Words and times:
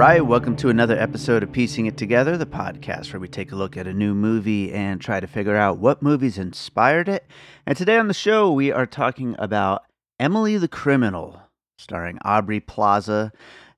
Right, 0.00 0.24
welcome 0.24 0.56
to 0.56 0.70
another 0.70 0.98
episode 0.98 1.42
of 1.42 1.52
Piecing 1.52 1.84
It 1.84 1.98
Together, 1.98 2.38
the 2.38 2.46
podcast 2.46 3.12
where 3.12 3.20
we 3.20 3.28
take 3.28 3.52
a 3.52 3.54
look 3.54 3.76
at 3.76 3.86
a 3.86 3.92
new 3.92 4.14
movie 4.14 4.72
and 4.72 4.98
try 4.98 5.20
to 5.20 5.26
figure 5.26 5.56
out 5.56 5.76
what 5.76 6.00
movies 6.00 6.38
inspired 6.38 7.06
it. 7.06 7.26
And 7.66 7.76
today 7.76 7.98
on 7.98 8.08
the 8.08 8.14
show, 8.14 8.50
we 8.50 8.72
are 8.72 8.86
talking 8.86 9.36
about 9.38 9.84
Emily 10.18 10.56
the 10.56 10.68
Criminal, 10.68 11.42
starring 11.76 12.18
Aubrey 12.24 12.60
Plaza 12.60 13.30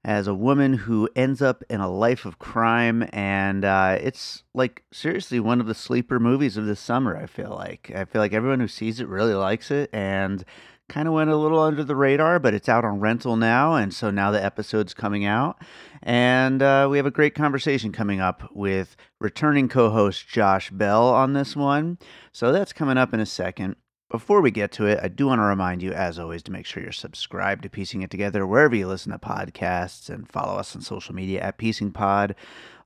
as 0.05 0.29
a 0.29 0.35
woman 0.35 0.75
who 0.75 1.09
ends 1.17 1.43
up 1.43 1.65
in 1.69 1.81
a 1.81 1.91
life 1.91 2.25
of 2.25 2.39
crime. 2.39 3.09
And 3.13 3.65
uh, 3.65 3.99
it's 4.01 4.45
like 4.55 4.85
seriously 4.93 5.41
one 5.41 5.61
of 5.61 5.67
the 5.67 5.75
sleeper 5.75 6.21
movies 6.21 6.57
of 6.57 6.67
this 6.67 6.79
summer, 6.79 7.17
I 7.17 7.27
feel 7.27 7.51
like. 7.51 7.91
I 7.97 8.05
feel 8.05 8.21
like 8.21 8.33
everyone 8.33 8.61
who 8.61 8.69
sees 8.69 9.01
it 9.01 9.09
really 9.09 9.35
likes 9.35 9.73
it. 9.73 9.91
And 9.93 10.45
kind 10.89 11.09
of 11.09 11.15
went 11.15 11.31
a 11.31 11.37
little 11.37 11.61
under 11.61 11.85
the 11.85 11.97
radar, 11.97 12.39
but 12.39 12.55
it's 12.55 12.69
out 12.69 12.85
on 12.85 13.01
rental 13.01 13.37
now, 13.37 13.75
and 13.75 13.95
so 13.95 14.11
now 14.11 14.31
the 14.31 14.45
episode's 14.45 14.95
coming 14.95 15.25
out, 15.25 15.57
and 16.03 16.63
uh, 16.63 16.87
we 16.91 16.97
have 16.97 17.07
a 17.07 17.11
great 17.11 17.35
conversation 17.35 17.93
coming 17.93 18.21
up 18.21 18.49
with 18.53 18.97
returning 19.21 19.69
co-host 19.69 20.29
Josh 20.29 20.71
Bell 20.71 21.09
on 21.09 21.33
this 21.33 21.57
one. 21.57 21.99
So 22.33 22.53
that's 22.53 22.73
coming 22.73 22.99
up 22.99 23.15
in 23.15 23.21
a 23.21 23.27
second. 23.27 23.77
Before 24.11 24.43
we 24.43 24.51
get 24.51 24.73
to 24.73 24.85
it, 24.85 25.01
I 25.03 25.09
do 25.09 25.29
want 25.29 25.39
to 25.39 25.45
remind 25.45 25.83
you, 25.83 25.93
as 25.93 26.19
always, 26.19 26.43
to 26.43 26.53
make 26.53 26.67
sure 26.67 26.83
you're 26.83 26.93
subscribed 26.93 27.63
to 27.63 27.71
Piecing 27.71 28.03
It 28.03 28.11
Together 28.11 28.47
wherever 28.47 28.77
you 28.77 28.87
listen 28.87 29.11
to 29.13 29.19
podcasts 29.19 30.11
and 30.11 30.31
follow 30.31 30.59
us 30.59 30.77
on 30.77 30.83
social 30.83 31.15
media 31.15 31.41
at 31.41 31.57
Piecing 31.57 31.93
Pod. 31.93 32.35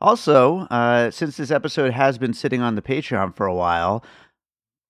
Also, 0.00 0.58
uh, 0.70 1.10
since 1.10 1.36
this 1.36 1.50
episode 1.50 1.92
has 1.92 2.16
been 2.16 2.32
sitting 2.32 2.60
on 2.60 2.76
the 2.76 2.82
Patreon 2.82 3.34
for 3.34 3.46
a 3.46 3.54
while, 3.54 4.04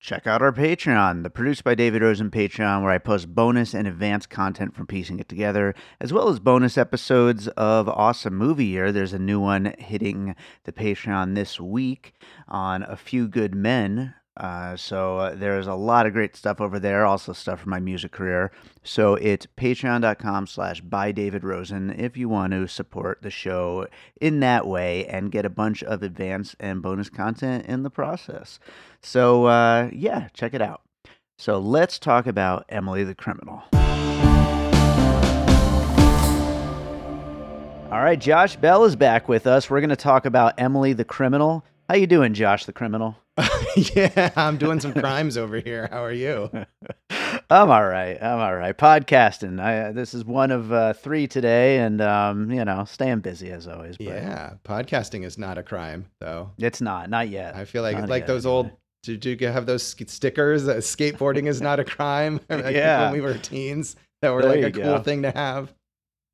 check 0.07 0.25
out 0.25 0.41
our 0.41 0.53
Patreon, 0.53 1.25
the 1.25 1.31
Produced 1.31 1.65
by 1.65 1.75
David 1.75 2.01
Rosen 2.01 2.31
Patreon, 2.31 2.81
where 2.81 2.93
I 2.93 2.99
post 2.99 3.35
bonus 3.35 3.75
and 3.75 3.89
advanced 3.89 4.31
content 4.31 4.73
from 4.73 4.87
piecing 4.87 5.19
it 5.19 5.29
together, 5.29 5.75
as 6.01 6.13
well 6.13 6.29
as 6.29 6.39
bonus 6.39 6.79
episodes 6.79 7.49
of 7.49 7.89
Awesome 7.89 8.37
Movie 8.37 8.67
Year. 8.67 8.93
There's 8.93 9.13
a 9.13 9.19
new 9.19 9.41
one 9.41 9.75
hitting 9.81 10.37
the 10.63 10.71
Patreon 10.71 11.35
this 11.35 11.59
week 11.59 12.15
on 12.47 12.85
A 12.85 12.97
Few 12.97 13.27
Good 13.27 13.53
Men. 13.57 14.15
Uh, 14.37 14.77
so 14.77 15.19
uh, 15.19 15.35
there's 15.35 15.67
a 15.67 15.75
lot 15.75 16.07
of 16.07 16.13
great 16.13 16.37
stuff 16.37 16.61
over 16.61 16.79
there, 16.79 17.07
also 17.07 17.33
stuff 17.33 17.61
from 17.61 17.71
my 17.71 17.81
music 17.81 18.13
career. 18.13 18.53
So 18.83 19.15
it's 19.15 19.47
patreon.com 19.57 20.47
slash 20.47 20.81
by 20.83 21.13
David 21.13 21.43
Rosen 21.43 21.91
if 21.91 22.17
you 22.17 22.29
want 22.29 22.53
to 22.53 22.69
support 22.69 23.23
the 23.23 23.31
show 23.31 23.87
in 24.21 24.41
that 24.41 24.67
way 24.67 25.07
and 25.07 25.33
get 25.33 25.47
a 25.47 25.51
bunch 25.51 25.83
of 25.83 26.03
advanced 26.03 26.57
and 26.61 26.83
bonus 26.83 27.09
content 27.09 27.67
in 27.67 27.83
the 27.83 27.91
process. 27.91 28.59
So 29.03 29.47
uh, 29.47 29.91
yeah, 29.93 30.29
check 30.35 30.53
it 30.53 30.61
out. 30.61 30.83
So 31.39 31.59
let's 31.59 31.99
talk 31.99 32.27
about 32.27 32.65
Emily 32.69 33.05
the 33.05 33.15
Criminal. 33.15 33.63
All 37.89 38.03
right, 38.03 38.19
Josh 38.19 38.57
Bell 38.57 38.85
is 38.85 38.97
back 38.97 39.29
with 39.29 39.47
us. 39.47 39.71
We're 39.71 39.81
going 39.81 39.91
to 39.91 39.97
talk 39.97 40.27
about 40.27 40.55
Emily 40.59 40.93
the 40.93 41.05
Criminal. 41.05 41.65
How 41.89 41.95
you 41.95 42.07
doing, 42.09 42.35
Josh 42.35 42.65
the 42.65 42.73
Criminal? 42.73 43.17
yeah, 43.95 44.31
I'm 44.35 44.57
doing 44.57 44.81
some 44.81 44.93
crimes 44.93 45.37
over 45.37 45.61
here. 45.61 45.89
How 45.93 46.03
are 46.03 46.13
you? 46.13 46.51
I'm 47.49 47.71
all 47.71 47.87
right. 47.87 48.21
I'm 48.21 48.41
all 48.41 48.57
right. 48.57 48.77
Podcasting. 48.77 49.61
I, 49.61 49.93
this 49.93 50.13
is 50.13 50.25
one 50.25 50.51
of 50.51 50.73
uh, 50.73 50.95
three 50.95 51.29
today, 51.29 51.79
and 51.79 52.01
um, 52.01 52.51
you 52.51 52.65
know, 52.65 52.85
staying 52.87 53.21
busy 53.21 53.51
as 53.53 53.69
always. 53.69 53.99
But 53.99 54.07
Yeah, 54.07 54.55
podcasting 54.65 55.25
is 55.25 55.39
not 55.39 55.59
a 55.59 55.63
crime, 55.63 56.07
though. 56.21 56.51
it's 56.59 56.81
not. 56.81 57.09
Not 57.09 57.29
yet. 57.29 57.55
I 57.55 57.65
feel 57.65 57.83
like 57.83 57.97
Not 57.97 58.09
like 58.09 58.23
yet, 58.23 58.27
those 58.29 58.47
old. 58.47 58.71
Did 59.05 59.25
you 59.25 59.37
have 59.47 59.67
those 59.67 59.85
stickers? 59.85 60.65
That 60.65 60.79
skateboarding 60.79 61.47
is 61.47 61.61
not 61.63 61.79
a 61.79 61.85
crime. 61.85 62.41
like 62.49 62.75
Yeah. 62.75 63.05
when 63.05 63.13
we 63.13 63.21
were 63.21 63.35
teens, 63.35 63.95
that 64.23 64.31
were 64.33 64.43
There 64.43 64.51
like 64.61 64.65
a 64.65 64.73
cool 64.73 64.83
go. 64.97 65.03
thing 65.03 65.23
to 65.23 65.31
have. 65.31 65.73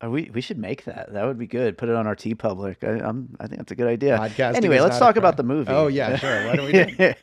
Uh, 0.03 0.09
we 0.09 0.29
we 0.33 0.41
should 0.41 0.57
make 0.57 0.85
that. 0.85 1.13
That 1.13 1.25
would 1.25 1.37
be 1.37 1.47
good. 1.47 1.77
Put 1.77 1.89
it 1.89 1.95
on 1.95 2.07
our 2.07 2.15
T 2.15 2.35
Public. 2.35 2.83
I, 2.83 2.99
I'm. 2.99 3.35
I 3.39 3.47
think 3.47 3.59
that's 3.59 3.71
a 3.71 3.75
good 3.75 3.87
idea. 3.87 4.17
Podcasting 4.17 4.55
Anyway, 4.55 4.79
let's 4.79 4.97
talk 4.97 5.15
about 5.15 5.37
the 5.37 5.43
movie. 5.43 5.71
Oh 5.71 5.87
yeah, 5.87 6.15
sure. 6.17 6.47
Why 6.47 6.55
don't 6.55 6.65
we 6.65 6.71
do? 6.71 7.13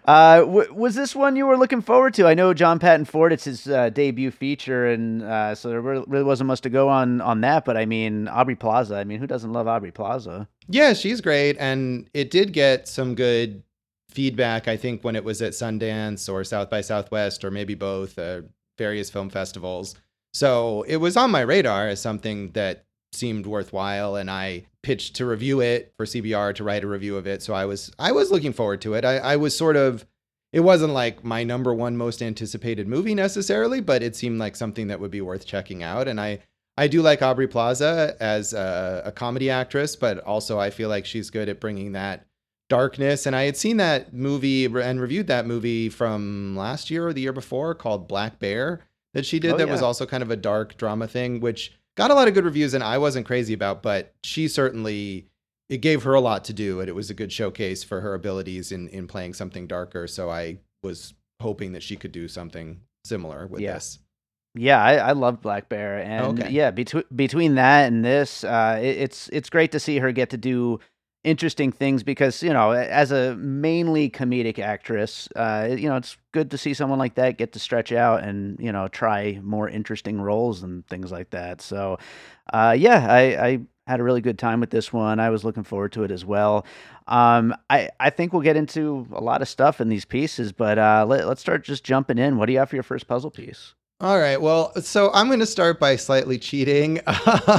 uh, 0.04 0.40
w- 0.40 0.74
was 0.74 0.94
this 0.94 1.14
one 1.14 1.36
you 1.36 1.46
were 1.46 1.56
looking 1.56 1.82
forward 1.82 2.14
to? 2.14 2.26
I 2.26 2.34
know 2.34 2.54
John 2.54 2.78
Patton 2.78 3.04
Ford. 3.04 3.32
It's 3.32 3.44
his 3.44 3.66
uh, 3.66 3.90
debut 3.90 4.30
feature, 4.30 4.86
and 4.86 5.22
uh, 5.22 5.54
so 5.54 5.68
there 5.68 5.80
really 5.80 6.24
wasn't 6.24 6.48
much 6.48 6.60
to 6.62 6.70
go 6.70 6.88
on 6.88 7.20
on 7.20 7.40
that. 7.42 7.64
But 7.64 7.76
I 7.76 7.84
mean, 7.84 8.28
Aubrey 8.28 8.56
Plaza. 8.56 8.96
I 8.96 9.04
mean, 9.04 9.18
who 9.18 9.26
doesn't 9.26 9.52
love 9.52 9.66
Aubrey 9.66 9.92
Plaza? 9.92 10.48
Yeah, 10.68 10.92
she's 10.92 11.20
great, 11.20 11.56
and 11.58 12.08
it 12.14 12.30
did 12.30 12.52
get 12.52 12.88
some 12.88 13.14
good 13.14 13.62
feedback. 14.08 14.66
I 14.68 14.76
think 14.76 15.04
when 15.04 15.16
it 15.16 15.24
was 15.24 15.42
at 15.42 15.52
Sundance 15.52 16.32
or 16.32 16.42
South 16.44 16.70
by 16.70 16.80
Southwest 16.80 17.44
or 17.44 17.50
maybe 17.50 17.74
both, 17.74 18.18
uh, 18.18 18.42
various 18.78 19.10
film 19.10 19.28
festivals. 19.28 19.94
So 20.32 20.82
it 20.82 20.96
was 20.96 21.16
on 21.16 21.30
my 21.30 21.40
radar 21.40 21.88
as 21.88 22.00
something 22.00 22.52
that 22.52 22.84
seemed 23.12 23.46
worthwhile, 23.46 24.16
and 24.16 24.30
I 24.30 24.64
pitched 24.82 25.16
to 25.16 25.26
review 25.26 25.60
it 25.60 25.92
for 25.96 26.06
CBR 26.06 26.54
to 26.54 26.64
write 26.64 26.84
a 26.84 26.88
review 26.88 27.16
of 27.16 27.26
it. 27.26 27.42
So 27.42 27.54
I 27.54 27.64
was 27.64 27.92
I 27.98 28.12
was 28.12 28.30
looking 28.30 28.52
forward 28.52 28.80
to 28.82 28.94
it. 28.94 29.04
I, 29.04 29.18
I 29.18 29.36
was 29.36 29.56
sort 29.56 29.76
of. 29.76 30.06
It 30.52 30.60
wasn't 30.60 30.94
like 30.94 31.22
my 31.22 31.44
number 31.44 31.72
one 31.72 31.96
most 31.96 32.20
anticipated 32.20 32.88
movie 32.88 33.14
necessarily, 33.14 33.80
but 33.80 34.02
it 34.02 34.16
seemed 34.16 34.40
like 34.40 34.56
something 34.56 34.88
that 34.88 34.98
would 34.98 35.12
be 35.12 35.20
worth 35.20 35.46
checking 35.46 35.84
out. 35.84 36.08
And 36.08 36.20
I 36.20 36.40
I 36.76 36.88
do 36.88 37.02
like 37.02 37.22
Aubrey 37.22 37.46
Plaza 37.46 38.16
as 38.20 38.52
a, 38.52 39.02
a 39.06 39.12
comedy 39.12 39.50
actress, 39.50 39.94
but 39.96 40.18
also 40.20 40.58
I 40.58 40.70
feel 40.70 40.88
like 40.88 41.06
she's 41.06 41.30
good 41.30 41.48
at 41.48 41.60
bringing 41.60 41.92
that 41.92 42.26
darkness. 42.68 43.26
And 43.26 43.36
I 43.36 43.42
had 43.42 43.56
seen 43.56 43.76
that 43.76 44.14
movie 44.14 44.64
and 44.64 45.00
reviewed 45.00 45.26
that 45.26 45.46
movie 45.46 45.88
from 45.88 46.56
last 46.56 46.90
year 46.90 47.06
or 47.06 47.12
the 47.12 47.20
year 47.20 47.32
before 47.32 47.74
called 47.74 48.08
Black 48.08 48.38
Bear 48.38 48.80
that 49.14 49.26
she 49.26 49.38
did. 49.38 49.52
Oh, 49.52 49.56
that 49.56 49.68
was 49.68 49.82
also 49.82 50.06
kind 50.06 50.22
of 50.22 50.30
a 50.30 50.36
dark 50.36 50.76
drama 50.76 51.06
thing, 51.08 51.40
which 51.40 51.72
got 51.96 52.10
a 52.10 52.14
lot 52.14 52.28
of 52.28 52.34
good 52.34 52.44
reviews 52.44 52.74
and 52.74 52.84
I 52.84 52.98
wasn't 52.98 53.26
crazy 53.26 53.52
about, 53.54 53.82
but 53.82 54.14
she 54.22 54.48
certainly 54.48 55.26
it 55.68 55.78
gave 55.78 56.02
her 56.02 56.14
a 56.14 56.20
lot 56.20 56.44
to 56.46 56.52
do 56.52 56.80
and 56.80 56.88
it 56.88 56.94
was 56.94 57.10
a 57.10 57.14
good 57.14 57.30
showcase 57.32 57.84
for 57.84 58.00
her 58.00 58.14
abilities 58.14 58.72
in 58.72 58.88
in 58.88 59.06
playing 59.06 59.34
something 59.34 59.66
darker. 59.66 60.06
So 60.06 60.30
I 60.30 60.58
was 60.82 61.14
hoping 61.40 61.72
that 61.72 61.82
she 61.82 61.96
could 61.96 62.12
do 62.12 62.28
something 62.28 62.80
similar 63.04 63.46
with 63.46 63.60
Yeah. 63.60 63.74
this. 63.74 63.98
Yeah, 64.56 64.82
I, 64.82 64.94
I 64.96 65.12
love 65.12 65.40
Black 65.40 65.68
Bear, 65.68 65.98
and 66.02 66.40
Okay. 66.40 66.50
yeah, 66.50 66.72
between 66.72 67.04
between 67.14 67.54
that 67.54 67.86
and 67.86 68.04
this, 68.04 68.42
uh, 68.42 68.80
it, 68.82 68.96
it's 68.98 69.28
it's 69.28 69.48
great 69.48 69.70
to 69.72 69.78
see 69.78 69.98
her 69.98 70.10
get 70.10 70.30
to 70.30 70.36
do 70.36 70.80
interesting 71.24 71.70
things 71.72 72.02
because 72.02 72.42
you 72.42 72.52
know, 72.52 72.70
as 72.72 73.12
a 73.12 73.34
mainly 73.36 74.10
comedic 74.10 74.58
actress, 74.58 75.28
uh, 75.36 75.68
you 75.70 75.88
know, 75.88 75.96
it's 75.96 76.16
good 76.32 76.50
to 76.50 76.58
see 76.58 76.74
someone 76.74 76.98
like 76.98 77.14
that 77.16 77.38
get 77.38 77.52
to 77.52 77.58
stretch 77.58 77.92
out 77.92 78.22
and 78.22 78.58
you 78.60 78.72
know 78.72 78.88
try 78.88 79.38
more 79.42 79.68
interesting 79.68 80.20
roles 80.20 80.62
and 80.62 80.86
things 80.86 81.12
like 81.12 81.30
that. 81.30 81.60
So, 81.60 81.98
uh, 82.52 82.74
yeah, 82.78 83.06
I, 83.08 83.20
I 83.46 83.60
had 83.86 84.00
a 84.00 84.02
really 84.02 84.20
good 84.20 84.38
time 84.38 84.60
with 84.60 84.70
this 84.70 84.92
one. 84.92 85.20
I 85.20 85.30
was 85.30 85.44
looking 85.44 85.64
forward 85.64 85.92
to 85.92 86.04
it 86.04 86.10
as 86.10 86.24
well. 86.24 86.64
Um, 87.06 87.54
I 87.68 87.90
I 87.98 88.10
think 88.10 88.32
we'll 88.32 88.42
get 88.42 88.56
into 88.56 89.06
a 89.12 89.20
lot 89.20 89.42
of 89.42 89.48
stuff 89.48 89.80
in 89.80 89.88
these 89.88 90.04
pieces, 90.04 90.52
but 90.52 90.78
uh, 90.78 91.04
let, 91.08 91.26
let's 91.26 91.40
start 91.40 91.64
just 91.64 91.84
jumping 91.84 92.18
in. 92.18 92.36
What 92.36 92.46
do 92.46 92.52
you 92.52 92.58
have 92.60 92.70
for 92.70 92.76
your 92.76 92.82
first 92.82 93.06
puzzle 93.06 93.30
piece? 93.30 93.74
All 94.00 94.18
right. 94.18 94.40
Well, 94.40 94.72
so 94.80 95.10
I'm 95.12 95.26
going 95.26 95.40
to 95.40 95.46
start 95.46 95.78
by 95.78 95.96
slightly 95.96 96.38
cheating. 96.38 97.00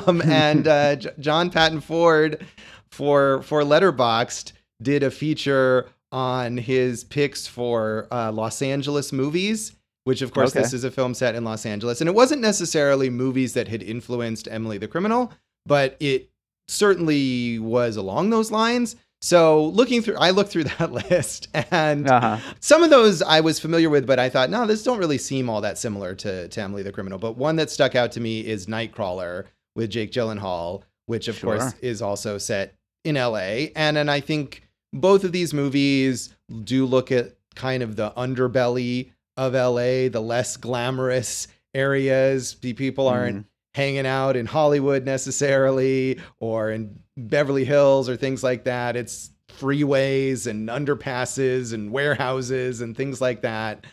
Um, 0.08 0.22
and 0.24 0.68
uh, 0.68 0.96
J- 0.96 1.12
John 1.20 1.50
Patton 1.52 1.82
Ford 1.82 2.46
for 2.92 3.42
for 3.44 3.62
Letterboxd 3.64 4.52
did 4.82 5.04
a 5.04 5.12
feature 5.12 5.90
on 6.12 6.58
his 6.58 7.04
picks 7.06 7.48
for 7.48 8.08
uh, 8.12 8.32
Los 8.32 8.62
Angeles 8.62 9.14
movies, 9.14 9.74
which 10.04 10.22
of 10.22 10.34
course 10.34 10.52
Okay. 10.52 10.62
this 10.62 10.74
is 10.74 10.84
a 10.84 10.92
film 10.92 11.14
set 11.14 11.36
in 11.36 11.44
Los 11.44 11.66
Angeles, 11.66 12.02
and 12.02 12.08
it 12.10 12.14
wasn't 12.16 12.42
necessarily 12.42 13.10
movies 13.10 13.54
that 13.54 13.68
had 13.70 13.82
influenced 13.82 14.48
Emily 14.52 14.78
the 14.78 14.88
Criminal, 14.88 15.32
but 15.66 15.96
it 16.00 16.30
certainly 16.68 17.60
was 17.60 17.96
along 17.96 18.30
those 18.30 18.52
lines. 18.52 18.96
So 19.24 19.68
looking 19.68 20.02
through, 20.02 20.18
I 20.18 20.32
looked 20.32 20.50
through 20.52 20.64
that 20.80 20.92
list, 20.92 21.48
and 21.72 22.10
Uh-huh. 22.10 22.38
some 22.60 22.82
of 22.84 22.90
those 22.90 23.22
I 23.22 23.40
was 23.42 23.60
familiar 23.60 23.90
with, 23.90 24.06
but 24.08 24.20
I 24.20 24.30
thought, 24.30 24.50
no, 24.50 24.66
this 24.66 24.84
don't 24.84 24.98
really 24.98 25.20
seem 25.20 25.50
all 25.50 25.62
that 25.62 25.78
similar 25.78 26.16
to, 26.16 26.48
to 26.48 26.62
Emily 26.62 26.82
the 26.84 26.92
Criminal. 26.92 27.20
But 27.20 27.38
one 27.38 27.56
that 27.58 27.70
stuck 27.70 27.96
out 27.96 28.12
to 28.14 28.20
me 28.20 28.42
is 28.46 28.66
Nightcrawler 28.66 29.46
with 29.76 29.92
Jake 29.92 30.12
Gyllenhaal, 30.12 30.82
which 31.06 31.28
of 31.28 31.36
Sure. 31.38 31.58
course 31.58 31.74
is 31.82 32.02
also 32.02 32.38
set 32.38 32.74
in 33.04 33.16
LA. 33.16 33.68
And 33.76 33.98
and 33.98 34.10
I 34.10 34.20
think 34.20 34.68
both 34.94 35.24
of 35.24 35.32
these 35.32 35.54
movies 35.54 36.36
do 36.64 36.86
look 36.86 37.12
at 37.12 37.36
kind 37.56 37.84
of 37.84 37.96
the 37.96 38.12
underbelly 38.12 39.12
of 39.38 39.54
LA, 39.54 40.10
the 40.10 40.22
less 40.22 40.58
glamorous 40.58 41.48
areas. 41.74 42.56
The 42.56 42.74
people 42.74 43.08
aren't 43.08 43.46
hanging 43.74 44.06
out 44.06 44.36
in 44.36 44.46
Hollywood 44.46 45.06
necessarily 45.06 46.20
or 46.40 46.72
in 46.72 47.00
Beverly 47.18 47.66
Hills 47.66 48.10
or 48.10 48.18
things 48.18 48.44
like 48.44 48.66
that. 48.66 48.96
It's 48.96 49.32
freeways 49.48 50.48
and 50.48 50.70
underpasses 50.70 51.74
and 51.74 51.92
warehouses 51.92 52.82
and 52.82 52.96
things 52.96 53.22
like 53.22 53.42
that. 53.42 53.86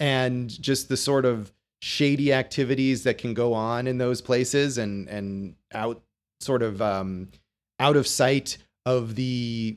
And 0.00 0.48
just 0.48 0.88
the 0.88 0.96
sort 0.96 1.24
of 1.24 1.52
shady 1.80 2.32
activities 2.32 3.04
that 3.04 3.18
can 3.18 3.34
go 3.34 3.52
on 3.52 3.86
in 3.86 3.98
those 3.98 4.22
places 4.22 4.78
and 4.78 5.06
and 5.08 5.54
out 5.74 6.02
sort 6.40 6.62
of 6.62 6.80
um 6.80 7.28
out 7.84 7.96
of 7.96 8.06
sight 8.06 8.56
of 8.86 9.14
the 9.14 9.76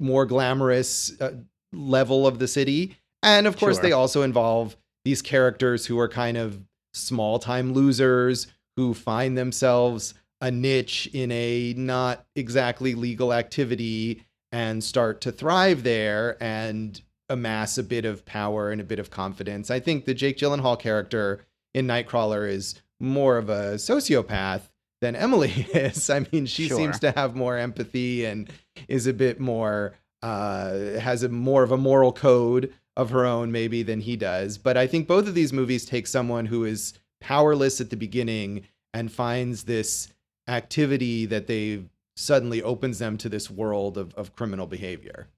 more 0.00 0.26
glamorous 0.26 1.18
uh, 1.20 1.30
level 1.72 2.26
of 2.26 2.38
the 2.40 2.48
city. 2.48 2.96
And 3.22 3.46
of 3.46 3.56
course 3.56 3.76
Sure. 3.76 3.82
they 3.84 3.92
also 3.92 4.22
involve 4.22 4.76
these 5.04 5.22
characters 5.22 5.86
who 5.86 5.98
are 5.98 6.08
kind 6.08 6.36
of 6.36 6.60
small 6.92 7.38
time 7.38 7.72
losers 7.72 8.48
who 8.76 8.94
find 8.94 9.38
themselves 9.38 10.14
a 10.40 10.50
niche 10.50 11.08
in 11.12 11.30
a 11.30 11.72
not 11.76 12.26
exactly 12.34 12.94
legal 12.94 13.32
activity 13.32 14.24
and 14.52 14.82
start 14.82 15.20
to 15.20 15.30
thrive 15.32 15.82
there 15.84 16.36
and 16.42 17.00
amass 17.28 17.78
a 17.78 17.82
bit 17.82 18.04
of 18.04 18.24
power 18.24 18.70
and 18.70 18.80
a 18.80 18.84
bit 18.84 18.98
of 18.98 19.10
confidence. 19.10 19.70
I 19.70 19.80
think 19.80 20.04
the 20.04 20.14
Jake 20.14 20.36
Gyllenhaal 20.36 20.78
character 20.78 21.44
in 21.74 21.86
Nightcrawler 21.86 22.48
is 22.48 22.80
more 23.00 23.38
of 23.38 23.48
a 23.48 23.74
sociopath 23.74 24.62
than 25.00 25.16
Emily 25.16 25.50
is. 25.74 26.08
I 26.10 26.26
mean, 26.32 26.46
she 26.46 26.68
Sure. 26.68 26.76
seems 26.76 26.98
to 27.00 27.10
have 27.12 27.34
more 27.34 27.56
empathy 27.56 28.24
and 28.24 28.48
is 28.88 29.06
a 29.06 29.12
bit 29.12 29.40
more 29.40 29.94
uh 30.22 30.98
has 30.98 31.22
a 31.22 31.28
more 31.28 31.62
of 31.62 31.70
a 31.70 31.76
moral 31.76 32.10
code 32.12 32.72
of 32.96 33.10
her 33.10 33.26
own 33.26 33.52
maybe 33.52 33.82
than 33.82 34.00
he 34.00 34.16
does. 34.16 34.56
But 34.58 34.76
I 34.76 34.86
think 34.86 35.06
both 35.06 35.28
of 35.28 35.34
these 35.34 35.52
movies 35.52 35.84
take 35.84 36.06
someone 36.06 36.46
who 36.46 36.64
is 36.64 36.94
powerless 37.20 37.80
at 37.80 37.90
the 37.90 37.96
beginning 37.96 38.66
and 38.94 39.12
finds 39.12 39.64
this 39.64 40.08
activity 40.48 41.26
that 41.26 41.46
they 41.46 41.82
suddenly 42.16 42.62
opens 42.62 42.98
them 42.98 43.18
to 43.18 43.28
this 43.28 43.50
world 43.50 43.98
of, 43.98 44.14
of 44.14 44.32
criminal 44.32 44.66
behavior. 44.66 45.28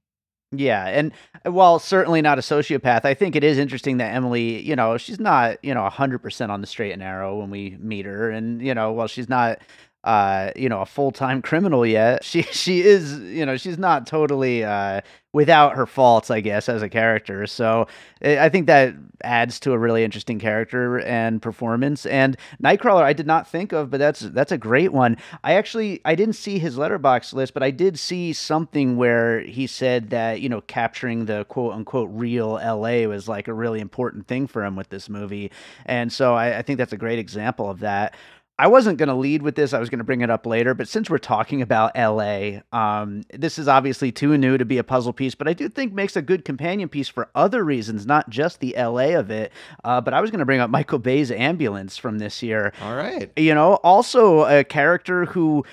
Yeah, 0.50 0.87
and 0.87 1.12
uh, 1.45 1.53
while 1.53 1.79
certainly 1.79 2.23
not 2.23 2.39
a 2.39 2.41
sociopath, 2.41 3.05
I 3.05 3.12
think 3.12 3.37
it 3.37 3.45
is 3.45 3.59
interesting 3.59 3.99
that 3.99 4.15
Emily, 4.15 4.62
you 4.62 4.75
know, 4.77 4.97
she's 4.97 5.21
not, 5.21 5.62
you 5.62 5.75
know, 5.75 5.87
100% 5.87 6.49
on 6.49 6.62
the 6.62 6.67
straight 6.67 6.93
and 6.93 7.00
narrow 7.00 7.39
when 7.39 7.50
we 7.50 7.77
meet 7.79 8.06
her 8.06 8.31
and, 8.31 8.62
you 8.62 8.75
know, 8.75 8.93
while 8.93 9.09
she's 9.09 9.29
not 9.29 9.59
uh, 10.05 10.53
you 10.55 10.69
know, 10.69 10.81
a 10.81 10.87
full-time 10.87 11.43
criminal 11.43 11.85
yet, 11.85 12.25
she 12.29 12.43
she 12.43 12.81
is, 12.83 13.19
you 13.19 13.45
know, 13.45 13.56
she's 13.56 13.79
not 13.79 14.06
totally 14.06 14.65
uh 14.65 15.00
without 15.35 15.77
her 15.77 15.85
faults, 15.87 16.31
I 16.31 16.41
guess, 16.41 16.69
as 16.69 16.83
a 16.83 16.89
character. 16.89 17.47
So, 17.47 17.87
I 18.23 18.39
I 18.39 18.49
think 18.49 18.67
that 18.67 18.95
adds 19.25 19.59
to 19.61 19.73
a 19.73 19.79
really 19.79 20.05
interesting 20.05 20.39
character 20.39 21.00
and 21.00 21.43
performance. 21.43 22.06
And 22.06 22.37
Nightcrawler 22.62 23.03
I 23.03 23.12
did 23.12 23.27
not 23.27 23.49
think 23.49 23.73
of, 23.73 23.91
but 23.91 23.99
that's 23.99 24.21
that's 24.21 24.53
a 24.53 24.59
great 24.59 24.93
one. 24.93 25.17
I 25.43 25.55
actually 25.55 26.01
I 26.05 26.15
didn't 26.15 26.37
see 26.37 26.59
his 26.59 26.77
Letterboxd 26.77 27.33
list, 27.35 27.53
but 27.53 27.62
I 27.62 27.71
did 27.71 27.99
see 27.99 28.33
something 28.33 28.97
where 28.97 29.41
he 29.41 29.67
said 29.67 30.11
that 30.11 30.41
you 30.41 30.49
know 30.49 30.61
capturing 30.62 31.27
the 31.27 31.44
quote 31.47 31.75
unquote 31.75 32.11
real 32.12 32.53
LA 32.53 33.06
was 33.06 33.29
like 33.29 33.49
a 33.49 33.55
really 33.55 33.81
important 33.81 34.27
thing 34.29 34.47
for 34.47 34.65
him 34.65 34.77
with 34.77 34.89
this 34.91 35.09
movie, 35.09 35.51
and 35.87 36.12
so 36.12 36.35
I, 36.35 36.59
I 36.59 36.62
think 36.62 36.79
that's 36.79 36.93
a 36.93 36.97
great 36.97 37.19
example 37.19 37.69
of 37.69 37.81
that. 37.81 38.15
I 38.60 38.66
wasn't 38.66 38.99
going 38.99 39.08
to 39.08 39.14
lead 39.14 39.43
with 39.43 39.55
this. 39.55 39.72
I 39.72 39.78
was 39.78 39.88
going 39.88 39.99
to 39.99 40.05
bring 40.05 40.20
it 40.20 40.31
up 40.31 40.44
later, 40.44 40.75
but 40.75 40.88
since 40.88 41.08
we're 41.08 41.19
talking 41.19 41.62
about 41.62 41.96
LA, 41.96 42.60
um, 42.72 43.22
this 43.32 43.56
is 43.56 43.69
obviously 43.69 44.10
too 44.10 44.37
new 44.37 44.58
to 44.58 44.64
be 44.64 44.78
a 44.78 44.84
puzzle 44.84 45.12
piece, 45.12 45.37
but 45.37 45.46
I 45.46 45.52
do 45.52 45.69
think 45.69 45.93
makes 45.93 46.16
a 46.16 46.22
good 46.22 46.44
companion 46.44 46.88
piece 46.88 47.08
for 47.08 47.28
other 47.37 47.62
reasons, 47.62 48.05
not 48.05 48.28
just 48.28 48.58
the 48.58 48.75
LA 48.76 49.16
of 49.16 49.31
it. 49.31 49.52
Uh, 49.84 50.00
but 50.00 50.12
I 50.12 50.20
was 50.20 50.31
going 50.32 50.40
to 50.40 50.44
bring 50.46 50.58
up 50.58 50.70
Michael 50.70 50.99
Bay's 50.99 51.31
ambulance 51.31 51.96
from 51.96 52.19
this 52.19 52.43
year 52.43 52.72
All 52.82 52.96
right. 52.96 53.31
you 53.37 53.55
know 53.55 53.75
also 53.84 54.44
a 54.44 54.64
character 54.64 55.25
who 55.26 55.64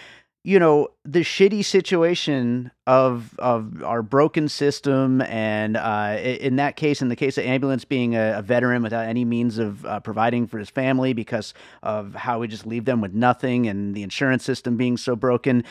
you 0.46 0.60
know 0.60 0.90
the 1.04 1.22
shitty 1.22 1.66
situation 1.66 2.70
of 2.86 3.34
of 3.40 3.84
our 3.84 4.04
broken 4.04 4.48
system 4.48 5.22
and 5.22 5.76
uh, 5.76 6.18
in 6.20 6.58
that 6.58 6.76
case 6.76 7.02
in 7.02 7.08
the 7.10 7.16
case 7.16 7.40
of 7.40 7.46
ambulance 7.46 7.84
being 7.84 8.16
a, 8.16 8.38
a 8.38 8.42
veteran 8.44 8.84
without 8.84 9.08
any 9.08 9.26
means 9.26 9.58
of 9.58 9.84
uh, 9.88 10.00
providing 10.00 10.46
for 10.46 10.60
his 10.60 10.70
family 10.70 11.14
because 11.14 11.56
of 11.82 12.14
how 12.14 12.38
we 12.38 12.48
just 12.48 12.68
leave 12.68 12.86
them 12.86 13.02
with 13.02 13.12
nothing 13.12 13.66
and 13.66 13.96
the 13.96 14.04
insurance 14.04 14.44
system 14.44 14.78
being 14.78 14.98
so 14.98 15.16
broken 15.16 15.64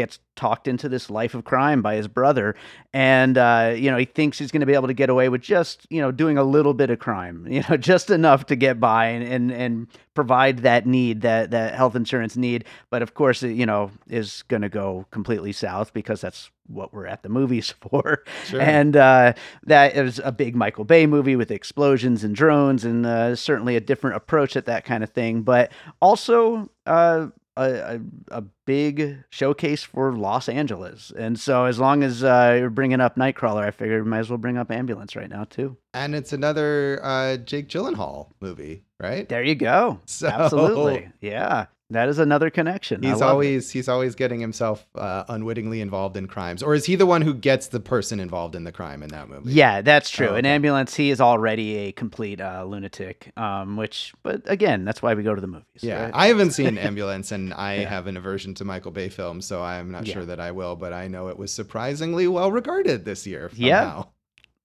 gets 0.00 0.18
talked 0.36 0.66
into 0.66 0.88
this 0.88 1.10
life 1.10 1.34
of 1.34 1.44
crime 1.44 1.82
by 1.82 1.94
his 1.94 2.08
brother 2.08 2.54
and 2.94 3.36
uh, 3.36 3.72
you 3.76 3.90
know 3.90 3.96
he 3.96 4.06
thinks 4.06 4.38
he's 4.38 4.50
going 4.50 4.60
to 4.60 4.66
be 4.66 4.74
able 4.74 4.88
to 4.88 4.94
get 4.94 5.10
away 5.10 5.28
with 5.28 5.42
just 5.42 5.86
you 5.90 6.00
know 6.00 6.10
doing 6.10 6.38
a 6.38 6.44
little 6.44 6.74
bit 6.74 6.88
of 6.88 6.98
crime 6.98 7.46
you 7.50 7.62
know 7.68 7.76
just 7.76 8.10
enough 8.10 8.46
to 8.46 8.56
get 8.56 8.80
by 8.80 9.06
and 9.06 9.24
and, 9.24 9.50
and 9.52 9.86
provide 10.14 10.58
that 10.58 10.86
need 10.86 11.22
that 11.22 11.50
that 11.50 11.74
health 11.74 11.96
insurance 11.96 12.36
need. 12.36 12.64
But 12.90 13.02
of 13.02 13.14
course 13.14 13.42
it 13.42 13.52
you 13.52 13.66
know 13.66 13.90
is 14.08 14.42
going 14.48 14.62
to 14.62 14.68
go 14.68 15.06
completely 15.10 15.52
south 15.52 15.92
because 15.92 16.20
that's 16.20 16.50
what 16.66 16.92
we're 16.92 17.06
at 17.06 17.22
the 17.22 17.28
movies 17.28 17.74
for. 17.80 18.22
Sure. 18.44 18.60
and 18.60 18.96
uh, 18.96 19.32
that 19.64 19.96
is 19.96 20.20
a 20.22 20.32
big 20.32 20.54
michael 20.54 20.84
bay 20.84 21.06
movie 21.06 21.36
with 21.36 21.50
explosions 21.50 22.24
and 22.24 22.34
drones 22.34 22.84
and 22.84 23.06
uh, 23.06 23.34
certainly 23.34 23.76
a 23.76 23.80
different 23.80 24.16
approach 24.16 24.56
at 24.56 24.66
that 24.66 24.84
kind 24.84 25.02
of 25.02 25.10
thing. 25.10 25.42
But 25.42 25.72
also 26.00 26.68
uh, 26.86 27.28
a, 27.56 27.62
a, 27.96 28.00
a 28.38 28.42
big 28.66 29.24
showcase 29.30 29.82
for 29.82 30.12
Los 30.16 30.48
Angeles. 30.48 31.12
And 31.16 31.38
so, 31.38 31.64
as 31.64 31.78
long 31.78 32.02
as 32.02 32.22
uh, 32.24 32.56
you're 32.58 32.70
bringing 32.70 33.00
up 33.00 33.16
Nightcrawler, 33.16 33.64
I 33.64 33.70
figured 33.70 34.04
we 34.04 34.10
might 34.10 34.20
as 34.20 34.30
well 34.30 34.38
bring 34.38 34.56
up 34.58 34.70
Ambulance 34.70 35.16
right 35.16 35.28
now, 35.28 35.44
too. 35.44 35.76
and 35.94 36.14
it's 36.14 36.32
another 36.32 37.00
uh, 37.02 37.36
Jake 37.38 37.68
Gyllenhaal 37.68 38.30
movie, 38.40 38.84
right? 38.98 39.28
There 39.28 39.42
you 39.42 39.54
go. 39.54 40.00
So- 40.06 40.28
Absolutely. 40.28 41.10
Yeah. 41.20 41.66
That 41.90 42.08
is 42.08 42.18
another 42.20 42.50
connection. 42.50 43.02
He's 43.02 43.14
love 43.14 43.22
it. 43.22 43.24
always 43.24 43.70
he's 43.72 43.88
always 43.88 44.14
getting 44.14 44.40
himself 44.40 44.86
uh, 44.94 45.24
unwittingly 45.28 45.80
involved 45.80 46.16
in 46.16 46.28
crimes, 46.28 46.62
or 46.62 46.74
is 46.74 46.84
he 46.86 46.94
the 46.94 47.06
one 47.06 47.22
who 47.22 47.34
gets 47.34 47.66
the 47.66 47.80
person 47.80 48.20
involved 48.20 48.54
in 48.54 48.62
the 48.64 48.70
crime 48.72 49.02
in 49.02 49.08
that 49.10 49.28
movie? 49.28 49.52
Yeah, 49.52 49.80
that's 49.82 50.08
true. 50.08 50.28
Oh, 50.28 50.34
In. 50.36 50.46
Ambulance, 50.46 50.94
he 50.94 51.10
is 51.10 51.20
already 51.20 51.76
a 51.78 51.92
complete 51.92 52.40
uh, 52.40 52.64
lunatic, 52.64 53.32
um, 53.36 53.76
which, 53.76 54.12
but 54.22 54.42
again, 54.44 54.84
that's 54.84 55.02
why 55.02 55.14
we 55.14 55.22
go 55.24 55.34
to 55.34 55.40
the 55.40 55.46
movies. 55.48 55.66
Yeah, 55.82 56.04
right? 56.04 56.10
I 56.14 56.26
haven't 56.28 56.50
seen 56.60 56.78
Ambulance, 56.78 57.32
and 57.32 57.52
I 57.54 57.80
Yeah. 57.80 57.88
have 57.88 58.06
an 58.06 58.16
aversion 58.16 58.54
to 58.54 58.64
Michael 58.64 58.92
Bay 58.92 59.08
films, 59.08 59.46
so 59.46 59.62
I'm 59.62 59.90
not 59.90 60.06
Yeah. 60.06 60.14
sure 60.14 60.24
that 60.26 60.38
I 60.40 60.52
will. 60.52 60.76
But 60.76 60.92
I 60.92 61.08
know 61.08 61.28
it 61.28 61.38
was 61.38 61.52
surprisingly 61.52 62.28
well 62.28 62.52
regarded 62.52 63.04
this 63.04 63.26
year. 63.26 63.50
Yeah. 63.54 64.04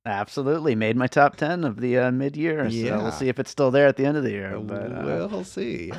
Absolutely. 0.05 0.75
Made 0.75 0.95
my 0.95 1.07
top 1.07 1.35
10 1.35 1.63
of 1.63 1.81
the 1.81 1.97
uh, 1.97 2.12
mid 2.12 2.38
year. 2.38 2.69
So 2.69 2.75
Yeah. 2.75 2.97
we'll 2.97 3.12
see 3.12 3.27
if 3.29 3.39
it's 3.39 3.50
still 3.51 3.71
there 3.71 3.88
at 3.88 3.97
the 3.97 4.05
end 4.05 4.17
of 4.17 4.24
the 4.24 4.31
year. 4.31 4.59
But, 4.59 4.91
uh, 4.91 5.27
we'll 5.31 5.43
see. 5.43 5.91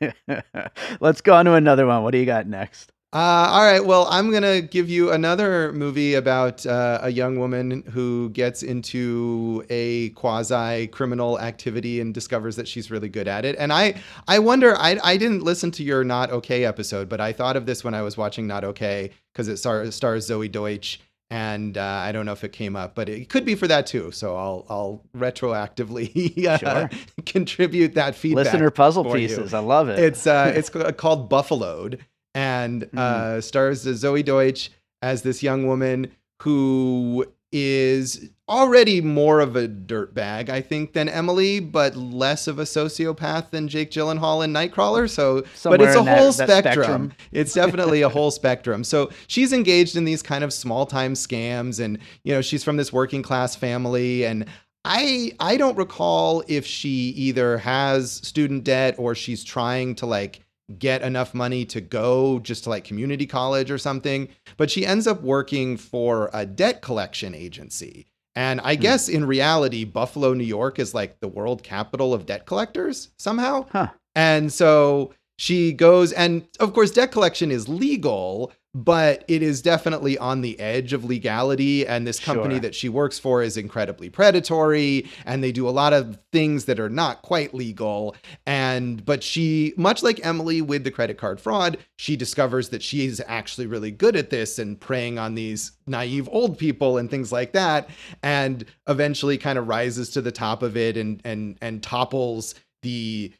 Yeah. 0.00 0.42
let's 1.00 1.20
go 1.20 1.34
on 1.34 1.44
to 1.44 1.54
another 1.54 1.86
one. 1.86 2.02
What 2.02 2.12
do 2.12 2.18
you 2.18 2.26
got 2.26 2.46
next? 2.46 2.92
Uh, 3.12 3.16
all 3.50 3.64
right. 3.64 3.84
Well, 3.84 4.06
I'm 4.08 4.30
gonna 4.30 4.60
give 4.60 4.88
you 4.88 5.10
another 5.10 5.72
movie 5.72 6.14
about 6.14 6.64
uh, 6.64 7.00
a 7.02 7.10
young 7.10 7.40
woman 7.40 7.82
who 7.90 8.30
gets 8.30 8.62
into 8.62 9.64
a 9.68 10.10
quasi 10.10 10.86
criminal 10.86 11.40
activity 11.40 12.00
and 12.00 12.14
discovers 12.14 12.54
that 12.54 12.68
she's 12.68 12.88
really 12.88 13.08
good 13.08 13.26
at 13.26 13.44
it. 13.44 13.56
And 13.58 13.72
I, 13.72 14.00
I 14.28 14.38
wonder. 14.38 14.76
I, 14.78 14.96
I 15.02 15.16
didn't 15.16 15.42
listen 15.42 15.72
to 15.72 15.82
your 15.82 16.04
Not 16.04 16.30
Okay 16.30 16.64
episode, 16.64 17.08
but 17.08 17.20
I 17.20 17.32
thought 17.32 17.56
of 17.56 17.66
this 17.66 17.82
when 17.82 17.94
I 17.94 18.02
was 18.02 18.16
watching 18.16 18.46
Not 18.46 18.62
Okay 18.62 19.10
because 19.32 19.48
it 19.48 19.56
star, 19.56 19.90
stars 19.90 20.26
Zoe 20.26 20.46
Deutsch. 20.48 21.00
And 21.32 21.78
uh, 21.78 21.84
I 21.84 22.10
don't 22.10 22.26
know 22.26 22.32
if 22.32 22.42
it 22.42 22.52
came 22.52 22.74
up, 22.74 22.96
but 22.96 23.08
it 23.08 23.28
could 23.28 23.44
be 23.44 23.54
for 23.54 23.68
that 23.68 23.86
too. 23.86 24.10
So 24.10 24.36
I'll 24.36 24.66
I'll 24.68 25.04
retroactively 25.16 26.44
uh, 26.46 26.58
Sure. 26.58 26.90
contribute 27.24 27.94
that 27.94 28.14
feedback. 28.16 28.46
Listener 28.46 28.70
puzzle 28.70 29.04
for 29.04 29.16
you. 29.16 29.28
pieces. 29.28 29.54
I 29.54 29.60
love 29.60 29.88
it. 29.88 29.98
It's 30.00 30.26
uh, 30.26 30.52
it's 30.54 30.70
called 30.70 31.30
Buffaloed, 31.30 31.98
and 32.34 32.88
uh, 32.98 33.40
stars 33.40 33.82
Zoe 33.82 34.22
Deutsch 34.24 34.70
as 35.02 35.22
this 35.22 35.42
young 35.42 35.66
woman 35.68 36.10
who 36.42 37.26
is 37.52 38.30
already 38.48 39.00
more 39.00 39.40
of 39.40 39.54
a 39.56 39.68
dirtbag, 39.68 40.48
I 40.48 40.60
think, 40.60 40.92
than 40.92 41.08
Emily, 41.08 41.60
but 41.60 41.96
less 41.96 42.46
of 42.48 42.58
a 42.58 42.64
sociopath 42.64 43.50
than 43.50 43.68
Jake 43.68 43.90
Gyllenhaal 43.90 44.44
in 44.44 44.52
Nightcrawler. 44.52 45.08
So, 45.08 45.42
but 45.68 45.80
it's 45.80 45.96
a 45.96 46.02
that- 46.02 46.18
whole 46.18 46.32
that 46.32 46.48
spectrum. 46.48 46.74
spectrum. 46.74 47.12
It's 47.32 47.52
definitely 47.54 48.02
a 48.02 48.08
whole 48.08 48.30
spectrum. 48.30 48.84
So 48.84 49.10
she's 49.26 49.52
engaged 49.52 49.96
in 49.96 50.04
these 50.04 50.22
kind 50.22 50.42
of 50.44 50.52
small 50.52 50.86
time 50.86 51.14
scams, 51.14 51.80
and 51.80 51.98
you 52.24 52.34
know 52.34 52.42
she's 52.42 52.64
from 52.64 52.76
this 52.76 52.92
working 52.92 53.22
class 53.22 53.54
family, 53.56 54.24
and 54.24 54.46
I 54.84 55.32
I 55.40 55.56
don't 55.56 55.76
recall 55.76 56.42
if 56.48 56.66
she 56.66 57.10
either 57.10 57.58
has 57.58 58.12
student 58.12 58.64
debt 58.64 58.94
or 58.98 59.14
she's 59.14 59.44
trying 59.44 59.94
to 59.96 60.06
like 60.06 60.40
get 60.78 61.02
enough 61.02 61.34
money 61.34 61.64
to 61.66 61.80
go 61.80 62.38
just 62.38 62.64
to 62.64 62.70
like 62.70 62.84
community 62.84 63.26
college 63.26 63.70
or 63.70 63.78
something. 63.78 64.28
But 64.56 64.70
she 64.70 64.86
ends 64.86 65.06
up 65.06 65.22
working 65.22 65.76
for 65.76 66.30
a 66.32 66.46
debt 66.46 66.82
collection 66.82 67.34
agency. 67.34 68.06
And 68.36 68.60
I 68.62 68.76
Hmm. 68.76 68.82
guess 68.82 69.08
in 69.08 69.24
reality, 69.24 69.84
Buffalo, 69.84 70.34
New 70.34 70.44
York 70.44 70.78
is 70.78 70.94
like 70.94 71.18
the 71.20 71.28
world 71.28 71.62
capital 71.62 72.14
of 72.14 72.26
debt 72.26 72.46
collectors 72.46 73.10
somehow. 73.18 73.66
Huh. 73.72 73.88
And 74.14 74.52
so 74.52 75.12
she 75.40 75.72
goes, 75.72 76.12
and 76.12 76.46
of 76.58 76.74
course, 76.74 76.90
debt 76.90 77.12
collection 77.12 77.50
is 77.50 77.66
legal, 77.66 78.52
but 78.74 79.24
it 79.26 79.42
is 79.42 79.62
definitely 79.62 80.18
on 80.18 80.42
the 80.42 80.60
edge 80.60 80.92
of 80.92 81.02
legality. 81.02 81.86
And 81.86 82.06
this 82.06 82.20
company 82.20 82.56
Sure. 82.56 82.60
that 82.60 82.74
she 82.74 82.90
works 82.90 83.18
for 83.18 83.42
is 83.42 83.56
incredibly 83.56 84.10
predatory, 84.10 85.08
and 85.24 85.42
they 85.42 85.50
do 85.50 85.66
a 85.66 85.70
lot 85.70 85.94
of 85.94 86.18
things 86.30 86.66
that 86.66 86.78
are 86.78 86.90
not 86.90 87.22
quite 87.22 87.54
legal. 87.54 88.14
And 88.44 89.02
but 89.02 89.22
she, 89.22 89.72
much 89.78 90.02
like 90.02 90.20
Emily 90.22 90.60
with 90.60 90.84
the 90.84 90.90
credit 90.90 91.16
card 91.16 91.40
fraud, 91.40 91.78
she 91.96 92.16
discovers 92.16 92.68
that 92.68 92.82
she 92.82 93.06
is 93.06 93.22
actually 93.26 93.66
really 93.66 93.90
good 93.90 94.16
at 94.16 94.28
this 94.28 94.58
and 94.58 94.78
preying 94.78 95.18
on 95.18 95.36
these 95.36 95.72
naive 95.86 96.28
old 96.30 96.58
people 96.58 96.98
and 96.98 97.10
things 97.10 97.32
like 97.32 97.52
that, 97.52 97.88
and 98.22 98.66
eventually 98.88 99.38
kind 99.38 99.58
of 99.58 99.68
rises 99.68 100.10
to 100.10 100.20
the 100.20 100.32
top 100.32 100.62
of 100.62 100.76
it 100.76 100.98
and 100.98 101.22
and 101.24 101.56
and 101.62 101.82
topples 101.82 102.54
the 102.82 103.32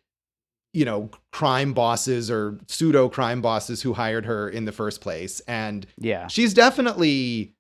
you 0.73 0.85
know 0.85 1.11
crime 1.33 1.73
bosses 1.73 2.31
or 2.31 2.59
pseudo 2.69 3.09
crime 3.09 3.41
bosses 3.41 3.83
who 3.83 3.93
hired 3.93 4.25
her 4.27 4.49
in 4.49 4.65
the 4.65 4.73
first 4.73 5.01
place 5.01 5.41
and 5.49 5.87
Yeah. 5.99 6.27
she's 6.29 6.55
definitely 6.55 7.55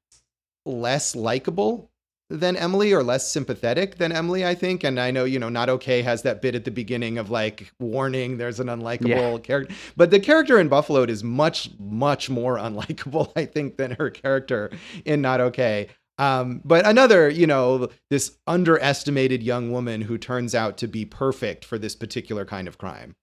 less 0.66 1.16
likable 1.16 1.90
than 2.32 2.54
Emily 2.56 2.92
or 2.92 3.02
less 3.02 3.28
sympathetic 3.32 3.96
than 3.96 4.12
Emily 4.12 4.46
I 4.46 4.54
think 4.54 4.84
and 4.84 5.00
I 5.00 5.10
know 5.10 5.24
you 5.24 5.40
know 5.40 5.48
not 5.48 5.68
okay 5.68 6.02
has 6.02 6.22
that 6.22 6.40
bit 6.40 6.54
at 6.54 6.64
the 6.64 6.70
beginning 6.70 7.18
of 7.18 7.28
like 7.30 7.72
warning 7.80 8.36
there's 8.36 8.60
an 8.60 8.68
unlikable 8.68 9.08
Yeah. 9.08 9.38
character 9.38 9.74
but 9.96 10.12
the 10.12 10.20
character 10.20 10.60
in 10.60 10.68
Buffalo 10.68 11.02
is 11.02 11.24
much 11.24 11.70
much 11.80 12.30
more 12.30 12.56
unlikable 12.58 13.32
I 13.34 13.46
think 13.46 13.76
than 13.78 13.92
her 13.98 14.10
character 14.10 14.70
in 15.04 15.20
not 15.20 15.40
okay 15.40 15.88
um, 16.20 16.60
but 16.66 16.86
another, 16.86 17.30
you 17.30 17.46
know, 17.46 17.88
this 18.10 18.36
underestimated 18.46 19.42
young 19.42 19.72
woman 19.72 20.02
who 20.02 20.18
turns 20.18 20.54
out 20.54 20.76
to 20.78 20.86
be 20.86 21.06
perfect 21.06 21.64
for 21.64 21.78
this 21.78 21.96
particular 21.96 22.44
kind 22.44 22.68
of 22.68 22.76
crime. 22.76 23.16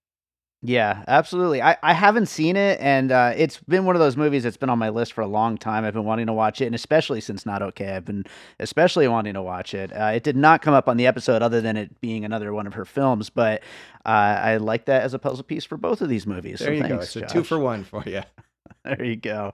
Yeah, 0.64 1.04
absolutely. 1.08 1.62
I, 1.62 1.78
I 1.84 1.94
haven't 1.94 2.26
seen 2.26 2.56
it, 2.58 2.80
and 2.82 3.12
uh, 3.12 3.34
it's 3.38 3.60
been 3.68 3.86
one 3.86 3.96
of 3.96 4.00
those 4.00 4.18
movies 4.18 4.42
that's 4.42 4.58
been 4.58 4.72
on 4.72 4.80
my 4.80 4.90
list 4.90 5.14
for 5.14 5.22
a 5.22 5.28
long 5.28 5.60
time. 5.60 5.86
I've 5.86 5.94
been 5.94 6.06
wanting 6.06 6.26
to 6.26 6.34
watch 6.34 6.60
it, 6.60 6.66
and 6.66 6.74
especially 6.74 7.22
since 7.22 7.46
Not 7.46 7.62
Okay, 7.62 7.96
I've 7.96 8.06
been 8.06 8.26
especially 8.60 9.08
wanting 9.08 9.36
to 9.36 9.44
watch 9.44 9.76
it. 9.76 9.96
Uh, 9.96 10.14
it 10.16 10.24
did 10.24 10.36
not 10.36 10.64
come 10.64 10.74
up 10.74 10.90
on 10.90 10.98
the 10.98 11.06
episode, 11.06 11.44
other 11.44 11.62
than 11.62 11.78
it 11.78 12.02
being 12.02 12.26
another 12.26 12.52
one 12.52 12.66
of 12.66 12.74
her 12.74 12.86
films, 12.86 13.30
but 13.30 13.62
uh, 14.04 14.10
I 14.10 14.58
like 14.58 14.86
that 14.86 15.04
as 15.04 15.14
a 15.14 15.20
puzzle 15.20 15.44
piece 15.44 15.64
for 15.66 15.78
both 15.78 16.02
of 16.02 16.10
these 16.10 16.26
movies. 16.26 16.58
There 16.58 16.70
so 16.70 16.72
you 16.72 16.82
go. 16.82 16.88
thanks, 16.88 17.06
It's 17.06 17.16
a 17.18 17.22
Josh. 17.22 17.32
two 17.32 17.44
for 17.44 17.60
one 17.60 17.84
for 17.84 18.04
you. 18.08 18.24
There 18.88 19.04
you 19.04 19.18
go. 19.18 19.54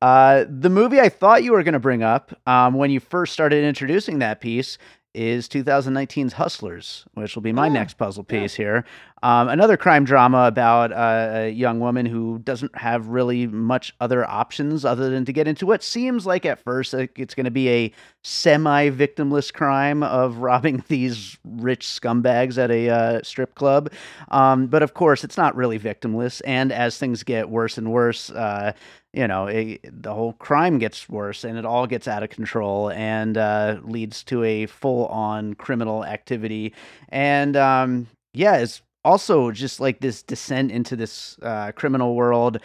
Uh, 0.00 0.44
the 0.48 0.70
movie 0.70 0.98
I 0.98 1.10
thought 1.10 1.42
you 1.44 1.52
were 1.52 1.62
going 1.62 1.74
to 1.74 1.78
bring 1.80 2.02
up 2.02 2.32
um, 2.46 2.74
when 2.74 2.90
you 2.90 3.00
first 3.00 3.32
started 3.34 3.64
introducing 3.64 4.18
that 4.20 4.40
piece 4.40 4.78
is 5.14 5.48
2019's 5.48 6.34
Hustlers, 6.34 7.04
which 7.14 7.34
will 7.34 7.42
be 7.42 7.52
my 7.52 7.66
Ah, 7.68 7.72
next 7.72 7.94
puzzle 7.94 8.24
yeah. 8.28 8.40
piece 8.40 8.54
here. 8.54 8.84
Um, 9.22 9.48
another 9.48 9.76
crime 9.76 10.04
drama 10.04 10.46
about 10.46 10.92
uh, 10.92 11.30
a 11.32 11.50
young 11.50 11.78
woman 11.78 12.06
who 12.06 12.40
doesn't 12.40 12.76
have 12.76 13.06
really 13.06 13.46
much 13.46 13.94
other 14.00 14.28
options 14.28 14.84
other 14.84 15.10
than 15.10 15.24
to 15.26 15.32
get 15.32 15.46
into 15.46 15.64
what 15.64 15.82
seems 15.84 16.26
like 16.26 16.44
at 16.44 16.58
first 16.58 16.92
like 16.92 17.16
it's 17.18 17.34
going 17.34 17.44
to 17.44 17.50
be 17.52 17.68
a 17.68 17.92
semi 18.22 18.90
victimless 18.90 19.52
crime 19.52 20.02
of 20.02 20.38
robbing 20.38 20.82
these 20.88 21.38
rich 21.44 21.86
scumbags 21.86 22.58
at 22.58 22.70
a 22.72 22.88
uh, 22.88 23.22
strip 23.22 23.54
club. 23.54 23.92
Um, 24.32 24.66
but 24.66 24.82
of 24.82 24.94
course, 24.94 25.22
it's 25.22 25.36
not 25.36 25.54
really 25.54 25.78
victimless. 25.78 26.42
And 26.44 26.72
as 26.72 26.98
things 26.98 27.22
get 27.22 27.48
worse 27.48 27.78
and 27.78 27.92
worse, 27.92 28.30
uh, 28.30 28.72
you 29.12 29.28
know, 29.28 29.46
it, 29.46 29.80
the 30.02 30.14
whole 30.14 30.32
crime 30.34 30.78
gets 30.78 31.08
worse 31.08 31.44
and 31.44 31.58
it 31.58 31.66
all 31.66 31.86
gets 31.86 32.08
out 32.08 32.22
of 32.22 32.30
control 32.30 32.90
and 32.90 33.36
uh, 33.36 33.78
leads 33.82 34.24
to 34.24 34.42
a 34.42 34.66
full 34.66 35.06
on 35.06 35.54
criminal 35.54 36.04
activity. 36.04 36.72
And 37.10 37.56
um, 37.56 38.06
yeah, 38.32 38.56
it's 38.56 38.80
also 39.04 39.50
just 39.50 39.80
like 39.80 40.00
this 40.00 40.22
descent 40.22 40.70
into 40.70 40.96
this 40.96 41.36
uh, 41.42 41.72
criminal 41.72 42.14
world. 42.14 42.58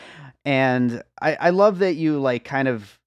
And 0.45 1.03
I, 1.21 1.35
I 1.35 1.49
love 1.49 1.79
that 1.79 1.95
you 1.95 2.19
like 2.19 2.45
kind 2.45 2.69
of 2.69 2.97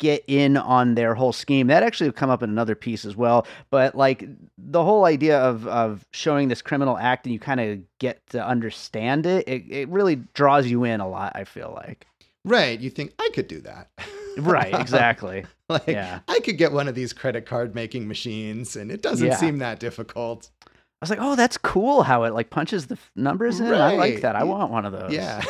get 0.00 0.24
in 0.26 0.56
on 0.56 0.96
their 0.96 1.14
whole 1.14 1.32
scheme. 1.32 1.68
That 1.68 1.84
actually 1.84 2.08
will 2.08 2.14
come 2.14 2.30
up 2.30 2.42
in 2.42 2.50
another 2.50 2.74
piece 2.74 3.04
as 3.04 3.14
well. 3.14 3.46
But 3.70 3.94
like 3.94 4.28
the 4.58 4.82
whole 4.82 5.04
idea 5.04 5.38
of 5.38 5.68
of 5.68 6.04
showing 6.12 6.48
this 6.48 6.62
criminal 6.62 6.98
act 6.98 7.26
and 7.26 7.32
you 7.32 7.38
kind 7.38 7.60
of 7.60 7.78
get 8.00 8.26
to 8.30 8.44
understand 8.44 9.26
it, 9.26 9.46
it, 9.46 9.64
it 9.70 9.88
really 9.88 10.16
draws 10.34 10.66
you 10.66 10.82
in 10.82 11.00
a 11.00 11.08
lot, 11.08 11.32
I 11.36 11.44
feel 11.44 11.72
like. 11.76 12.06
Right. 12.44 12.78
You 12.78 12.90
think 12.90 13.12
I 13.18 13.30
could 13.34 13.48
do 13.48 13.60
that. 13.62 13.88
Right, 14.36 14.74
exactly. 14.74 15.46
like 15.68 15.86
Yeah. 15.86 16.18
I 16.26 16.40
could 16.40 16.58
get 16.58 16.72
one 16.72 16.88
of 16.88 16.96
these 16.96 17.12
credit 17.12 17.46
card 17.46 17.72
making 17.72 18.08
machines 18.08 18.74
and 18.74 18.90
it 18.90 19.00
doesn't 19.00 19.28
Yeah. 19.28 19.36
seem 19.36 19.58
that 19.58 19.78
difficult. 19.78 20.50
I 20.64 20.66
was 21.00 21.08
like, 21.10 21.20
"Oh, 21.22 21.36
that's 21.36 21.56
cool 21.56 22.02
how 22.02 22.24
it 22.24 22.34
like 22.34 22.50
punches 22.50 22.86
the 22.86 22.94
f- 22.96 23.12
numbers 23.14 23.60
in. 23.60 23.72
I 23.72 23.92
like 23.94 24.22
that. 24.22 24.34
I 24.34 24.42
want 24.42 24.72
one 24.72 24.84
of 24.86 24.90
those." 24.92 25.12
Yeah. 25.12 25.40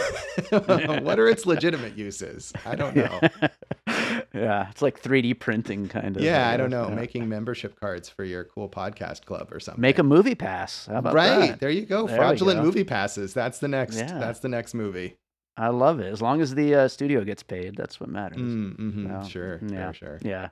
what 1.00 1.18
are 1.18 1.28
its 1.28 1.46
legitimate 1.46 1.96
uses? 1.96 2.52
I 2.66 2.74
don't 2.74 2.94
know. 2.94 3.20
yeah, 4.34 4.68
it's 4.70 4.82
like 4.82 5.00
3D 5.02 5.38
printing 5.38 5.88
kind 5.88 6.16
of. 6.16 6.22
Yeah, 6.22 6.50
I 6.50 6.56
don't 6.56 6.70
know. 6.70 6.88
yeah. 6.88 6.94
Making 6.94 7.28
membership 7.28 7.78
cards 7.80 8.08
for 8.08 8.24
your 8.24 8.44
cool 8.44 8.68
podcast 8.68 9.24
club 9.24 9.48
or 9.52 9.60
something. 9.60 9.80
Make 9.80 9.98
a 9.98 10.02
movie 10.02 10.34
pass. 10.34 10.86
How 10.86 10.96
about 10.98 11.14
right. 11.14 11.50
that? 11.52 11.60
There 11.60 11.70
you 11.70 11.86
go. 11.86 12.06
There 12.06 12.16
Fraudulent 12.16 12.58
go. 12.60 12.64
movie 12.64 12.84
passes. 12.84 13.32
That's 13.32 13.58
the 13.60 13.68
next 13.68 13.96
Yeah. 13.96 14.18
that's 14.18 14.40
the 14.40 14.48
next 14.48 14.74
movie. 14.74 15.16
I 15.56 15.68
love 15.68 16.00
it. 16.00 16.12
As 16.12 16.20
long 16.20 16.40
as 16.40 16.54
the 16.54 16.75
uh, 16.75 16.88
studio 16.88 17.23
gets 17.25 17.42
paid, 17.42 17.76
that's 17.76 18.00
what 18.00 18.08
matters. 18.08 18.38
Mm, 18.38 18.76
mhm, 18.76 19.11
Well, 19.11 19.25
sure, 19.28 19.61
yeah. 19.68 19.92
sure, 19.92 20.18
sure. 20.18 20.28
Yeah. 20.28 20.49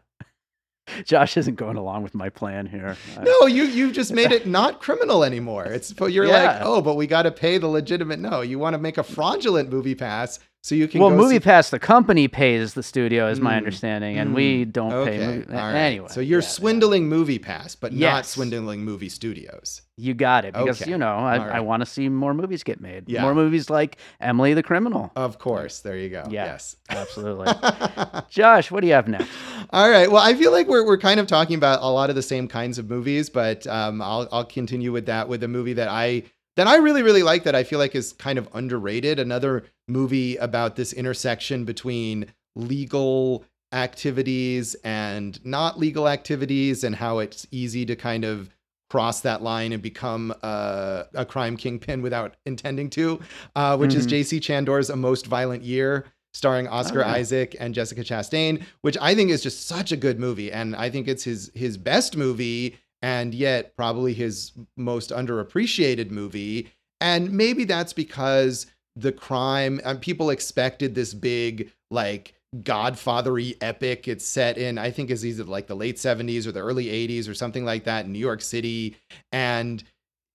Josh 1.05 1.37
isn't 1.37 1.55
going 1.55 1.77
along 1.77 2.03
with 2.03 2.13
my 2.15 2.29
plan 2.29 2.67
here. 2.67 2.97
No, 3.23 3.47
you 3.47 3.63
you 3.65 3.93
just 3.93 4.13
made 4.13 4.33
it 4.33 4.47
not 4.47 4.81
criminal 4.81 5.23
anymore. 5.23 5.65
It's 5.65 5.93
but 5.93 6.07
you're 6.13 6.27
like, 6.27 6.61
oh, 6.63 6.81
but 6.83 6.97
we 6.97 7.07
got 7.07 7.23
to 7.23 7.31
pay 7.31 7.59
the 7.59 7.69
legitimate. 7.69 8.19
No, 8.19 8.41
you 8.41 8.59
want 8.59 8.75
to 8.75 8.79
make 8.79 8.99
a 8.99 9.05
fraudulent 9.05 9.71
movie 9.71 9.95
pass 9.95 10.41
so 10.63 10.75
you 10.75 10.87
can. 10.89 11.01
well, 11.01 11.11
go 11.11 11.17
Movie 11.17 11.35
see- 11.37 11.41
Pass, 11.41 11.71
the 11.71 11.79
company 11.79 12.29
pays 12.29 12.75
the 12.75 12.83
studio, 12.83 13.29
is 13.29 13.41
my 13.41 13.55
Mm, 13.55 13.57
understanding, 13.59 14.17
and 14.19 14.35
we 14.35 14.65
don't 14.65 14.93
Okay, 14.93 15.19
pay. 15.19 15.27
Movie- 15.27 15.53
right. 15.53 15.75
Anyway, 15.75 16.09
so 16.09 16.21
you're 16.21 16.41
yeah, 16.41 16.45
yeah. 16.47 16.49
swindling 16.51 17.11
MoviePass, 17.11 17.77
but 17.81 17.93
not 17.93 18.25
swindling 18.27 18.85
movie 18.85 19.09
studios. 19.09 19.83
You 19.97 20.15
got 20.15 20.45
it 20.45 20.55
because 20.55 20.81
Okay, 20.81 20.91
you 20.91 20.97
know 20.99 21.17
I, 21.17 21.37
right. 21.39 21.53
I 21.57 21.61
want 21.61 21.81
to 21.83 21.87
see 21.87 22.09
more 22.09 22.33
movies 22.33 22.63
get 22.63 22.81
made. 22.81 23.09
Yeah. 23.09 23.23
More 23.23 23.35
movies 23.35 23.69
like 23.69 23.99
Emily 24.21 24.55
the 24.55 24.63
Criminal. 24.63 25.13
Of 25.17 25.39
course, 25.39 25.81
there 25.81 25.97
you 25.99 26.09
go. 26.09 26.25
Yeah. 26.31 26.47
Yes. 26.47 26.77
Absolutely. 26.89 27.53
Josh, 28.31 28.71
what 28.71 28.81
do 28.81 28.87
you 28.87 28.93
have 28.95 29.09
next? 29.09 29.29
All 29.71 29.91
right. 29.91 30.11
Well, 30.11 30.23
I 30.23 30.35
feel 30.35 30.51
like 30.53 30.67
we're, 30.69 30.85
we're 30.87 30.99
kind 30.99 31.21
of 31.21 31.27
talking 31.27 31.57
about 31.57 31.83
a 31.83 31.87
lot 31.91 32.09
of 32.11 32.17
the 32.17 32.23
same 32.23 32.49
kinds 32.49 32.79
of 32.79 32.89
movies, 32.89 33.29
but 33.31 33.67
um, 33.67 34.01
I'll 34.03 34.29
I'll 34.33 34.45
continue 34.45 34.93
with 34.93 35.07
that 35.07 35.29
with 35.29 35.43
a 35.43 35.49
movie 35.49 35.73
that 35.75 35.89
I 35.89 36.25
that 36.57 36.67
I 36.67 36.77
really 36.77 37.03
really 37.03 37.23
like 37.23 37.45
that 37.45 37.55
I 37.55 37.63
feel 37.65 37.79
like 37.79 37.95
is 37.95 38.13
kind 38.15 38.39
of 38.39 38.49
underrated. 38.55 39.19
Another 39.19 39.65
movie 39.93 40.37
about 40.37 40.77
this 40.77 40.93
intersection 40.93 41.65
between 41.65 42.27
legal 42.57 43.45
activities 43.73 44.75
and 44.85 45.45
not 45.45 45.79
legal 45.79 46.09
activities, 46.09 46.85
and 46.85 46.97
how 46.97 47.19
it's 47.19 47.47
easy 47.51 47.85
to 47.87 47.97
kind 47.97 48.25
of 48.25 48.51
cross 48.91 49.21
that 49.23 49.43
line 49.43 49.73
and 49.73 49.83
become 49.83 50.35
uh, 50.43 51.05
a 51.15 51.25
crime 51.25 51.57
kingpin 51.57 52.03
without 52.03 52.35
intending 52.45 52.91
to, 52.91 53.19
uh, 53.57 53.77
which 53.77 53.95
is 53.95 54.07
Mhm. 54.07 54.11
J.C. 54.11 54.41
Chandor's 54.41 54.91
A 54.91 54.97
Most 54.97 55.27
Violent 55.27 55.63
Year, 55.63 56.05
starring 56.35 56.69
Oscar 56.69 57.03
Oh. 57.05 57.09
Isaac 57.09 57.57
and 57.59 57.75
Jessica 57.75 58.03
Chastain, 58.03 58.63
which 58.83 58.99
I 59.01 59.15
think 59.15 59.31
is 59.31 59.43
just 59.43 59.67
such 59.67 59.93
a 59.93 59.97
good 59.97 60.21
movie, 60.21 60.53
and 60.53 60.77
I 60.77 60.91
think 60.91 61.09
it's 61.09 61.25
his 61.25 61.51
his 61.55 61.79
best 61.79 62.17
movie, 62.17 62.77
and 63.01 63.35
yet 63.35 63.75
probably 63.77 64.13
his 64.13 64.53
most 64.77 65.11
underappreciated 65.11 66.11
movie. 66.11 66.71
And 67.01 67.33
maybe 67.33 67.65
that's 67.65 67.93
because 67.95 68.67
the 68.97 69.13
crime 69.13 69.81
and 69.85 70.01
people 70.01 70.31
expected 70.31 70.95
this 70.95 71.15
big 71.15 71.71
like 71.91 72.35
godfathery 72.63 73.57
epic 73.63 74.07
it's 74.07 74.27
set 74.27 74.59
in 74.59 74.77
i 74.77 74.91
think 74.91 75.11
is 75.11 75.25
either 75.25 75.45
like 75.45 75.67
the 75.67 75.75
late 75.75 75.97
70s 75.97 76.47
or 76.47 76.53
the 76.53 76.61
early 76.61 76.87
80s 76.87 77.29
or 77.29 77.35
something 77.35 77.65
like 77.65 77.85
that 77.85 78.05
in 78.05 78.13
new 78.13 78.19
york 78.19 78.43
city 78.43 78.97
and 79.33 79.83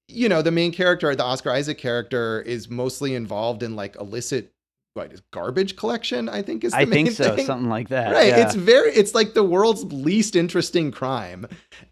you 0.07 0.27
know 0.27 0.41
the 0.41 0.51
main 0.51 0.71
character 0.71 1.13
the 1.15 1.23
oscar 1.23 1.51
isaac 1.51 1.77
character 1.77 2.41
is 2.41 2.69
mostly 2.69 3.13
involved 3.13 3.61
in 3.61 3.75
like 3.75 3.95
illicit 3.97 4.51
what 4.95 5.13
is 5.13 5.21
garbage 5.31 5.75
collection 5.75 6.27
i 6.27 6.41
think 6.41 6.63
is 6.63 6.71
the 6.71 6.79
I 6.79 6.85
main 6.85 7.05
think 7.05 7.17
so, 7.17 7.35
thing. 7.35 7.45
something 7.45 7.69
like 7.69 7.89
that. 7.89 8.11
Right. 8.11 8.29
yeah. 8.29 8.47
It's 8.47 8.55
very 8.55 8.91
it's 8.93 9.13
like 9.13 9.35
the 9.35 9.43
world's 9.43 9.83
least 9.93 10.35
interesting 10.35 10.89
crime. 10.91 11.45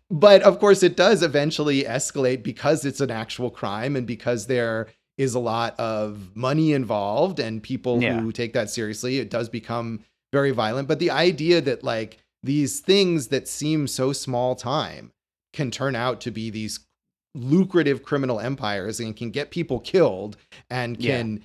But 0.10 0.41
of 0.41 0.60
course 0.60 0.81
it 0.81 0.98
does 0.98 1.22
eventually 1.22 1.84
escalate 1.84 2.41
because 2.41 2.84
it's 2.84 3.01
an 3.01 3.12
actual 3.12 3.51
crime 3.51 3.95
and 3.95 4.07
because 4.07 4.48
there 4.48 4.88
is 5.17 5.34
a 5.34 5.39
lot 5.39 5.79
of 5.79 6.36
money 6.36 6.74
involved 6.74 7.39
and 7.39 7.62
people 7.63 8.01
Yeah. 8.01 8.19
who 8.19 8.31
take 8.31 8.53
that 8.53 8.69
seriously, 8.69 9.17
it 9.19 9.29
does 9.29 9.50
become 9.50 10.01
very 10.34 10.51
violent. 10.51 10.88
But 10.88 11.00
the 11.00 11.12
idea 11.12 11.62
that 11.62 11.84
like 11.84 12.17
these 12.43 12.79
things 12.81 13.27
that 13.27 13.48
seem 13.48 13.88
so 13.88 14.12
small 14.13 14.55
time 14.55 15.12
can 15.53 15.72
turn 15.72 15.95
out 15.95 16.19
to 16.22 16.31
be 16.31 16.50
these 16.50 16.81
lucrative 17.34 18.03
criminal 18.03 18.39
empires 18.39 19.00
and 19.00 19.15
can 19.15 19.29
get 19.31 19.51
people 19.51 19.79
killed 19.79 20.38
and 20.69 21.00
Yeah. 21.01 21.17
can 21.17 21.43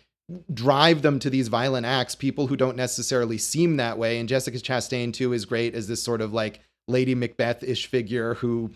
drive 0.55 1.03
them 1.03 1.19
to 1.19 1.29
these 1.31 1.49
violent 1.49 1.85
acts 1.87 2.15
people 2.15 2.47
who 2.47 2.57
don't 2.57 2.77
necessarily 2.77 3.37
seem 3.39 3.77
that 3.79 3.99
way 3.99 4.19
and 4.21 4.29
jessica 4.29 4.59
chastain 4.59 5.13
too 5.13 5.33
is 5.33 5.45
great 5.45 5.75
as 5.75 5.89
this 5.89 6.01
sort 6.01 6.21
of 6.21 6.33
like 6.33 6.61
lady 6.87 7.17
macbeth-ish 7.17 7.87
figure 7.89 8.35
who 8.35 8.71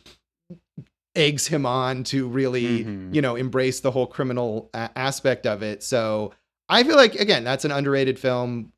eggs 1.16 1.46
him 1.46 1.64
on 1.66 2.02
to 2.04 2.26
really 2.28 2.84
Mhm. 2.84 3.14
you 3.14 3.22
know 3.22 3.36
embrace 3.36 3.80
the 3.80 3.90
whole 3.90 4.06
criminal 4.06 4.70
a- 4.74 4.90
aspect 4.96 5.46
of 5.46 5.62
it 5.62 5.82
so 5.82 6.32
i 6.68 6.82
feel 6.82 6.96
like 6.96 7.14
again 7.14 7.44
that's 7.44 7.64
an 7.64 7.70
underrated 7.70 8.18
film 8.18 8.72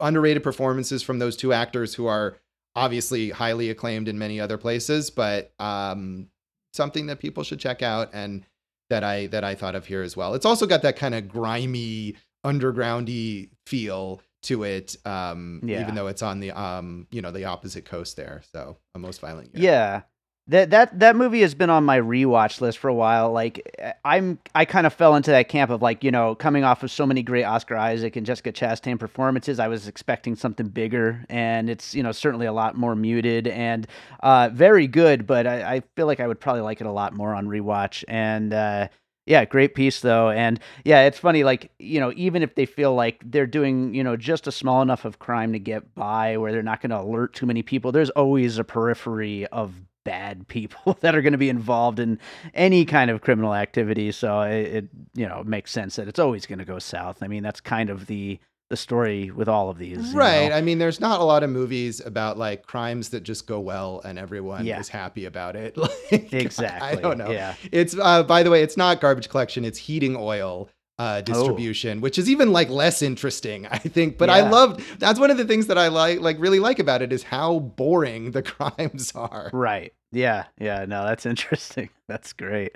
underrated 0.00 0.42
performances 0.42 1.02
from 1.02 1.18
those 1.18 1.36
two 1.36 1.52
actors 1.52 1.94
who 1.94 2.06
are 2.06 2.36
obviously 2.76 3.30
highly 3.30 3.70
acclaimed 3.70 4.06
in 4.08 4.18
many 4.18 4.38
other 4.38 4.58
places 4.58 5.10
but 5.10 5.52
um 5.58 6.28
something 6.74 7.06
that 7.06 7.18
people 7.18 7.42
should 7.42 7.58
check 7.58 7.82
out 7.82 8.10
and 8.12 8.44
that 8.90 9.02
i 9.02 9.26
that 9.28 9.42
i 9.42 9.54
thought 9.54 9.74
of 9.74 9.86
here 9.86 10.02
as 10.02 10.16
well 10.16 10.34
it's 10.34 10.46
also 10.46 10.66
got 10.66 10.82
that 10.82 10.96
kind 10.96 11.14
of 11.14 11.26
grimy 11.28 12.14
undergroundy 12.46 13.50
feel 13.66 14.20
to 14.42 14.62
it 14.62 14.96
um 15.06 15.60
Yeah. 15.64 15.80
even 15.80 15.94
though 15.94 16.06
it's 16.06 16.22
on 16.22 16.40
the 16.40 16.50
um 16.52 17.06
you 17.10 17.22
know 17.22 17.30
the 17.32 17.44
opposite 17.46 17.84
coast 17.84 18.16
there 18.16 18.42
so 18.52 18.76
a 18.94 18.98
most 18.98 19.20
violent 19.20 19.54
Year. 19.54 19.64
Yeah. 19.64 20.02
That 20.50 20.70
that 20.70 20.98
that 21.00 21.14
movie 21.14 21.42
has 21.42 21.54
been 21.54 21.68
on 21.68 21.84
my 21.84 22.00
rewatch 22.00 22.62
list 22.62 22.78
for 22.78 22.88
a 22.88 22.94
while. 22.94 23.30
Like 23.32 23.70
I'm 24.06 24.38
I 24.54 24.64
kind 24.64 24.86
of 24.86 24.94
fell 24.94 25.14
into 25.14 25.30
that 25.30 25.50
camp 25.50 25.70
of 25.70 25.82
like, 25.82 26.02
you 26.02 26.10
know, 26.10 26.34
coming 26.34 26.64
off 26.64 26.82
of 26.82 26.90
so 26.90 27.04
many 27.04 27.22
great 27.22 27.44
Oscar 27.44 27.76
Isaac 27.76 28.16
and 28.16 28.24
Jessica 28.24 28.50
Chastain 28.50 28.98
performances, 28.98 29.58
I 29.58 29.68
was 29.68 29.86
expecting 29.86 30.36
something 30.36 30.68
bigger 30.68 31.22
and 31.28 31.68
it's, 31.68 31.94
you 31.94 32.02
know, 32.02 32.12
certainly 32.12 32.46
a 32.46 32.52
lot 32.54 32.76
more 32.76 32.96
muted 32.96 33.46
and 33.46 33.86
uh 34.20 34.48
very 34.50 34.86
good, 34.86 35.26
but 35.26 35.46
I, 35.46 35.74
I 35.76 35.82
feel 35.96 36.06
like 36.06 36.18
I 36.18 36.26
would 36.26 36.40
probably 36.40 36.62
like 36.62 36.80
it 36.80 36.86
a 36.86 36.92
lot 36.92 37.12
more 37.14 37.34
on 37.34 37.46
rewatch. 37.46 38.02
And 38.08 38.54
uh 38.54 38.88
yeah, 39.26 39.44
great 39.44 39.74
piece 39.74 40.00
though. 40.00 40.30
And 40.30 40.58
yeah, 40.84 41.02
it's 41.02 41.18
funny, 41.18 41.44
like, 41.44 41.70
you 41.78 42.00
know, 42.00 42.10
even 42.16 42.42
if 42.42 42.54
they 42.54 42.64
feel 42.64 42.94
like 42.94 43.20
they're 43.22 43.46
doing, 43.46 43.92
you 43.94 44.02
know, 44.02 44.16
just 44.16 44.46
a 44.46 44.52
small 44.52 44.80
enough 44.80 45.04
of 45.04 45.18
crime 45.18 45.52
to 45.52 45.58
get 45.58 45.94
by 45.94 46.38
where 46.38 46.52
they're 46.52 46.62
not 46.62 46.80
going 46.80 46.88
to 46.90 47.00
alert 47.00 47.34
too 47.34 47.44
many 47.44 47.62
people, 47.62 47.92
there's 47.92 48.08
always 48.10 48.56
a 48.58 48.64
periphery 48.64 49.46
of 49.48 49.74
bad 50.08 50.48
people 50.48 50.96
that 51.00 51.14
are 51.14 51.22
going 51.22 51.32
to 51.32 51.38
be 51.38 51.50
involved 51.50 51.98
in 51.98 52.18
any 52.54 52.84
kind 52.84 53.10
of 53.10 53.20
criminal 53.20 53.54
activity. 53.54 54.10
So 54.12 54.40
it, 54.42 54.66
it 54.74 54.88
you 55.14 55.28
know, 55.28 55.42
makes 55.44 55.70
sense 55.70 55.96
that 55.96 56.08
it's 56.08 56.18
always 56.18 56.46
going 56.46 56.58
to 56.60 56.64
go 56.64 56.78
south. 56.78 57.22
I 57.22 57.28
mean, 57.28 57.42
that's 57.42 57.60
kind 57.60 57.90
of 57.90 58.06
the 58.06 58.38
the 58.70 58.76
story 58.76 59.30
with 59.30 59.48
all 59.48 59.70
of 59.70 59.78
these. 59.78 60.12
right 60.12 60.50
know? 60.50 60.54
i 60.54 60.60
mean 60.60 60.76
there's 60.76 61.00
not 61.00 61.20
a 61.20 61.24
lot 61.24 61.42
of 61.42 61.48
movies 61.48 62.04
about 62.04 62.36
like 62.36 62.66
crimes 62.66 63.08
that 63.08 63.22
just 63.22 63.46
go 63.46 63.58
well 63.58 64.02
and 64.04 64.18
everyone 64.18 64.66
Yeah. 64.66 64.78
is 64.78 64.90
happy 64.90 65.24
about 65.24 65.56
it 65.56 65.74
like 65.84 66.34
Exactly. 66.34 66.86
i 66.86 66.94
don't 67.00 67.16
know 67.16 67.30
Yeah. 67.30 67.54
it's 67.72 67.96
uh 67.98 68.22
by 68.24 68.42
the 68.42 68.50
way 68.50 68.62
it's 68.62 68.76
not 68.76 69.00
garbage 69.00 69.30
collection 69.30 69.64
it's 69.64 69.78
heating 69.78 70.16
oil 70.18 70.68
uh 70.98 71.20
distribution 71.20 72.00
which 72.00 72.18
is 72.18 72.28
even 72.28 72.52
like 72.52 72.68
less 72.70 73.02
interesting 73.02 73.66
i 73.68 73.78
think 73.78 74.18
but 74.18 74.28
i 74.28 74.48
loved 74.48 74.80
that's 74.98 75.20
one 75.20 75.30
of 75.30 75.36
the 75.36 75.44
things 75.44 75.66
that 75.68 75.78
i 75.78 75.88
like 75.88 76.20
like 76.20 76.38
really 76.40 76.58
like 76.58 76.78
about 76.78 77.02
it 77.02 77.12
is 77.12 77.22
how 77.22 77.58
boring 77.60 78.32
the 78.32 78.42
crimes 78.54 79.12
are 79.14 79.50
Right. 79.52 79.92
Yeah. 80.10 80.44
Yeah. 80.58 80.86
No, 80.88 81.04
that's 81.04 81.26
interesting. 81.26 81.90
That's 82.08 82.32
great. 82.32 82.72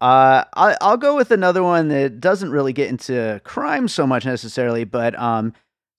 Uh, 0.00 0.44
I, 0.56 0.76
I'll 0.80 0.96
go 0.96 1.14
with 1.14 1.30
another 1.30 1.62
one 1.62 1.88
that 1.88 2.18
doesn't 2.18 2.50
really 2.50 2.72
get 2.72 2.88
into 2.88 3.40
crime 3.44 3.86
so 3.86 4.06
much 4.06 4.24
necessarily, 4.24 4.84
but 4.84 5.16
um, 5.18 5.52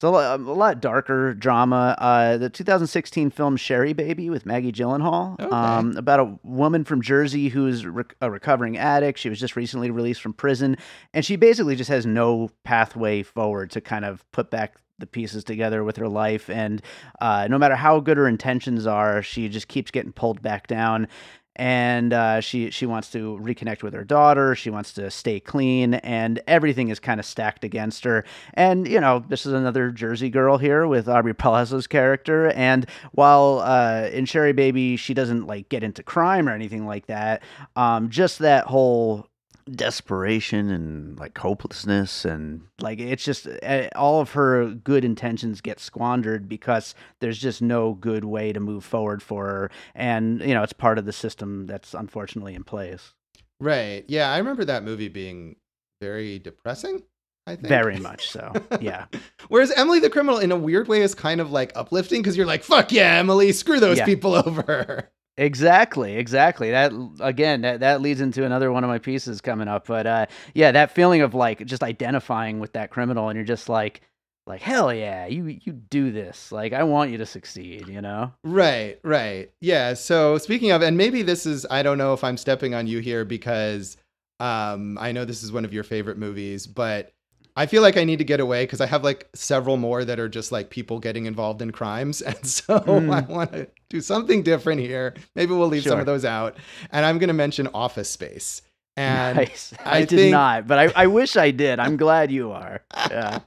it's 0.03 0.09
a 0.09 0.11
lot, 0.11 0.37
a 0.39 0.43
lot 0.51 0.81
darker 0.81 1.33
drama. 1.33 1.95
Uh, 1.97 2.37
the 2.37 2.49
2016 2.49 3.29
film 3.29 3.55
Sherry 3.55 3.93
Baby 3.93 4.29
with 4.29 4.45
Maggie 4.45 4.73
Gyllenhaal, 4.73 5.39
Okay. 5.39 5.45
um, 5.55 5.95
about 5.95 6.19
a 6.19 6.37
woman 6.43 6.83
from 6.83 7.01
Jersey 7.01 7.47
who's 7.47 7.85
rec- 7.85 8.15
a 8.19 8.29
recovering 8.29 8.77
addict. 8.77 9.17
She 9.17 9.29
was 9.29 9.39
just 9.39 9.55
recently 9.55 9.91
released 9.91 10.21
from 10.21 10.33
prison, 10.33 10.75
and 11.13 11.23
she 11.23 11.37
basically 11.37 11.77
just 11.77 11.89
has 11.89 12.05
no 12.05 12.49
pathway 12.65 13.23
forward 13.23 13.71
to 13.71 13.79
kind 13.81 14.03
of 14.03 14.29
put 14.33 14.51
back 14.51 14.75
the 14.99 15.07
pieces 15.07 15.43
together 15.45 15.85
with 15.85 15.95
her 15.95 16.09
life. 16.09 16.49
And 16.49 16.81
uh, 17.21 17.47
no 17.49 17.57
matter 17.57 17.75
how 17.75 18.01
good 18.01 18.17
her 18.17 18.27
intentions 18.27 18.85
are, 18.85 19.21
she 19.23 19.47
just 19.47 19.69
keeps 19.69 19.89
getting 19.89 20.11
pulled 20.11 20.41
back 20.41 20.67
down. 20.67 21.07
And 21.55 22.13
uh, 22.13 22.41
she 22.41 22.71
she 22.71 22.85
wants 22.85 23.11
to 23.11 23.39
reconnect 23.41 23.83
with 23.83 23.93
her 23.93 24.03
daughter. 24.03 24.55
She 24.55 24.69
wants 24.69 24.91
to 24.93 25.11
stay 25.11 25.39
clean, 25.39 25.93
and 25.95 26.41
everything 26.47 26.89
is 26.89 26.99
kind 26.99 27.19
of 27.19 27.25
stacked 27.25 27.63
against 27.63 28.03
her. 28.05 28.25
And 28.55 28.87
you 28.87 28.99
know, 28.99 29.23
this 29.27 29.45
is 29.45 29.53
another 29.53 29.91
Jersey 29.91 30.29
girl 30.29 30.57
here 30.57 30.87
with 30.87 31.07
Aubrey 31.07 31.35
Plaza's 31.35 31.85
character. 31.85 32.51
And 32.51 32.87
while 33.11 33.59
uh, 33.63 34.09
in 34.11 34.25
Sherry 34.25 34.53
Baby, 34.53 34.97
she 34.97 35.13
doesn't 35.13 35.45
like 35.45 35.69
get 35.69 35.83
into 35.83 36.01
crime 36.01 36.49
or 36.49 36.53
anything 36.53 36.87
like 36.87 37.05
that. 37.05 37.43
Um, 37.75 38.09
just 38.09 38.39
that 38.39 38.65
whole 38.65 39.27
desperation 39.71 40.69
and 40.71 41.17
like 41.19 41.37
hopelessness 41.37 42.25
and 42.25 42.61
like 42.81 42.99
it's 42.99 43.23
just 43.23 43.47
uh, 43.63 43.87
all 43.95 44.21
of 44.21 44.31
her 44.31 44.69
good 44.69 45.05
intentions 45.05 45.61
get 45.61 45.79
squandered 45.79 46.49
because 46.49 46.95
there's 47.19 47.39
just 47.39 47.61
no 47.61 47.93
good 47.93 48.25
way 48.25 48.51
to 48.53 48.59
move 48.59 48.83
forward 48.83 49.21
for 49.23 49.45
her. 49.45 49.71
And 49.95 50.41
you 50.41 50.53
know 50.53 50.63
it's 50.63 50.73
part 50.73 50.97
of 50.97 51.05
the 51.05 51.13
system 51.13 51.65
that's 51.67 51.93
unfortunately 51.93 52.55
in 52.55 52.63
place. 52.63 53.13
Right. 53.59 54.03
Yeah 54.07 54.31
i 54.31 54.37
remember 54.37 54.65
that 54.65 54.83
movie 54.83 55.09
being 55.09 55.55
very 56.01 56.39
depressing 56.39 57.03
i 57.47 57.55
think. 57.55 57.67
Very 57.67 57.97
much 57.99 58.29
so. 58.29 58.51
Yeah. 58.81 59.05
Whereas 59.49 59.71
Emily 59.71 59.99
the 59.99 60.09
Criminal, 60.09 60.39
in 60.39 60.51
a 60.51 60.57
weird 60.57 60.87
way, 60.87 61.01
is 61.01 61.13
kind 61.15 61.39
of 61.41 61.51
like 61.51 61.71
uplifting 61.75 62.21
because 62.21 62.35
you're 62.37 62.45
like, 62.45 62.63
fuck 62.63 62.91
yeah, 62.91 63.17
Emily, 63.17 63.51
screw 63.51 63.79
those 63.79 63.97
Yeah. 63.97 64.05
people 64.05 64.33
over. 64.47 65.09
Exactly, 65.37 66.15
exactly. 66.15 66.71
That 66.71 66.91
again, 67.19 67.61
that, 67.61 67.79
that 67.79 68.01
leads 68.01 68.21
into 68.21 68.45
another 68.45 68.71
one 68.71 68.83
of 68.83 68.87
my 68.87 68.99
pieces 68.99 69.41
coming 69.41 69.67
up. 69.67 69.87
But 69.87 70.05
uh, 70.05 70.25
yeah, 70.53 70.71
that 70.71 70.91
feeling 70.91 71.21
of 71.21 71.33
like 71.33 71.65
just 71.65 71.81
identifying 71.81 72.59
with 72.59 72.73
that 72.73 72.91
criminal, 72.91 73.29
and 73.29 73.35
you're 73.35 73.45
just 73.45 73.67
like, 73.67 74.01
like 74.45 74.61
hell 74.61 74.93
yeah, 74.93 75.25
you 75.25 75.47
you 75.47 75.73
do 75.73 76.11
this. 76.11 76.51
Like 76.51 76.73
I 76.73 76.83
want 76.83 77.09
you 77.09 77.17
to 77.17 77.25
succeed. 77.25 77.87
You 77.87 78.01
know? 78.01 78.31
Right, 78.43 78.99
right. 79.03 79.51
Yeah. 79.59 79.95
So 79.95 80.37
speaking 80.37 80.71
of, 80.71 80.83
and 80.83 80.97
maybe 80.97 81.23
this 81.23 81.47
is, 81.47 81.65
I 81.71 81.81
don't 81.81 81.97
know 81.97 82.13
if 82.13 82.23
I'm 82.23 82.37
stepping 82.37 82.75
on 82.75 82.85
you 82.85 82.99
here 82.99 83.25
because 83.25 83.97
um, 84.39 84.99
I 84.99 85.13
know 85.13 85.25
this 85.25 85.41
is 85.41 85.51
one 85.51 85.65
of 85.65 85.73
your 85.73 85.83
favorite 85.83 86.17
movies, 86.17 86.67
but 86.67 87.11
I 87.55 87.65
feel 87.67 87.81
like 87.83 87.97
I 87.97 88.03
need 88.03 88.17
to 88.17 88.23
get 88.23 88.39
away 88.39 88.63
because 88.63 88.81
I 88.81 88.87
have 88.87 89.03
like 89.03 89.29
several 89.35 89.77
more 89.77 90.03
that 90.03 90.19
are 90.19 90.27
just 90.29 90.51
like 90.51 90.69
people 90.71 90.99
getting 90.99 91.25
involved 91.27 91.61
in 91.61 91.71
crimes. 91.71 92.21
And 92.25 92.45
so 92.47 92.79
Mm. 92.79 93.13
I 93.13 93.21
want 93.31 93.51
to 93.53 93.67
do 93.89 94.01
something 94.01 94.41
different 94.43 94.81
here. 94.81 95.13
Maybe 95.35 95.53
we'll 95.53 95.67
leave 95.67 95.83
some 95.83 95.99
of 95.99 96.05
those 96.07 96.25
out. 96.25 96.57
And 96.91 97.05
I'm 97.05 97.19
going 97.19 97.27
to 97.27 97.33
mention 97.33 97.67
Office 97.73 98.09
Space. 98.09 98.61
And 98.97 99.37
nice. 99.37 99.73
I, 99.85 99.97
I 99.97 99.99
did 100.01 100.09
think- 100.17 100.31
not, 100.31 100.67
but 100.67 100.79
I, 100.79 101.03
I 101.03 101.07
wish 101.07 101.35
I 101.35 101.51
did. 101.51 101.79
I'm 101.79 101.97
glad 102.05 102.31
you 102.31 102.51
are. 102.51 102.81
Yeah. 103.09 103.39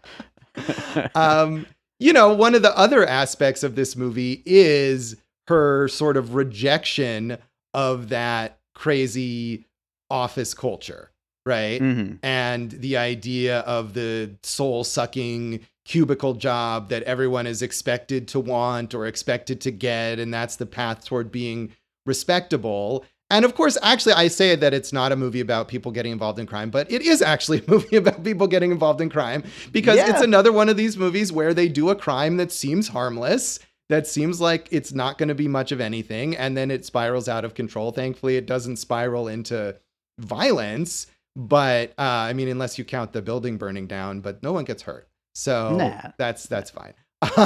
um, 1.14 1.66
you 1.99 2.12
know, 2.12 2.33
one 2.35 2.55
of 2.55 2.62
the 2.62 2.77
other 2.77 3.07
aspects 3.07 3.62
of 3.62 3.75
this 3.75 3.97
movie 3.97 4.42
is 4.47 5.16
her 5.49 5.88
sort 5.88 6.16
of 6.16 6.35
rejection 6.35 7.38
of 7.75 8.09
that 8.11 8.59
crazy 8.75 9.64
office 10.11 10.55
culture, 10.55 11.11
right? 11.46 11.80
Mhm. 11.80 12.18
And 12.22 12.72
the 12.72 12.96
idea 12.96 13.61
of 13.61 13.94
the 13.94 14.32
soul 14.42 14.85
sucking 14.85 15.61
cubicle 15.85 16.35
job 16.35 16.88
that 16.90 17.04
everyone 17.04 17.46
is 17.46 17.62
expected 17.62 18.26
to 18.28 18.40
want 18.40 18.92
or 18.92 19.06
expected 19.06 19.61
to 19.61 19.70
get. 19.70 20.18
And 20.18 20.35
that's 20.35 20.56
the 20.56 20.66
path 20.66 21.04
toward 21.04 21.30
being 21.30 21.70
respectable. 22.04 23.04
And 23.30 23.44
of 23.44 23.54
course, 23.54 23.76
actually, 23.82 24.12
I 24.14 24.28
say 24.28 24.54
that 24.56 24.74
it's 24.74 24.92
not 24.92 25.12
a 25.12 25.16
movie 25.16 25.40
about 25.40 25.68
people 25.68 25.90
getting 25.92 26.12
involved 26.12 26.38
in 26.38 26.46
crime, 26.46 26.70
but 26.70 26.90
it 26.90 27.02
is 27.02 27.22
actually 27.22 27.59
a 27.66 27.70
movie 27.70 27.96
about 27.96 28.22
people 28.24 28.46
getting 28.48 28.70
involved 28.72 29.00
in 29.00 29.09
crime 29.09 29.44
because 29.72 29.96
Yeah. 29.96 30.11
it's 30.11 30.22
another 30.22 30.52
one 30.52 30.68
of 30.68 30.76
these 30.76 30.96
movies 30.96 31.32
where 31.32 31.54
they 31.54 31.68
do 31.68 31.88
a 31.90 31.94
crime 31.96 32.37
that 32.38 32.50
seems 32.52 32.88
harmless, 32.88 33.59
that 33.88 34.06
seems 34.09 34.40
like 34.40 34.68
it's 34.72 34.92
not 34.92 35.18
going 35.18 35.28
to 35.28 35.35
be 35.35 35.46
much 35.48 35.70
of 35.72 35.80
anything, 35.80 36.37
and 36.37 36.56
then 36.56 36.70
it 36.72 36.85
spirals 36.85 37.28
out 37.28 37.44
of 37.44 37.54
control. 37.54 37.92
Thankfully, 37.92 38.37
it 38.37 38.46
doesn't 38.46 38.76
spiral 38.76 39.28
into 39.28 39.76
violence, 40.18 41.06
but 41.37 41.90
uh, 41.90 42.03
I 42.03 42.33
mean, 42.33 42.49
unless 42.49 42.79
you 42.79 42.85
count 42.85 43.12
the 43.12 43.22
building 43.22 43.59
burning 43.59 43.87
down, 43.87 44.20
but 44.20 44.42
no 44.42 44.53
one 44.53 44.64
gets 44.64 44.83
hurt, 44.83 45.09
so 45.35 45.77
Nah. 45.77 46.11
that's 46.18 46.46
that's 46.46 46.70
fine. 46.70 46.94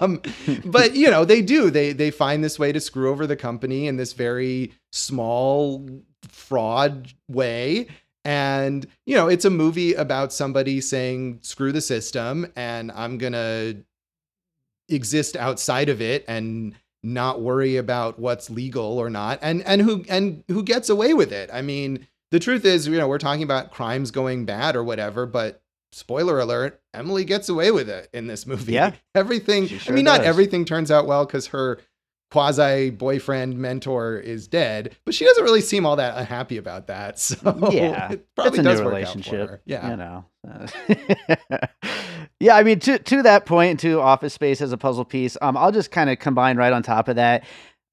um, 0.00 0.20
but 0.64 0.94
you 0.94 1.10
know 1.10 1.24
they 1.24 1.42
do 1.42 1.70
they 1.70 1.92
they 1.92 2.10
find 2.10 2.42
this 2.42 2.58
way 2.58 2.72
to 2.72 2.80
screw 2.80 3.10
over 3.10 3.26
the 3.26 3.36
company 3.36 3.86
in 3.86 3.96
this 3.96 4.12
very 4.14 4.72
small 4.92 5.86
fraud 6.28 7.12
way 7.28 7.86
and 8.24 8.86
you 9.04 9.14
know 9.14 9.28
it's 9.28 9.44
a 9.44 9.50
movie 9.50 9.92
about 9.92 10.32
somebody 10.32 10.80
saying 10.80 11.38
screw 11.42 11.70
the 11.70 11.82
system 11.82 12.50
and 12.56 12.90
i'm 12.92 13.18
gonna 13.18 13.74
exist 14.88 15.36
outside 15.36 15.88
of 15.90 16.00
it 16.00 16.24
and 16.28 16.74
not 17.02 17.40
worry 17.40 17.76
about 17.76 18.18
what's 18.18 18.50
legal 18.50 18.98
or 18.98 19.08
not 19.10 19.38
and 19.42 19.62
and 19.62 19.80
who 19.82 20.04
and 20.08 20.42
who 20.48 20.62
gets 20.62 20.88
away 20.88 21.14
with 21.14 21.32
it 21.32 21.48
i 21.52 21.62
mean 21.62 22.06
the 22.30 22.38
truth 22.40 22.64
is 22.64 22.86
you 22.86 22.96
know 22.98 23.08
we're 23.08 23.18
talking 23.18 23.42
about 23.42 23.70
crimes 23.70 24.10
going 24.10 24.44
bad 24.44 24.76
or 24.76 24.84
whatever 24.84 25.26
but 25.26 25.62
spoiler 25.92 26.38
alert 26.38 26.80
emily 26.94 27.24
gets 27.24 27.48
away 27.48 27.70
with 27.70 27.88
it 27.88 28.08
in 28.12 28.26
this 28.26 28.46
movie 28.46 28.72
Yeah. 28.72 28.92
everything 29.14 29.66
She 29.66 29.74
i 29.76 29.78
sure 29.78 29.94
mean 29.94 30.04
not 30.04 30.22
everything 30.22 30.64
turns 30.64 30.90
out 30.90 31.06
well 31.06 31.24
because 31.26 31.48
her 31.48 31.78
quasi 32.30 32.90
boyfriend 32.90 33.58
mentor 33.58 34.16
is 34.16 34.46
dead 34.46 34.96
but 35.04 35.14
she 35.14 35.24
doesn't 35.24 35.42
really 35.42 35.60
seem 35.60 35.84
all 35.84 35.96
that 35.96 36.16
unhappy 36.16 36.58
about 36.58 36.86
that 36.86 37.18
so 37.18 37.36
Yeah, 37.72 38.12
it 38.12 38.26
probably 38.36 38.50
it's 38.50 38.58
a 38.60 38.62
does 38.62 38.78
new 38.80 38.84
work 38.86 38.94
out 38.94 38.98
for 39.12 39.18
relationship. 39.18 39.48
her. 39.48 39.62
yeah 39.66 39.90
You 39.90 39.96
know. 39.96 40.24
Uh, 40.48 40.66
yeah, 42.40 42.56
I 42.56 42.62
mean 42.62 42.78
to 42.80 42.98
to 42.98 43.22
that 43.22 43.46
point, 43.46 43.80
to 43.80 44.00
Office 44.00 44.32
Space 44.34 44.60
as 44.60 44.72
a 44.72 44.78
puzzle 44.78 45.04
piece. 45.04 45.36
Um, 45.42 45.56
I'll 45.56 45.72
just 45.72 45.90
kind 45.90 46.08
of 46.08 46.18
combine 46.18 46.56
right 46.56 46.72
on 46.72 46.82
top 46.82 47.08
of 47.08 47.16
that. 47.16 47.44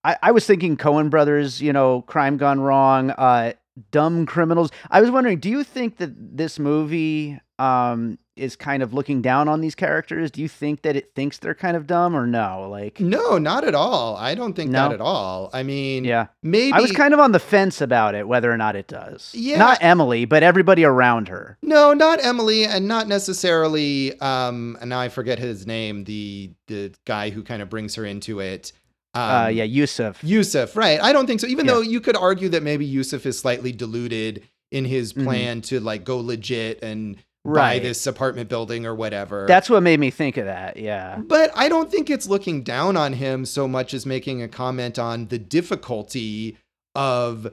I, 0.04 0.18
I 0.24 0.32
was 0.32 0.46
thinking 0.46 0.78
Coen 0.78 1.10
Brothers, 1.10 1.62
you 1.62 1.74
know, 1.74 2.04
Crime 2.04 2.38
Gone 2.38 2.60
Wrong, 2.62 3.10
uh, 3.12 3.54
Dumb 3.92 4.26
Criminals. 4.26 4.72
I 4.90 5.02
was 5.02 5.12
wondering, 5.12 5.40
do 5.40 5.50
you 5.50 5.64
think 5.64 5.98
that 5.98 6.12
this 6.38 6.60
movie 6.60 7.40
um 7.60 8.20
is 8.36 8.56
kind 8.56 8.84
of 8.84 8.94
looking 8.94 9.20
down 9.20 9.48
on 9.48 9.62
these 9.62 9.74
characters? 9.74 10.30
Do 10.30 10.44
you 10.44 10.48
think 10.48 10.84
that 10.84 10.96
it 10.96 11.12
thinks 11.16 11.40
they're 11.40 11.56
kind 11.56 11.76
of 11.76 11.88
dumb 11.88 12.16
or 12.16 12.28
no? 12.28 12.68
Like 12.70 13.00
No, 13.00 13.40
not 13.40 13.64
at 13.64 13.74
all. 13.74 14.16
I 14.16 14.36
don't 14.36 14.54
think 14.54 14.70
No? 14.70 14.84
that 14.90 14.94
at 14.94 15.02
all. 15.02 15.50
I 15.54 15.64
mean, 15.64 16.04
Yeah. 16.04 16.28
maybe 16.44 16.74
I 16.74 16.80
was 16.82 16.92
kind 16.92 17.16
of 17.16 17.20
on 17.20 17.32
the 17.32 17.40
fence 17.40 17.82
about 17.82 18.14
it, 18.14 18.28
whether 18.28 18.52
or 18.52 18.58
not 18.58 18.76
it 18.76 18.88
does. 18.88 19.32
Yeah. 19.34 19.58
Not 19.58 19.80
Emily, 19.82 20.26
but 20.26 20.44
everybody 20.44 20.84
around 20.86 21.30
her. 21.30 21.58
No, 21.64 21.94
not 21.94 22.24
Emily, 22.24 22.64
and 22.66 22.88
not 22.88 23.08
necessarily. 23.08 24.20
Um, 24.22 24.78
and 24.82 24.92
now 24.92 25.00
I 25.00 25.10
forget 25.10 25.40
his 25.40 25.66
name. 25.66 26.04
The 26.04 26.52
the 26.68 26.94
guy 27.06 27.32
who 27.32 27.42
kind 27.42 27.64
of 27.64 27.70
brings 27.72 27.96
her 27.96 28.06
into 28.06 28.40
it. 28.40 28.72
Um, 29.14 29.22
uh, 29.46 29.48
yeah, 29.48 29.64
Yusuf. 29.64 30.24
Yusuf, 30.24 30.76
right? 30.76 31.02
I 31.02 31.12
don't 31.14 31.26
think 31.28 31.40
so. 31.40 31.48
Even 31.48 31.66
Yeah. 31.66 31.74
though 31.74 31.82
you 31.82 32.02
could 32.02 32.16
argue 32.18 32.50
that 32.50 32.64
maybe 32.64 32.86
Yusuf 32.86 33.26
is 33.26 33.40
slightly 33.40 33.72
diluted 33.72 34.44
in 34.72 34.86
his 34.86 35.14
Mhm. 35.14 35.24
plan 35.24 35.62
to 35.62 35.80
like 35.80 36.04
go 36.04 36.18
legit 36.20 36.84
and 36.84 37.16
buy 37.46 37.80
this 37.80 38.06
apartment 38.06 38.50
building 38.50 38.86
or 38.86 38.94
whatever. 38.94 39.46
That's 39.48 39.70
what 39.70 39.82
made 39.82 40.02
me 40.02 40.12
think 40.12 40.36
of 40.36 40.46
that. 40.46 40.76
Yeah. 40.76 41.18
But 41.26 41.50
I 41.56 41.70
don't 41.70 41.90
think 41.90 42.10
it's 42.10 42.28
looking 42.28 42.62
down 42.64 42.98
on 42.98 43.14
him 43.14 43.46
so 43.46 43.68
much 43.70 43.94
as 43.94 44.06
making 44.06 44.42
a 44.42 44.50
comment 44.50 45.00
on 45.00 45.28
the 45.28 45.40
difficulty 45.40 46.58
of 46.94 47.48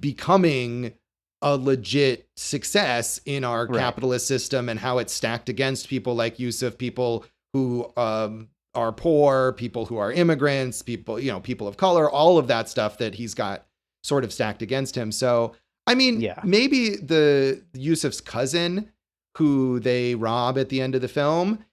becoming 0.00 0.94
a 1.42 1.56
legit 1.58 2.26
success 2.36 3.20
in 3.26 3.44
our 3.44 3.66
Right. 3.66 3.78
capitalist 3.78 4.26
system 4.26 4.68
and 4.70 4.80
how 4.80 4.96
it's 4.98 5.12
stacked 5.12 5.50
against 5.50 5.88
people 5.88 6.14
like 6.14 6.38
Yusuf, 6.38 6.78
people 6.78 7.26
who 7.52 7.92
um, 7.98 8.48
are 8.74 8.92
poor, 8.92 9.52
people 9.52 9.86
who 9.86 9.96
are 9.96 10.12
immigrants, 10.12 10.82
people, 10.82 11.18
you 11.18 11.30
know, 11.30 11.40
people 11.40 11.68
of 11.68 11.76
color, 11.76 12.10
all 12.10 12.38
of 12.38 12.48
that 12.48 12.68
stuff 12.68 12.98
that 12.98 13.14
he's 13.14 13.34
got 13.34 13.66
sort 14.02 14.24
of 14.24 14.32
stacked 14.32 14.62
against 14.62 14.96
him. 14.96 15.12
So, 15.12 15.54
I 15.86 15.94
mean, 15.94 16.20
Yeah. 16.20 16.40
maybe 16.44 16.96
the 16.96 17.62
Yusuf's 17.74 18.20
cousin 18.20 18.90
who 19.36 19.80
they 19.80 20.14
rob 20.14 20.58
at 20.58 20.68
the 20.68 20.80
end 20.80 20.94
of 20.94 21.00
the 21.00 21.08
film 21.08 21.64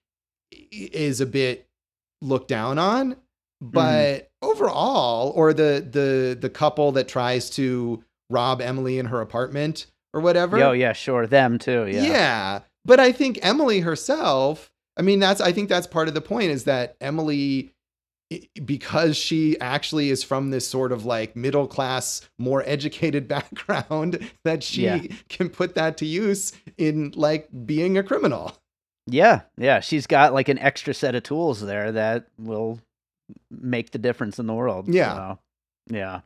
is 0.72 1.22
a 1.22 1.26
bit 1.26 1.68
looked 2.22 2.48
down 2.48 2.78
on 2.78 3.14
mm-hmm. 3.14 3.70
but 3.72 4.30
overall 4.42 5.32
or 5.36 5.54
the 5.54 5.86
the 5.90 6.38
the 6.40 6.50
couple 6.50 6.92
that 6.92 7.08
tries 7.08 7.50
to 7.50 8.04
rob 8.30 8.62
Emily 8.62 9.00
in 9.00 9.08
her 9.08 9.22
apartment 9.22 9.88
or 10.14 10.22
whatever 10.22 10.62
Oh 10.62 10.72
yeah, 10.72 10.94
sure. 10.94 11.26
Them 11.28 11.58
too. 11.58 11.88
Yeah. 11.88 12.02
yeah. 12.02 12.60
But 12.84 13.00
I 13.00 13.12
think 13.12 13.40
Emily 13.42 13.82
herself, 13.82 14.71
I 14.98 15.02
mean, 15.02 15.20
that's, 15.20 15.42
I 15.42 15.52
think 15.52 15.70
that's 15.70 15.88
part 15.88 16.08
of 16.08 16.14
the 16.14 16.22
point 16.22 16.52
is 16.52 16.66
that 16.66 16.96
Emily, 17.02 17.72
because 18.66 19.18
she 19.18 19.60
actually 19.60 20.10
is 20.10 20.24
from 20.24 20.52
this 20.52 20.68
sort 20.68 20.92
of 20.92 21.06
like 21.06 21.36
middle 21.36 21.68
class, 21.68 22.22
more 22.38 22.64
educated 22.66 23.28
background, 23.28 24.20
that 24.44 24.64
she 24.64 24.84
Yeah. 24.84 25.02
can 25.30 25.50
put 25.50 25.76
that 25.76 25.98
to 25.98 26.06
use 26.06 26.54
in 26.78 27.12
like 27.16 27.48
being 27.66 27.98
a 27.98 28.04
criminal. 28.04 28.58
Yeah. 29.08 29.42
Yeah. 29.58 29.80
She's 29.80 30.08
got 30.08 30.34
like 30.34 30.48
an 30.50 30.60
extra 30.60 30.94
set 30.94 31.16
of 31.16 31.24
tools 31.24 31.62
there 31.62 31.92
that 31.92 32.28
will 32.38 32.80
make 33.50 33.92
the 33.92 33.98
difference 33.98 34.40
in 34.40 34.46
the 34.48 34.54
world. 34.54 34.88
Yeah. 34.94 35.16
So, 35.16 35.40
yeah. 35.96 36.22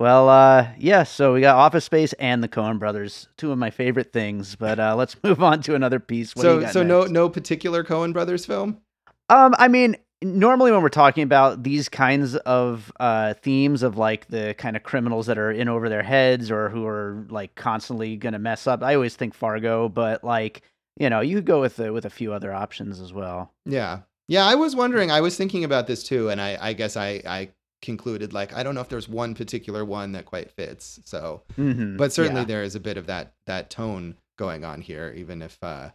Well, 0.00 0.30
uh, 0.30 0.68
yeah. 0.78 1.02
So 1.02 1.34
we 1.34 1.42
got 1.42 1.56
Office 1.56 1.84
Space 1.84 2.14
and 2.14 2.42
the 2.42 2.48
Coen 2.48 2.78
Brothers, 2.78 3.28
two 3.36 3.52
of 3.52 3.58
my 3.58 3.68
favorite 3.68 4.14
things. 4.14 4.56
But 4.56 4.80
uh, 4.80 4.96
let's 4.96 5.14
move 5.22 5.42
on 5.42 5.60
to 5.62 5.74
another 5.74 6.00
piece. 6.00 6.34
What 6.34 6.42
so, 6.42 6.60
got 6.60 6.72
so 6.72 6.82
no, 6.82 7.00
next? 7.00 7.12
no 7.12 7.28
particular 7.28 7.84
Coen 7.84 8.14
brothers 8.14 8.46
film. 8.46 8.80
Um, 9.28 9.54
I 9.58 9.68
mean, 9.68 9.96
normally 10.22 10.72
when 10.72 10.80
we're 10.80 10.88
talking 10.88 11.22
about 11.22 11.64
these 11.64 11.90
kinds 11.90 12.34
of 12.34 12.90
uh, 12.98 13.34
themes 13.34 13.82
of 13.82 13.98
like 13.98 14.26
the 14.28 14.54
kind 14.56 14.74
of 14.74 14.82
criminals 14.84 15.26
that 15.26 15.36
are 15.36 15.50
in 15.50 15.68
over 15.68 15.90
their 15.90 16.02
heads 16.02 16.50
or 16.50 16.70
who 16.70 16.86
are 16.86 17.26
like 17.28 17.54
constantly 17.54 18.16
gonna 18.16 18.38
mess 18.38 18.66
up, 18.66 18.82
I 18.82 18.94
always 18.94 19.16
think 19.16 19.34
Fargo. 19.34 19.90
But 19.90 20.24
like, 20.24 20.62
you 20.98 21.10
know, 21.10 21.20
you 21.20 21.36
could 21.36 21.46
go 21.46 21.60
with 21.60 21.76
the, 21.76 21.92
with 21.92 22.06
a 22.06 22.10
few 22.10 22.32
other 22.32 22.54
options 22.54 23.00
as 23.00 23.12
well. 23.12 23.52
Yeah. 23.66 24.00
Yeah. 24.28 24.46
I 24.46 24.54
was 24.54 24.74
wondering, 24.74 25.10
I 25.10 25.20
was 25.20 25.36
thinking 25.36 25.62
about 25.62 25.86
this 25.86 26.02
too. 26.02 26.30
And 26.30 26.40
I, 26.40 26.56
I 26.58 26.72
guess 26.72 26.96
I, 26.96 27.22
I 27.26 27.50
concluded 27.82 28.32
like, 28.32 28.54
I 28.54 28.62
don't 28.62 28.74
know 28.74 28.80
if 28.80 28.88
there's 28.88 29.08
one 29.08 29.34
particular 29.34 29.84
one 29.84 30.12
that 30.12 30.26
quite 30.26 30.50
fits. 30.50 31.00
So, 31.04 31.42
Mm-hmm. 31.58 31.96
but 31.96 32.12
certainly 32.12 32.42
yeah. 32.42 32.46
there 32.46 32.62
is 32.62 32.74
a 32.74 32.80
bit 32.80 32.96
of 32.96 33.06
that 33.06 33.32
that 33.46 33.70
tone 33.70 34.16
going 34.38 34.64
on 34.64 34.80
here 34.80 35.12
even 35.16 35.42
if 35.42 35.58
uh 35.62 35.90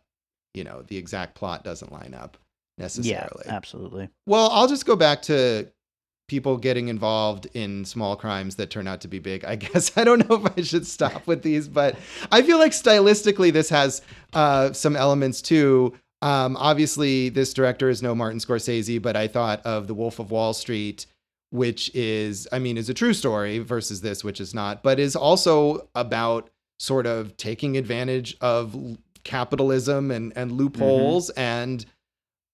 you 0.53 0.63
know 0.63 0.83
the 0.83 0.97
exact 0.97 1.33
plot 1.33 1.63
doesn't 1.63 1.91
line 1.91 2.13
up 2.13 2.37
necessarily 2.77 3.43
yeah, 3.45 3.55
absolutely. 3.55 4.07
well 4.27 4.49
i'll 4.51 4.67
just 4.67 4.85
go 4.85 4.95
back 4.95 5.23
to 5.23 5.67
people 6.27 6.55
getting 6.57 6.87
involved 6.87 7.47
in 7.55 7.83
small 7.85 8.15
crimes 8.15 8.55
that 8.57 8.69
turn 8.69 8.87
out 8.87 9.01
to 9.01 9.07
be 9.07 9.17
big 9.17 9.43
i 9.45 9.55
guess 9.65 9.97
i 9.97 10.03
don't 10.03 10.29
know 10.29 10.35
if 10.35 10.57
i 10.57 10.61
should 10.61 10.85
stop 10.85 11.25
with 11.25 11.41
these 11.41 11.67
but 11.67 11.95
i 12.31 12.43
feel 12.43 12.59
like 12.59 12.71
stylistically 12.71 13.51
this 13.51 13.69
has 13.69 14.03
uh 14.33 14.71
some 14.73 14.95
elements 14.95 15.41
too 15.41 15.91
um 16.21 16.55
obviously 16.57 17.29
this 17.29 17.51
director 17.51 17.89
is 17.89 18.03
no 18.03 18.13
martin 18.13 18.39
scorsese 18.39 19.01
but 19.01 19.15
i 19.15 19.27
thought 19.27 19.59
of 19.65 19.87
the 19.87 19.93
wolf 19.95 20.19
of 20.19 20.29
wall 20.29 20.53
street 20.53 21.07
which 21.55 21.89
is 21.95 22.47
i 22.51 22.59
mean 22.59 22.77
is 22.77 22.89
a 22.89 22.93
true 22.93 23.13
story 23.13 23.59
versus 23.59 24.01
this 24.01 24.23
which 24.23 24.39
is 24.41 24.53
not 24.53 24.83
but 24.83 24.99
is 24.99 25.15
also 25.15 25.87
about 25.95 26.49
sort 26.77 27.05
of 27.05 27.35
taking 27.37 27.77
advantage 27.77 28.35
of 28.41 28.75
capitalism 29.23 30.11
and 30.11 30.33
and 30.35 30.51
loopholes 30.51 31.29
and 31.31 31.85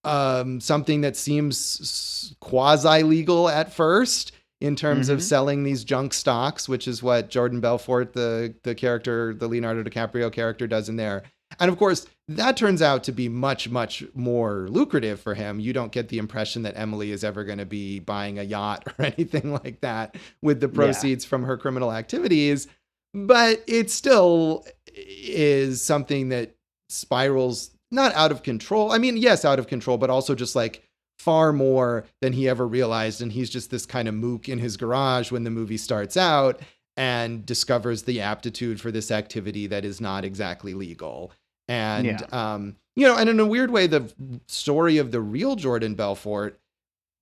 um 0.04 0.60
something 0.60 1.02
that 1.02 1.16
seems 1.16 2.34
quasi 2.40 3.02
legal 3.02 3.48
at 3.48 3.72
first 3.72 4.32
in 4.60 4.76
terms 4.76 5.08
of 5.08 5.18
Mhm. 5.18 5.22
selling 5.22 5.62
these 5.64 5.84
junk 5.84 6.14
stocks 6.14 6.68
which 6.68 6.86
is 6.88 7.02
what 7.02 7.30
Jordan 7.30 7.60
Belfort 7.60 8.12
the 8.12 8.54
the 8.62 8.74
character 8.74 9.34
the 9.34 9.48
Leonardo 9.48 9.82
DiCaprio 9.82 10.32
character 10.32 10.66
does 10.66 10.88
in 10.88 10.96
there 10.96 11.22
and 11.60 11.70
of 11.70 11.76
course 11.78 12.06
that 12.36 12.56
turns 12.56 12.82
out 12.82 13.04
to 13.04 13.12
be 13.12 13.28
much 13.28 13.68
much 13.68 14.04
more 14.14 14.66
lucrative 14.68 15.20
for 15.20 15.34
him 15.34 15.58
you 15.60 15.72
don't 15.72 15.92
get 15.92 16.08
the 16.08 16.18
impression 16.18 16.62
that 16.62 16.76
Emily 16.76 17.10
is 17.10 17.24
ever 17.24 17.44
going 17.44 17.58
to 17.58 17.66
be 17.66 17.98
buying 17.98 18.38
a 18.38 18.42
yacht 18.42 18.84
or 18.98 19.04
anything 19.04 19.52
like 19.52 19.80
that 19.80 20.16
with 20.42 20.60
the 20.60 20.68
Yeah. 20.68 20.74
proceeds 20.74 21.24
from 21.24 21.44
her 21.44 21.56
criminal 21.56 21.92
activities 21.92 22.66
but 23.14 23.62
it 23.66 23.90
still 23.90 24.64
is 24.94 25.82
something 25.82 26.30
that 26.30 26.54
spirals 26.88 27.70
not 27.90 28.14
out 28.14 28.30
of 28.32 28.42
control. 28.42 28.90
I 28.90 28.98
mean, 28.98 29.16
yes, 29.18 29.44
out 29.44 29.58
of 29.58 29.66
control, 29.66 29.98
but 29.98 30.10
also 30.10 30.34
just 30.34 30.56
like 30.56 30.82
far 31.18 31.52
more 31.52 32.04
than 32.22 32.32
he 32.32 32.48
ever 32.48 32.66
realized. 32.66 33.20
And 33.20 33.32
he's 33.32 33.50
just 33.50 33.70
this 33.70 33.84
kind 33.86 34.08
of 34.08 34.14
mook 34.14 34.48
in 34.48 34.58
his 34.58 34.76
garage 34.76 35.30
when 35.30 35.44
the 35.44 35.50
movie 35.50 35.76
starts 35.76 36.16
out 36.16 36.60
and 36.96 37.44
discovers 37.44 38.04
the 38.04 38.20
aptitude 38.20 38.80
for 38.80 38.90
this 38.90 39.10
activity 39.10 39.66
that 39.66 39.84
is 39.84 40.00
not 40.00 40.24
exactly 40.24 40.74
legal. 40.74 41.32
And, 41.72 42.06
Yeah. 42.06 42.20
um, 42.54 42.76
you 42.96 43.06
know, 43.06 43.16
and 43.16 43.28
in 43.30 43.40
a 43.40 43.46
weird 43.46 43.70
way, 43.70 43.86
the 43.86 44.12
story 44.46 44.98
of 44.98 45.10
the 45.10 45.20
real 45.20 45.56
Jordan 45.56 45.94
Belfort 45.94 46.60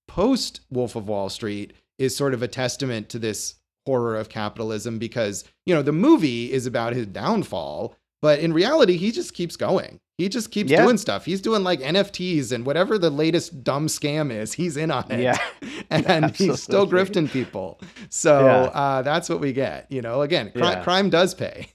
post 0.08 0.60
Wolf 0.70 0.96
of 0.96 1.06
Wall 1.08 1.28
Street 1.28 1.72
is 1.98 2.16
sort 2.16 2.34
of 2.34 2.42
a 2.42 2.48
testament 2.48 3.08
to 3.10 3.18
this 3.18 3.54
horror 3.86 4.16
of 4.16 4.28
capitalism 4.28 4.98
because, 4.98 5.44
you 5.66 5.74
know, 5.74 5.82
the 5.82 5.92
movie 5.92 6.50
is 6.52 6.66
about 6.66 6.94
his 6.94 7.06
downfall, 7.06 7.94
but 8.22 8.40
in 8.40 8.52
reality, 8.52 8.96
he 8.96 9.12
just 9.12 9.34
keeps 9.34 9.56
going. 9.56 10.00
He 10.18 10.28
just 10.28 10.50
keeps 10.50 10.70
Yeah. 10.70 10.82
doing 10.84 10.98
stuff. 10.98 11.24
He's 11.24 11.40
doing 11.40 11.62
like 11.62 11.80
NFTs 11.80 12.52
and 12.52 12.66
whatever 12.66 12.98
the 12.98 13.08
latest 13.08 13.62
dumb 13.64 13.86
scam 13.86 14.30
is, 14.32 14.52
he's 14.54 14.76
in 14.76 14.90
on 14.90 15.10
it. 15.10 15.20
Yeah. 15.20 15.38
and 15.90 16.34
he's 16.36 16.60
still 16.68 16.86
grifting 16.88 17.30
people. 17.30 17.80
So 18.10 18.44
Yeah. 18.44 18.62
uh, 18.80 19.02
that's 19.02 19.28
what 19.28 19.40
we 19.40 19.52
get. 19.52 19.86
You 19.90 20.02
know, 20.02 20.22
again, 20.22 20.50
cri- 20.54 20.82
crime 20.82 21.08
does 21.08 21.34
pay. 21.34 21.68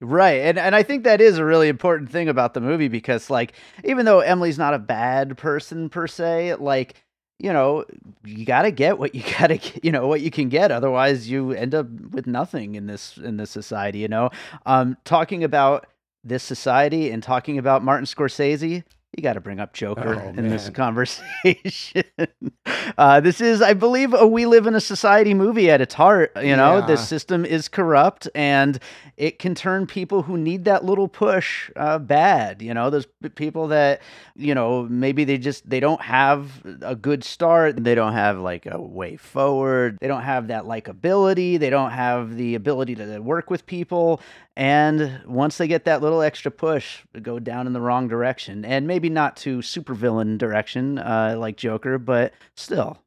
Right. 0.00 0.42
And 0.42 0.58
and 0.58 0.76
I 0.76 0.82
think 0.82 1.04
that 1.04 1.20
is 1.22 1.38
a 1.38 1.44
really 1.44 1.68
important 1.68 2.10
thing 2.10 2.28
about 2.28 2.52
the 2.52 2.60
movie 2.60 2.88
because 2.88 3.30
like 3.30 3.54
even 3.82 4.04
though 4.04 4.20
Emily's 4.20 4.58
not 4.58 4.74
a 4.74 4.78
bad 4.78 5.38
person 5.38 5.88
per 5.88 6.06
se, 6.06 6.56
like 6.56 7.02
you 7.38 7.52
know, 7.52 7.84
you 8.24 8.46
got 8.46 8.62
to 8.62 8.70
get 8.70 8.98
what 8.98 9.14
you 9.14 9.22
got 9.38 9.48
to 9.48 9.58
you 9.82 9.90
know 9.90 10.06
what 10.06 10.20
you 10.20 10.30
can 10.30 10.48
get 10.50 10.70
otherwise 10.70 11.30
you 11.30 11.52
end 11.52 11.74
up 11.74 11.88
with 12.10 12.26
nothing 12.26 12.74
in 12.74 12.86
this 12.86 13.16
in 13.16 13.38
this 13.38 13.50
society, 13.50 13.98
you 14.00 14.08
know. 14.08 14.28
Um 14.66 14.98
talking 15.04 15.42
about 15.42 15.86
this 16.22 16.42
society 16.42 17.10
and 17.10 17.22
talking 17.22 17.56
about 17.56 17.82
Martin 17.82 18.04
Scorsese, 18.04 18.84
you 19.16 19.22
got 19.22 19.32
to 19.34 19.40
bring 19.40 19.60
up 19.60 19.72
Joker 19.72 20.22
Oh, 20.22 20.28
in 20.28 20.48
this 20.48 20.68
conversation. 20.70 22.04
uh, 22.98 23.20
this 23.20 23.40
is, 23.40 23.62
I 23.62 23.72
believe, 23.74 24.12
a 24.14 24.26
We 24.26 24.46
Live 24.46 24.66
in 24.66 24.74
a 24.74 24.80
Society 24.80 25.32
movie 25.34 25.70
at 25.70 25.80
its 25.80 25.94
heart. 25.94 26.32
You 26.36 26.56
know, 26.56 26.78
Yeah. 26.78 26.86
this 26.86 27.08
system 27.08 27.44
is 27.44 27.68
corrupt 27.68 28.28
and 28.34 28.78
it 29.16 29.38
can 29.38 29.54
turn 29.54 29.86
people 29.86 30.22
who 30.22 30.36
need 30.36 30.64
that 30.66 30.84
little 30.84 31.08
push 31.08 31.70
uh, 31.76 31.98
bad. 31.98 32.60
You 32.60 32.74
know, 32.74 32.90
p- 33.22 33.28
people 33.30 33.68
that, 33.68 34.02
you 34.34 34.54
know, 34.54 34.82
maybe 34.82 35.24
they 35.24 35.38
just 35.38 35.68
they 35.68 35.80
don't 35.80 36.02
have 36.02 36.50
a 36.82 36.94
good 36.94 37.24
start. 37.24 37.82
They 37.82 37.94
don't 37.94 38.12
have 38.12 38.38
like 38.38 38.66
a 38.66 38.80
way 38.80 39.16
forward. 39.16 39.96
They 40.00 40.08
don't 40.08 40.22
have 40.22 40.48
that 40.48 40.64
likability. 40.64 41.58
They 41.58 41.70
don't 41.70 41.92
have 41.92 42.36
the 42.36 42.54
ability 42.54 42.96
to 42.96 43.18
work 43.20 43.48
with 43.50 43.64
people. 43.66 44.20
And 44.58 45.20
once 45.26 45.58
they 45.58 45.68
get 45.68 45.84
that 45.84 46.00
little 46.00 46.22
extra 46.22 46.50
push, 46.50 47.00
go 47.20 47.38
down 47.38 47.66
in 47.66 47.74
the 47.74 47.80
wrong 47.80 48.08
direction, 48.08 48.64
and 48.64 48.86
maybe 48.86 49.05
not 49.08 49.36
to 49.38 49.58
supervillain 49.58 50.38
direction 50.38 50.98
uh, 50.98 51.36
like 51.38 51.56
Joker, 51.56 51.98
but 51.98 52.32
still. 52.56 52.98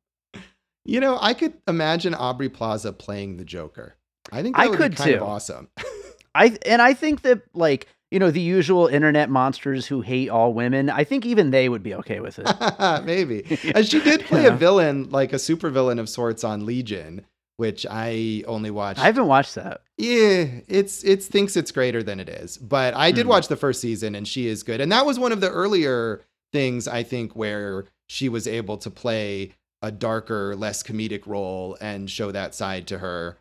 You 0.86 1.00
know, 1.00 1.18
I 1.22 1.34
could 1.34 1.54
imagine 1.68 2.14
Aubrey 2.16 2.50
Plaza 2.50 2.92
playing 2.94 3.38
the 3.38 3.46
Joker. 3.46 3.96
I 4.32 4.42
think 4.42 4.56
that 4.56 4.64
I 4.64 4.68
would 4.68 4.78
could 4.78 4.92
be 4.92 4.98
kind 4.98 5.10
too. 5.12 5.18
of 5.18 5.24
awesome. 5.24 5.70
I 6.36 6.58
and 6.66 6.82
I 6.82 6.94
think 6.94 7.22
that 7.24 7.42
like 7.54 7.88
you 8.12 8.18
know 8.20 8.32
the 8.32 8.42
usual 8.42 8.88
internet 8.88 9.30
monsters 9.30 9.86
who 9.88 10.02
hate 10.02 10.30
all 10.30 10.54
women. 10.54 10.90
I 10.90 11.04
think 11.04 11.26
even 11.26 11.52
they 11.52 11.70
would 11.70 11.84
be 11.84 11.94
okay 11.96 12.20
with 12.22 12.40
it. 12.40 13.04
Maybe. 13.06 13.46
And 13.76 13.86
she 13.86 14.00
did 14.00 14.22
play 14.26 14.44
Yeah. 14.44 14.54
a 14.54 14.56
villain, 14.56 15.10
like 15.10 15.34
a 15.34 15.38
supervillain 15.38 16.00
of 16.00 16.10
sorts 16.10 16.44
on 16.44 16.66
Legion, 16.66 17.26
which 17.60 17.86
I 17.90 18.44
only 18.48 18.72
watched. 18.72 19.02
I 19.02 19.06
haven't 19.08 19.28
watched 19.28 19.56
that. 19.56 19.82
Yeah, 19.98 20.46
it's 20.70 21.04
it's 21.04 21.28
thinks 21.28 21.58
it's 21.58 21.72
greater 21.74 22.02
than 22.02 22.22
it 22.22 22.30
is. 22.30 22.58
But 22.58 22.94
I 22.96 23.12
did 23.12 23.24
Hmm. 23.26 23.32
watch 23.32 23.50
the 23.50 23.58
first 23.58 23.82
season 23.82 24.16
and 24.16 24.26
she 24.26 24.48
is 24.48 24.64
good. 24.64 24.80
And 24.80 24.90
that 24.94 25.06
was 25.06 25.20
one 25.20 25.34
of 25.34 25.42
the 25.42 25.50
earlier 25.50 26.22
things 26.54 26.88
I 26.88 27.04
think 27.04 27.36
where 27.36 27.84
she 28.08 28.30
was 28.30 28.48
able 28.48 28.78
to 28.78 28.90
play 28.90 29.52
a 29.82 29.92
darker, 29.92 30.56
less 30.56 30.84
comedic 30.84 31.28
role 31.28 31.78
and 31.82 32.10
show 32.10 32.32
that 32.32 32.56
side 32.56 32.88
to 32.88 32.98
her 33.00 33.38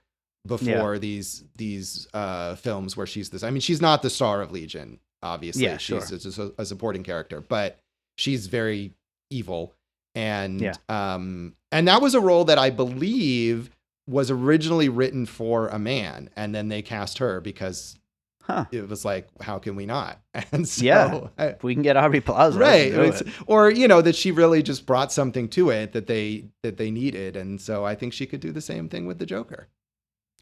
before 0.46 0.98
these 0.98 1.44
these 1.56 2.08
uh 2.12 2.56
films 2.56 2.96
where 2.96 3.06
she's 3.06 3.30
this 3.30 3.44
I 3.44 3.50
mean 3.50 3.60
she's 3.60 3.80
not 3.80 4.02
the 4.02 4.10
star 4.10 4.42
of 4.42 4.50
Legion, 4.50 4.98
obviously. 5.22 5.62
Yeah, 5.62 5.76
she's 5.76 6.08
sure. 6.08 6.18
just 6.18 6.38
a, 6.38 6.52
a 6.58 6.64
supporting 6.66 7.04
character, 7.04 7.40
but 7.40 7.78
she's 8.16 8.48
very 8.48 8.94
evil 9.30 9.74
and 10.16 10.60
Yeah. 10.60 10.74
um 10.88 11.54
and 11.70 11.86
that 11.86 12.02
was 12.02 12.14
a 12.14 12.20
role 12.20 12.46
that 12.46 12.58
I 12.58 12.70
believe 12.70 13.70
was 14.08 14.30
originally 14.30 14.88
written 14.88 15.26
for 15.26 15.68
a 15.68 15.78
man 15.78 16.30
and 16.36 16.54
then 16.54 16.68
they 16.68 16.82
cast 16.82 17.18
her 17.18 17.40
because 17.40 17.94
Huh. 18.42 18.64
it 18.72 18.88
was 18.88 19.04
like 19.04 19.28
how 19.42 19.58
can 19.58 19.76
we 19.76 19.84
not 19.84 20.22
and 20.52 20.66
so 20.66 20.82
Yeah. 20.82 21.20
I- 21.36 21.46
If 21.48 21.62
we 21.62 21.74
can 21.74 21.82
get 21.82 21.98
Aubrey 21.98 22.22
Plaza, 22.22 22.58
right 22.58 23.22
or 23.46 23.70
you 23.70 23.86
know 23.86 24.00
that 24.00 24.16
she 24.16 24.30
really 24.32 24.62
just 24.62 24.86
brought 24.86 25.12
something 25.12 25.48
to 25.50 25.68
it 25.68 25.92
that 25.92 26.06
they 26.06 26.46
that 26.62 26.78
they 26.78 26.90
needed 26.90 27.36
and 27.36 27.60
so 27.60 27.84
i 27.84 27.94
think 27.94 28.14
she 28.14 28.24
could 28.24 28.40
do 28.40 28.50
the 28.50 28.62
same 28.62 28.88
thing 28.88 29.04
with 29.06 29.18
the 29.18 29.26
joker 29.26 29.68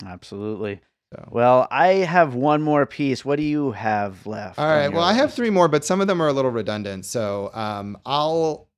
Absolutely. 0.05 0.81
so 1.12 1.29
Well, 1.33 1.66
I 1.70 1.88
have 2.05 2.35
one 2.35 2.62
more 2.62 2.85
piece. 2.87 3.24
What 3.24 3.37
do 3.37 3.42
you 3.44 3.72
have 3.72 4.26
left? 4.26 4.59
All 4.59 4.64
right. 4.66 4.72
on 4.72 4.76
right 4.79 4.85
your 4.85 4.92
well 4.92 5.05
i 5.05 5.12
have 5.14 5.33
three 5.35 5.50
more 5.50 5.68
but 5.68 5.85
some 5.85 6.00
of 6.00 6.07
them 6.07 6.20
are 6.22 6.29
a 6.29 6.33
little 6.33 6.50
redundant 6.50 7.05
so 7.07 7.50
um 7.55 7.98
i'll 8.07 8.68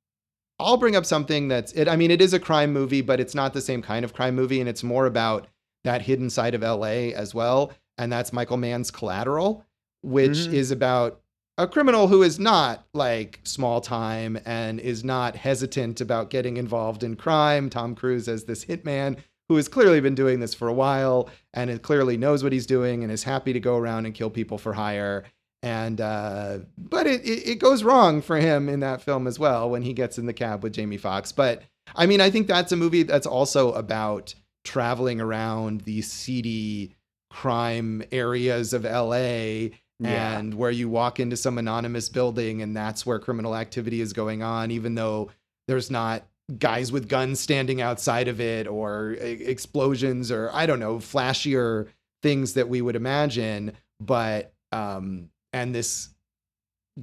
i'll 0.60 0.76
bring 0.76 0.96
up 0.96 1.06
something 1.06 1.48
that's 1.48 1.72
it 1.72 1.88
i 1.88 1.96
mean 1.96 2.10
it 2.10 2.20
is 2.20 2.32
a 2.32 2.40
crime 2.40 2.72
movie 2.72 3.00
but 3.00 3.20
it's 3.20 3.34
not 3.34 3.52
the 3.54 3.60
same 3.60 3.82
kind 3.82 4.04
of 4.04 4.12
crime 4.14 4.34
movie 4.34 4.60
and 4.60 4.68
it's 4.68 4.82
more 4.82 5.06
about 5.06 5.46
that 5.84 6.02
hidden 6.02 6.28
side 6.30 6.54
of 6.54 6.62
la 6.62 6.86
as 6.86 7.34
well 7.34 7.72
and 7.96 8.10
that's 8.12 8.32
michael 8.32 8.56
mann's 8.56 8.90
collateral 8.90 9.64
which 10.02 10.30
Mhm. 10.30 10.52
is 10.52 10.70
about 10.70 11.20
a 11.56 11.66
criminal 11.66 12.06
who 12.06 12.22
is 12.22 12.38
not 12.38 12.86
like 12.94 13.40
small 13.42 13.80
time 13.80 14.38
and 14.46 14.78
is 14.78 15.02
not 15.02 15.34
hesitant 15.34 16.00
about 16.00 16.30
getting 16.30 16.56
involved 16.56 17.02
in 17.02 17.16
crime. 17.16 17.68
Tom 17.68 17.96
Cruise 17.96 18.28
as 18.28 18.44
this 18.44 18.64
hitman 18.66 19.16
who 19.48 19.56
has 19.56 19.66
clearly 19.66 19.98
been 20.00 20.14
doing 20.14 20.38
this 20.38 20.54
for 20.54 20.68
a 20.68 20.72
while 20.72 21.28
and 21.52 21.68
it 21.68 21.82
clearly 21.82 22.16
knows 22.16 22.44
what 22.44 22.52
he's 22.52 22.64
doing 22.64 23.02
and 23.02 23.10
is 23.10 23.24
happy 23.24 23.52
to 23.52 23.58
go 23.58 23.76
around 23.76 24.06
and 24.06 24.14
kill 24.14 24.30
people 24.30 24.56
for 24.56 24.74
hire. 24.74 25.24
And 25.62 26.00
uh, 26.00 26.58
but 26.76 27.06
it, 27.06 27.24
it 27.24 27.48
it 27.48 27.54
goes 27.56 27.82
wrong 27.82 28.22
for 28.22 28.36
him 28.38 28.68
in 28.68 28.80
that 28.80 29.02
film 29.02 29.26
as 29.26 29.38
well 29.38 29.68
when 29.68 29.82
he 29.82 29.92
gets 29.92 30.16
in 30.18 30.26
the 30.26 30.32
cab 30.32 30.62
with 30.62 30.72
Jamie 30.74 30.96
Foxx. 30.96 31.32
But 31.32 31.62
I 31.96 32.06
mean, 32.06 32.20
I 32.20 32.30
think 32.30 32.46
that's 32.46 32.70
a 32.72 32.76
movie 32.76 33.02
that's 33.02 33.26
also 33.26 33.72
about 33.72 34.34
traveling 34.64 35.20
around 35.20 35.80
these 35.82 36.10
seedy 36.10 36.94
crime 37.30 38.02
areas 38.12 38.72
of 38.72 38.84
LA 38.84 39.70
Yeah. 40.00 40.38
and 40.38 40.54
where 40.54 40.70
you 40.70 40.88
walk 40.88 41.18
into 41.20 41.36
some 41.36 41.58
anonymous 41.58 42.08
building 42.08 42.62
and 42.62 42.76
that's 42.76 43.04
where 43.04 43.18
criminal 43.18 43.54
activity 43.56 44.00
is 44.00 44.12
going 44.12 44.42
on 44.42 44.70
even 44.70 44.94
though 44.94 45.30
there's 45.66 45.90
not 45.90 46.22
guys 46.58 46.90
with 46.92 47.08
guns 47.08 47.38
standing 47.40 47.80
outside 47.82 48.28
of 48.28 48.40
it 48.40 48.66
or 48.66 49.12
e- 49.14 49.44
explosions 49.44 50.30
or 50.32 50.50
i 50.54 50.64
don't 50.66 50.80
know 50.80 50.96
flashier 50.96 51.88
things 52.22 52.54
that 52.54 52.68
we 52.68 52.80
would 52.80 52.96
imagine 52.96 53.72
but 54.00 54.52
um 54.72 55.28
and 55.52 55.74
this 55.74 56.08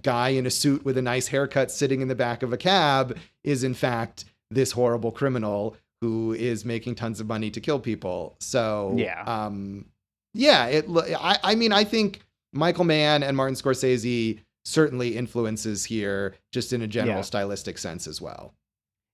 guy 0.02 0.30
in 0.30 0.46
a 0.46 0.52
suit 0.52 0.84
with 0.84 0.98
a 0.98 1.02
nice 1.02 1.28
haircut 1.28 1.72
sitting 1.72 2.02
in 2.02 2.08
the 2.08 2.16
back 2.16 2.44
of 2.44 2.52
a 2.52 2.58
cab 2.58 3.18
is 3.44 3.64
in 3.64 3.74
fact 3.74 4.26
this 4.52 4.72
horrible 4.74 5.12
criminal 5.12 5.76
who 6.02 6.34
is 6.34 6.66
making 6.66 6.96
tons 6.96 7.20
of 7.22 7.28
money 7.28 7.50
to 7.50 7.62
kill 7.62 7.80
people 7.80 8.36
so 8.40 8.94
Yeah. 8.98 9.24
um 9.24 9.86
yeah 10.34 10.66
it 10.66 10.86
i 10.90 11.40
i 11.44 11.56
mean 11.56 11.72
i 11.72 11.86
think 11.86 12.20
michael 12.52 12.84
mann 12.84 13.24
and 13.24 13.38
martin 13.38 13.56
scorsese 13.56 14.40
certainly 14.66 15.16
influences 15.16 15.86
here 15.86 16.36
just 16.52 16.74
in 16.74 16.82
a 16.82 16.88
general 16.88 17.18
Yeah. 17.18 17.22
stylistic 17.22 17.78
sense 17.78 18.06
as 18.06 18.20
well 18.20 18.54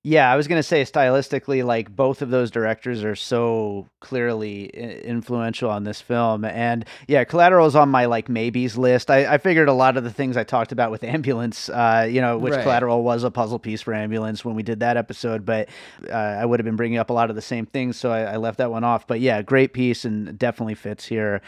Yeah, 0.04 0.32
I 0.32 0.36
was 0.36 0.48
gonna 0.48 0.64
say 0.64 0.82
stylistically, 0.82 1.64
like 1.64 1.96
both 1.96 2.24
of 2.24 2.32
those 2.32 2.50
directors 2.50 3.04
are 3.04 3.16
so 3.16 3.88
clearly 4.00 4.72
i- 4.74 4.78
influential 5.06 5.70
on 5.70 5.84
this 5.84 6.02
film, 6.02 6.44
and 6.44 6.86
yeah, 7.08 7.24
Collateral 7.24 7.68
is 7.68 7.76
on 7.76 7.90
my 7.90 8.06
like 8.06 8.28
maybes 8.28 8.76
list. 8.80 9.12
I, 9.12 9.36
I 9.36 9.38
figured 9.38 9.70
a 9.70 9.74
lot 9.74 9.98
of 9.98 10.04
the 10.04 10.10
things 10.10 10.38
I 10.38 10.44
talked 10.44 10.72
about 10.72 10.90
with 10.90 11.04
Ambulance, 11.16 11.70
uh, 11.70 12.08
you 12.10 12.20
know, 12.20 12.40
which 12.40 12.54
Right. 12.56 12.64
Collateral 12.64 13.04
was 13.04 13.24
a 13.24 13.30
puzzle 13.30 13.60
piece 13.60 13.82
for 13.84 13.94
Ambulance 13.94 14.44
when 14.44 14.56
we 14.56 14.64
did 14.64 14.80
that 14.80 14.98
episode, 14.98 15.46
but 15.46 15.70
uh, 16.10 16.14
I 16.14 16.46
would 16.46 16.60
have 16.60 16.66
been 16.66 16.76
bringing 16.78 16.98
up 16.98 17.12
a 17.12 17.14
lot 17.14 17.30
of 17.30 17.36
the 17.36 17.42
same 17.44 17.68
things, 17.68 17.96
so 17.96 18.12
I, 18.12 18.22
I 18.22 18.38
left 18.38 18.58
that 18.58 18.72
one 18.72 18.84
off. 18.84 19.06
But 19.06 19.20
yeah, 19.20 19.44
great 19.44 19.72
piece 19.72 20.04
and 20.04 20.36
definitely 20.40 20.74
fits 20.76 21.06
here. 21.06 21.44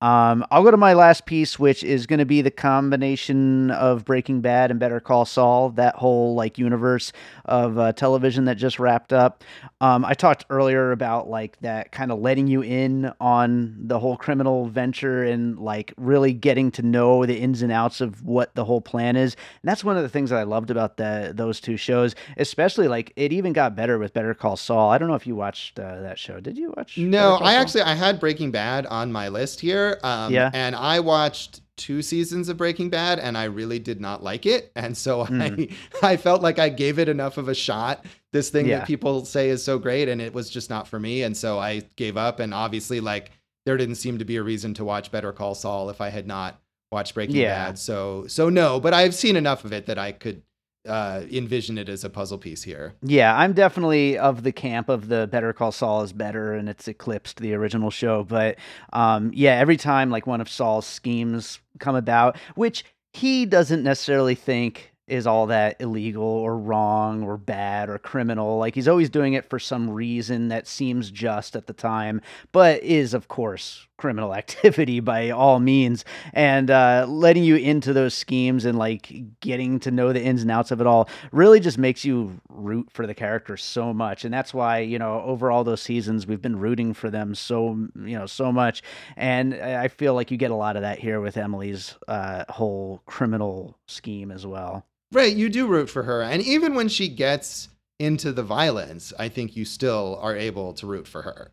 Um, 0.00 0.46
I'll 0.52 0.62
go 0.62 0.70
to 0.70 0.76
my 0.76 0.92
last 0.92 1.26
piece, 1.26 1.58
which 1.58 1.82
is 1.82 2.06
going 2.06 2.20
to 2.20 2.24
be 2.24 2.40
the 2.40 2.52
combination 2.52 3.72
of 3.72 4.04
Breaking 4.04 4.40
Bad 4.40 4.70
and 4.70 4.78
Better 4.78 5.00
Call 5.00 5.24
Saul. 5.24 5.70
That 5.70 5.96
whole 5.96 6.34
like 6.36 6.56
universe 6.56 7.12
of 7.46 7.78
uh, 7.78 7.92
television 7.92 8.44
that 8.44 8.56
just 8.56 8.78
wrapped 8.78 9.12
up. 9.12 9.42
Um, 9.80 10.04
I 10.04 10.14
talked 10.14 10.46
earlier 10.50 10.92
about 10.92 11.28
like 11.28 11.58
that 11.62 11.90
kind 11.90 12.12
of 12.12 12.20
letting 12.20 12.46
you 12.46 12.62
in 12.62 13.12
on 13.20 13.74
the 13.88 13.98
whole 13.98 14.16
criminal 14.16 14.68
venture 14.68 15.24
and 15.24 15.58
like 15.58 15.92
really 15.96 16.32
getting 16.32 16.70
to 16.72 16.82
know 16.82 17.26
the 17.26 17.36
ins 17.36 17.62
and 17.62 17.72
outs 17.72 18.00
of 18.00 18.24
what 18.24 18.54
the 18.54 18.64
whole 18.64 18.80
plan 18.80 19.16
is. 19.16 19.34
And 19.34 19.68
that's 19.68 19.82
one 19.82 19.96
of 19.96 20.04
the 20.04 20.08
things 20.08 20.30
that 20.30 20.38
I 20.38 20.44
loved 20.44 20.70
about 20.70 20.96
the 20.96 21.32
those 21.34 21.60
two 21.60 21.76
shows, 21.76 22.14
especially 22.36 22.86
like 22.86 23.12
it 23.16 23.32
even 23.32 23.52
got 23.52 23.74
better 23.74 23.98
with 23.98 24.12
Better 24.12 24.34
Call 24.34 24.56
Saul. 24.56 24.90
I 24.90 24.98
don't 24.98 25.08
know 25.08 25.16
if 25.16 25.26
you 25.26 25.34
watched 25.34 25.80
uh, 25.80 26.02
that 26.02 26.20
show. 26.20 26.38
Did 26.38 26.56
you 26.56 26.72
watch? 26.76 26.96
No, 26.98 27.34
I 27.36 27.54
actually 27.54 27.82
I 27.82 27.94
had 27.94 28.20
Breaking 28.20 28.52
Bad 28.52 28.86
on 28.86 29.10
my 29.10 29.28
list 29.28 29.60
here. 29.60 29.87
Um, 30.02 30.32
Yeah. 30.32 30.50
and 30.52 30.74
I 30.76 31.00
watched 31.00 31.60
two 31.76 32.02
seasons 32.02 32.48
of 32.48 32.56
Breaking 32.56 32.90
Bad, 32.90 33.18
and 33.20 33.38
I 33.38 33.44
really 33.44 33.78
did 33.78 34.00
not 34.00 34.22
like 34.22 34.46
it, 34.46 34.72
and 34.74 34.96
so 34.96 35.24
Mm. 35.26 35.72
I 36.02 36.12
I 36.12 36.16
felt 36.16 36.42
like 36.42 36.58
I 36.58 36.68
gave 36.68 36.98
it 36.98 37.08
enough 37.08 37.38
of 37.38 37.48
a 37.48 37.54
shot. 37.54 38.04
This 38.32 38.50
thing 38.50 38.66
Yeah. 38.66 38.78
that 38.80 38.86
people 38.88 39.24
say 39.24 39.48
is 39.48 39.62
so 39.64 39.78
great, 39.78 40.08
and 40.08 40.20
it 40.20 40.34
was 40.34 40.50
just 40.50 40.68
not 40.70 40.88
for 40.88 40.98
me, 40.98 41.22
and 41.22 41.36
so 41.36 41.58
I 41.58 41.82
gave 41.96 42.16
up. 42.16 42.40
And 42.40 42.52
obviously, 42.52 43.00
like 43.00 43.30
there 43.66 43.76
didn't 43.76 43.96
seem 43.96 44.18
to 44.18 44.24
be 44.24 44.36
a 44.36 44.42
reason 44.42 44.74
to 44.74 44.84
watch 44.84 45.10
Better 45.12 45.32
Call 45.32 45.54
Saul 45.54 45.88
if 45.90 46.00
I 46.00 46.08
had 46.08 46.26
not 46.26 46.60
watched 46.90 47.14
Breaking 47.14 47.36
Yeah. 47.36 47.66
Bad. 47.66 47.78
So 47.78 48.24
so 48.26 48.48
no, 48.48 48.80
but 48.80 48.92
I've 48.94 49.14
seen 49.14 49.36
enough 49.36 49.64
of 49.64 49.72
it 49.72 49.86
that 49.86 49.98
I 49.98 50.12
could 50.12 50.42
uh, 50.88 51.22
envision 51.30 51.78
it 51.78 51.88
as 51.88 52.04
a 52.04 52.10
puzzle 52.10 52.38
piece 52.38 52.62
here. 52.62 52.94
Yeah, 53.02 53.36
I'm 53.36 53.52
definitely 53.52 54.18
of 54.18 54.42
the 54.42 54.52
camp 54.52 54.88
of 54.88 55.08
the 55.08 55.26
Better 55.26 55.52
Call 55.52 55.72
Saul 55.72 56.02
is 56.02 56.12
better 56.12 56.54
and 56.54 56.68
it's 56.68 56.88
eclipsed 56.88 57.38
the 57.38 57.54
original 57.54 57.90
show. 57.90 58.24
But 58.24 58.56
um, 58.92 59.30
yeah, 59.34 59.54
every 59.54 59.76
time 59.76 60.10
like 60.10 60.26
one 60.26 60.40
of 60.40 60.48
Saul's 60.48 60.86
schemes 60.86 61.60
come 61.78 61.94
about, 61.94 62.36
which 62.54 62.84
he 63.12 63.46
doesn't 63.46 63.82
necessarily 63.82 64.34
think 64.34 64.92
is 65.08 65.26
all 65.26 65.46
that 65.46 65.76
illegal 65.80 66.22
or 66.22 66.56
wrong 66.56 67.22
or 67.22 67.36
bad 67.36 67.88
or 67.88 67.98
criminal. 67.98 68.58
Like 68.58 68.74
he's 68.74 68.88
always 68.88 69.10
doing 69.10 69.32
it 69.32 69.48
for 69.48 69.58
some 69.58 69.90
reason 69.90 70.48
that 70.48 70.66
seems 70.66 71.10
just 71.10 71.56
at 71.56 71.66
the 71.66 71.72
time, 71.72 72.20
but 72.52 72.82
is 72.82 73.14
of 73.14 73.28
course 73.28 73.86
criminal 73.96 74.34
activity 74.34 75.00
by 75.00 75.30
all 75.30 75.60
means. 75.60 76.04
And 76.32 76.70
uh, 76.70 77.06
letting 77.08 77.44
you 77.44 77.56
into 77.56 77.92
those 77.92 78.14
schemes 78.14 78.64
and 78.64 78.78
like 78.78 79.12
getting 79.40 79.80
to 79.80 79.90
know 79.90 80.12
the 80.12 80.22
ins 80.22 80.42
and 80.42 80.50
outs 80.50 80.70
of 80.70 80.80
it 80.80 80.86
all 80.86 81.08
really 81.32 81.60
just 81.60 81.78
makes 81.78 82.04
you 82.04 82.40
root 82.48 82.88
for 82.90 83.06
the 83.06 83.14
characters 83.14 83.62
so 83.62 83.92
much. 83.92 84.24
And 84.24 84.32
that's 84.32 84.54
why 84.54 84.78
you 84.80 84.98
know 84.98 85.22
over 85.22 85.50
all 85.50 85.64
those 85.64 85.82
seasons 85.82 86.26
we've 86.26 86.42
been 86.42 86.58
rooting 86.58 86.94
for 86.94 87.10
them 87.10 87.34
so 87.34 87.70
you 87.96 88.18
know 88.18 88.26
so 88.26 88.52
much. 88.52 88.82
And 89.16 89.54
I 89.54 89.88
feel 89.88 90.14
like 90.14 90.30
you 90.30 90.36
get 90.36 90.50
a 90.50 90.56
lot 90.56 90.76
of 90.76 90.82
that 90.82 90.98
here 90.98 91.20
with 91.20 91.36
Emily's 91.36 91.96
uh, 92.06 92.44
whole 92.48 93.02
criminal 93.06 93.76
scheme 93.86 94.30
as 94.30 94.46
well. 94.46 94.84
Right, 95.12 95.34
you 95.34 95.48
do 95.48 95.66
root 95.66 95.88
for 95.88 96.02
her. 96.02 96.22
And 96.22 96.42
even 96.42 96.74
when 96.74 96.88
she 96.88 97.08
gets 97.08 97.68
into 97.98 98.32
the 98.32 98.42
violence, 98.42 99.12
I 99.18 99.28
think 99.28 99.56
you 99.56 99.64
still 99.64 100.18
are 100.22 100.36
able 100.36 100.72
to 100.74 100.86
root 100.86 101.08
for 101.08 101.22
her. 101.22 101.50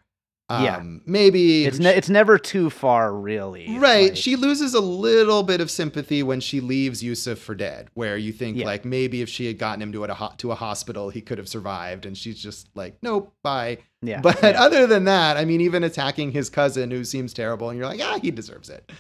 Yeah. 0.48 0.78
Um, 0.78 1.02
maybe 1.08 1.66
It's 1.66 1.80
ne- 1.80 1.96
it's 1.96 2.08
never 2.10 2.38
too 2.38 2.70
far, 2.70 3.12
really. 3.16 3.80
Right. 3.80 4.10
Like, 4.10 4.16
she 4.16 4.36
loses 4.36 4.76
a 4.76 4.80
little 4.80 5.42
bit 5.42 5.60
of 5.60 5.72
sympathy 5.72 6.22
when 6.22 6.40
she 6.40 6.60
leaves 6.62 7.02
Yusuf 7.04 7.40
for 7.40 7.56
dead, 7.56 7.90
where 7.96 8.16
you 8.16 8.32
think 8.32 8.58
Yeah. 8.58 8.68
like 8.68 8.86
maybe 8.86 9.24
if 9.24 9.30
she 9.30 9.48
had 9.48 9.58
gotten 9.58 9.82
him 9.82 9.92
to 9.94 10.04
a 10.04 10.14
ho- 10.14 10.34
to 10.38 10.52
a 10.52 10.56
hospital, 10.56 11.10
he 11.10 11.20
could 11.20 11.40
have 11.40 11.50
survived, 11.50 12.06
and 12.06 12.16
she's 12.16 12.40
just 12.40 12.70
like, 12.76 12.96
nope, 13.02 13.34
bye. 13.42 13.80
yeah, 14.04 14.22
But 14.22 14.38
yeah. 14.44 14.62
other 14.62 14.86
than 14.86 15.06
that, 15.06 15.36
I 15.36 15.46
mean, 15.46 15.62
even 15.62 15.84
attacking 15.84 16.32
his 16.32 16.52
cousin 16.52 16.92
who 16.92 17.04
seems 17.06 17.34
terrible, 17.34 17.72
and 17.72 17.80
you're 17.80 17.88
like, 17.88 18.02
ah, 18.04 18.20
he 18.22 18.30
deserves 18.30 18.70
it. 18.70 18.92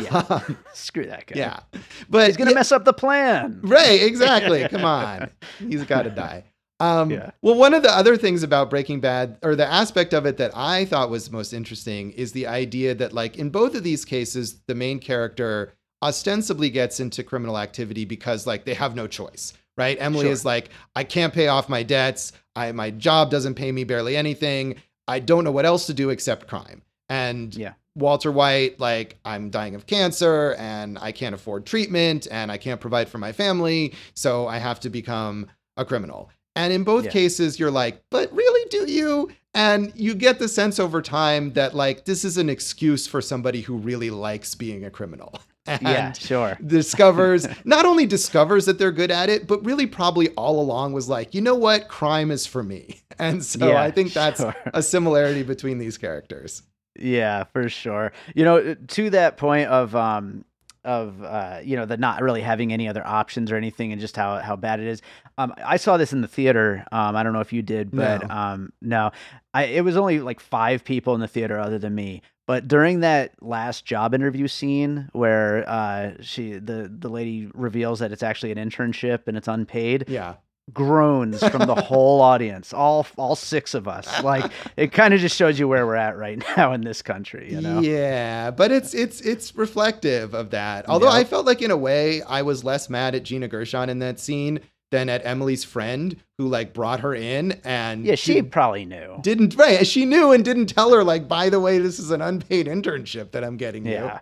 Yeah. 0.00 0.40
screw 0.72 1.06
that 1.06 1.26
guy. 1.26 1.38
yeah. 1.38 1.60
But 2.08 2.26
he's 2.28 2.36
gonna 2.36 2.50
yeah, 2.52 2.56
mess 2.56 2.72
up 2.72 2.84
the 2.84 2.92
plan. 2.92 3.60
Right, 3.62 4.02
exactly. 4.02 4.66
Come 4.70 4.84
on. 4.84 5.30
He's 5.58 5.84
got 5.84 6.02
to 6.02 6.10
die. 6.26 6.44
Um, 6.80 7.10
Yeah. 7.10 7.30
Well, 7.42 7.54
one 7.54 7.74
of 7.74 7.82
the 7.82 7.90
other 7.96 8.16
things 8.16 8.42
about 8.42 8.70
Breaking 8.70 9.00
Bad, 9.00 9.38
or 9.42 9.54
the 9.54 9.66
aspect 9.66 10.12
of 10.14 10.26
it 10.26 10.36
that 10.38 10.50
I 10.56 10.84
thought 10.84 11.10
was 11.10 11.30
most 11.30 11.52
interesting, 11.52 12.10
is 12.12 12.32
the 12.32 12.46
idea 12.46 12.94
that, 12.96 13.12
like, 13.12 13.36
in 13.38 13.50
both 13.50 13.74
of 13.74 13.84
these 13.84 14.04
cases, 14.04 14.60
the 14.66 14.74
main 14.74 14.98
character 14.98 15.74
ostensibly 16.02 16.70
gets 16.70 16.98
into 16.98 17.22
criminal 17.22 17.56
activity 17.58 18.04
because, 18.04 18.46
like, 18.46 18.64
they 18.64 18.74
have 18.74 18.96
no 18.96 19.06
choice, 19.06 19.52
right? 19.76 19.96
Emily 20.00 20.24
Sure. 20.24 20.32
is 20.32 20.44
like, 20.44 20.70
I 20.96 21.04
can't 21.04 21.32
pay 21.32 21.46
off 21.46 21.68
my 21.68 21.84
debts. 21.84 22.32
I, 22.56 22.72
my 22.72 22.90
job 22.90 23.30
doesn't 23.30 23.54
pay 23.54 23.70
me 23.70 23.84
barely 23.84 24.16
anything. 24.16 24.76
I 25.06 25.20
don't 25.20 25.44
know 25.44 25.52
what 25.52 25.64
else 25.66 25.86
to 25.86 25.94
do 25.94 26.10
except 26.10 26.48
crime. 26.48 26.82
And 27.08 27.54
Yeah. 27.54 27.74
Walter 27.94 28.32
White, 28.32 28.80
like, 28.80 29.18
I'm 29.24 29.50
dying 29.50 29.74
of 29.74 29.86
cancer 29.86 30.54
and 30.58 30.98
I 31.00 31.12
can't 31.12 31.34
afford 31.34 31.66
treatment 31.66 32.26
and 32.30 32.50
I 32.50 32.56
can't 32.56 32.80
provide 32.80 33.08
for 33.08 33.18
my 33.18 33.32
family. 33.32 33.94
So 34.14 34.46
I 34.46 34.58
have 34.58 34.80
to 34.80 34.90
become 34.90 35.46
a 35.76 35.84
criminal. 35.84 36.30
And 36.56 36.72
in 36.72 36.84
both 36.84 37.04
Yeah. 37.06 37.10
cases, 37.10 37.58
you're 37.58 37.70
like, 37.70 38.02
but 38.10 38.32
really, 38.34 38.68
do 38.70 38.90
you? 38.90 39.30
And 39.54 39.92
you 39.94 40.14
get 40.14 40.38
the 40.38 40.48
sense 40.48 40.78
over 40.78 41.02
time 41.02 41.52
that, 41.52 41.74
like, 41.74 42.04
this 42.06 42.24
is 42.24 42.38
an 42.38 42.48
excuse 42.48 43.06
for 43.06 43.20
somebody 43.20 43.60
who 43.60 43.76
really 43.76 44.10
likes 44.10 44.54
being 44.54 44.84
a 44.84 44.90
criminal. 44.90 45.34
And 45.64 45.80
yeah, 45.82 46.12
sure. 46.12 46.58
discovers, 46.66 47.46
not 47.64 47.86
only 47.86 48.04
discovers 48.04 48.66
that 48.66 48.80
they're 48.80 48.90
good 48.90 49.12
at 49.12 49.28
it, 49.28 49.46
but 49.46 49.64
really 49.64 49.86
probably 49.86 50.30
all 50.30 50.60
along 50.60 50.92
was 50.92 51.08
like, 51.08 51.34
you 51.34 51.40
know 51.40 51.54
what? 51.54 51.86
Crime 51.86 52.32
is 52.32 52.46
for 52.46 52.64
me. 52.64 53.00
And 53.20 53.44
so 53.44 53.68
Yeah, 53.68 53.80
I 53.80 53.92
think 53.92 54.12
that's 54.12 54.40
sure. 54.40 54.56
a 54.74 54.82
similarity 54.82 55.44
between 55.44 55.78
these 55.78 55.96
characters. 55.98 56.62
Yeah, 56.98 57.44
for 57.44 57.68
sure. 57.68 58.12
You 58.34 58.44
know, 58.44 58.74
to 58.74 59.10
that 59.10 59.36
point 59.36 59.68
of 59.68 59.94
um 59.96 60.44
of 60.84 61.22
uh 61.22 61.60
you 61.62 61.76
know 61.76 61.86
the 61.86 61.96
not 61.96 62.20
really 62.22 62.40
having 62.40 62.72
any 62.72 62.88
other 62.88 63.06
options 63.06 63.52
or 63.52 63.56
anything 63.56 63.92
and 63.92 64.00
just 64.00 64.16
how 64.16 64.38
how 64.38 64.56
bad 64.56 64.80
it 64.80 64.86
is. 64.86 65.00
Um 65.38 65.54
I 65.64 65.76
saw 65.76 65.96
this 65.96 66.12
in 66.12 66.20
the 66.22 66.28
theater. 66.28 66.84
Um 66.92 67.14
I 67.16 67.22
don't 67.22 67.32
know 67.32 67.40
if 67.40 67.52
you 67.52 67.62
did, 67.62 67.90
but 67.92 68.28
No. 68.28 68.34
um 68.34 68.72
no. 68.82 69.10
I 69.54 69.64
it 69.64 69.84
was 69.84 69.96
only 69.96 70.18
like 70.20 70.40
5 70.40 70.84
people 70.84 71.14
in 71.14 71.20
the 71.20 71.28
theater 71.28 71.58
other 71.58 71.78
than 71.78 71.94
me. 71.94 72.22
But 72.46 72.66
during 72.66 73.00
that 73.00 73.40
last 73.40 73.84
job 73.84 74.12
interview 74.12 74.48
scene 74.48 75.08
where 75.12 75.64
uh 75.68 76.14
she 76.20 76.54
the 76.54 76.92
the 76.92 77.08
lady 77.08 77.48
reveals 77.54 78.00
that 78.00 78.10
it's 78.10 78.22
actually 78.24 78.50
an 78.52 78.58
internship 78.58 79.28
and 79.28 79.36
it's 79.36 79.48
unpaid, 79.48 80.06
Yeah. 80.08 80.34
Groans 80.72 81.46
from 81.48 81.66
the 81.66 81.74
whole 81.74 82.20
audience, 82.20 82.72
all 82.72 83.06
all 83.16 83.34
six 83.36 83.74
of 83.74 83.88
us. 83.88 84.22
Like 84.22 84.50
it 84.76 84.92
kind 84.92 85.14
of 85.14 85.20
just 85.20 85.36
shows 85.36 85.58
you 85.58 85.66
where 85.68 85.86
we're 85.86 85.96
at 85.96 86.16
right 86.16 86.42
now 86.56 86.72
in 86.72 86.82
this 86.82 87.02
country, 87.02 87.52
you 87.52 87.60
know. 87.60 87.80
Yeah, 87.80 88.50
but 88.50 88.70
it's 88.70 88.94
it's 88.94 89.20
it's 89.22 89.54
reflective 89.56 90.34
of 90.34 90.50
that. 90.50 90.88
Although. 90.88 91.08
I 91.08 91.24
felt 91.24 91.46
like 91.46 91.62
in 91.62 91.70
a 91.70 91.76
way 91.76 92.22
I 92.22 92.42
was 92.42 92.64
less 92.64 92.88
mad 92.90 93.14
at 93.14 93.22
Gina 93.22 93.48
Gershon 93.48 93.88
in 93.88 93.98
that 94.00 94.18
scene 94.20 94.60
than 94.90 95.08
at 95.08 95.24
Emily's 95.24 95.64
friend 95.64 96.16
who 96.38 96.48
like 96.48 96.74
brought 96.74 97.00
her 97.00 97.14
in 97.14 97.52
and 97.64 98.04
Yeah, 98.04 98.14
she 98.14 98.42
probably 98.42 98.84
knew. 98.84 99.18
didn't 99.22 99.56
right. 99.56 99.86
She 99.86 100.04
knew 100.04 100.32
and 100.32 100.44
didn't 100.44 100.66
tell 100.66 100.92
her 100.92 101.02
like 101.02 101.26
by 101.28 101.48
the 101.48 101.60
way 101.60 101.78
this 101.78 101.98
is 101.98 102.10
an 102.10 102.20
unpaid 102.20 102.66
internship 102.66 103.30
that 103.32 103.42
I'm 103.42 103.56
getting 103.56 103.86
you. 103.86 103.92
Yeah. 103.92 104.20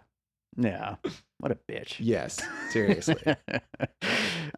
Yeah. 0.57 0.97
What 1.39 1.53
a 1.53 1.59
bitch. 1.71 1.97
Yes, 1.99 2.41
seriously. 2.71 3.17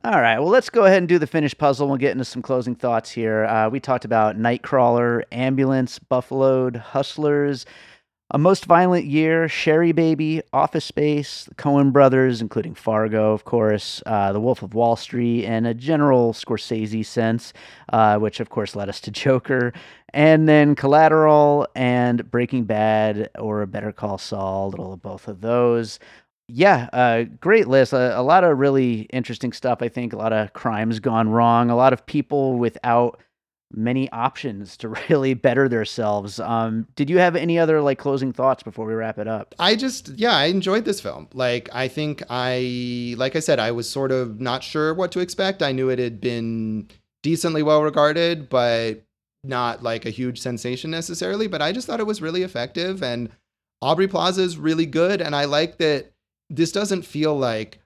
All 0.04 0.20
right. 0.20 0.40
Well, 0.40 0.48
let's 0.48 0.68
go 0.68 0.84
ahead 0.84 0.98
and 0.98 1.08
do 1.08 1.20
the 1.20 1.28
finished 1.28 1.58
puzzle. 1.58 1.86
We'll 1.86 1.96
get 1.96 2.10
into 2.10 2.24
some 2.24 2.42
closing 2.42 2.74
thoughts 2.74 3.08
here. 3.12 3.44
Uh, 3.44 3.68
we 3.68 3.78
talked 3.78 4.04
about 4.04 4.36
Nightcrawler, 4.36 5.22
Ambulance, 5.30 6.00
Buffaloed, 6.00 6.74
Hustlers, 6.74 7.66
A 8.32 8.38
Most 8.38 8.64
Violent 8.64 9.04
Year, 9.04 9.46
Sherrybaby, 9.46 10.42
Office 10.52 10.86
Space, 10.86 11.44
the 11.44 11.54
Coen 11.54 11.92
Brothers, 11.92 12.40
including 12.40 12.74
Fargo, 12.74 13.32
of 13.32 13.44
course, 13.44 14.02
uh, 14.04 14.32
The 14.32 14.40
Wolf 14.40 14.62
of 14.62 14.74
Wall 14.74 14.96
Street, 14.96 15.44
and 15.44 15.68
a 15.68 15.74
general 15.74 16.32
Scorsese 16.32 17.06
sense, 17.06 17.52
uh, 17.92 18.18
which 18.18 18.40
of 18.40 18.50
course 18.50 18.74
led 18.74 18.88
us 18.88 19.00
to 19.02 19.10
Joker, 19.12 19.72
and 20.12 20.48
then 20.48 20.74
Collateral 20.74 21.68
and 21.76 22.28
Breaking 22.28 22.64
Bad 22.64 23.30
or 23.38 23.64
Better 23.66 23.92
Call 23.92 24.18
Saul, 24.18 24.66
a 24.66 24.70
little 24.70 24.94
of 24.94 25.00
both 25.00 25.28
of 25.28 25.42
those. 25.42 26.00
Yeah, 26.54 26.90
uh, 26.92 27.24
great 27.40 27.66
list. 27.66 27.94
A, 27.94 28.18
a 28.18 28.20
lot 28.20 28.44
of 28.44 28.58
really 28.58 29.02
interesting 29.12 29.54
stuff. 29.54 29.78
I 29.80 29.88
think 29.88 30.12
a 30.12 30.18
lot 30.18 30.34
of 30.34 30.52
crimes 30.52 31.00
gone 31.00 31.30
wrong. 31.30 31.70
A 31.70 31.76
lot 31.76 31.94
of 31.94 32.04
people 32.04 32.58
without 32.58 33.18
many 33.72 34.10
options 34.12 34.76
to 34.76 34.88
really 35.08 35.32
better 35.32 35.66
themselves. 35.66 36.38
Um, 36.38 36.86
did 36.94 37.08
you 37.08 37.16
have 37.16 37.36
any 37.36 37.58
other 37.58 37.80
like 37.80 37.98
closing 37.98 38.34
thoughts 38.34 38.62
before 38.62 38.84
we 38.84 38.92
wrap 38.92 39.18
it 39.18 39.26
up? 39.26 39.54
I 39.58 39.76
just, 39.76 40.10
yeah, 40.10 40.36
I 40.36 40.44
enjoyed 40.44 40.84
this 40.84 41.00
film. 41.00 41.26
Like, 41.32 41.70
I 41.72 41.88
think 41.88 42.22
I, 42.28 43.14
like 43.16 43.34
I 43.34 43.40
said, 43.40 43.58
I 43.58 43.70
was 43.70 43.88
sort 43.88 44.12
of 44.12 44.38
not 44.38 44.62
sure 44.62 44.92
what 44.92 45.10
to 45.12 45.20
expect. 45.20 45.62
I 45.62 45.72
knew 45.72 45.88
it 45.88 45.98
had 45.98 46.20
been 46.20 46.88
decently 47.22 47.62
well 47.62 47.82
regarded, 47.82 48.50
but 48.50 49.02
not 49.42 49.82
like 49.82 50.04
a 50.04 50.10
huge 50.10 50.38
sensation 50.38 50.90
necessarily. 50.90 51.46
But 51.46 51.62
I 51.62 51.72
just 51.72 51.86
thought 51.86 52.00
it 52.00 52.06
was 52.06 52.20
really 52.20 52.42
effective. 52.42 53.02
And 53.02 53.30
Aubrey 53.80 54.06
Plaza 54.06 54.42
is 54.42 54.58
really 54.58 54.86
good. 54.86 55.22
And 55.22 55.34
I 55.34 55.46
like 55.46 55.78
that 55.78 56.12
this 56.52 56.70
doesn't 56.72 57.02
feel 57.02 57.36
like 57.36 57.78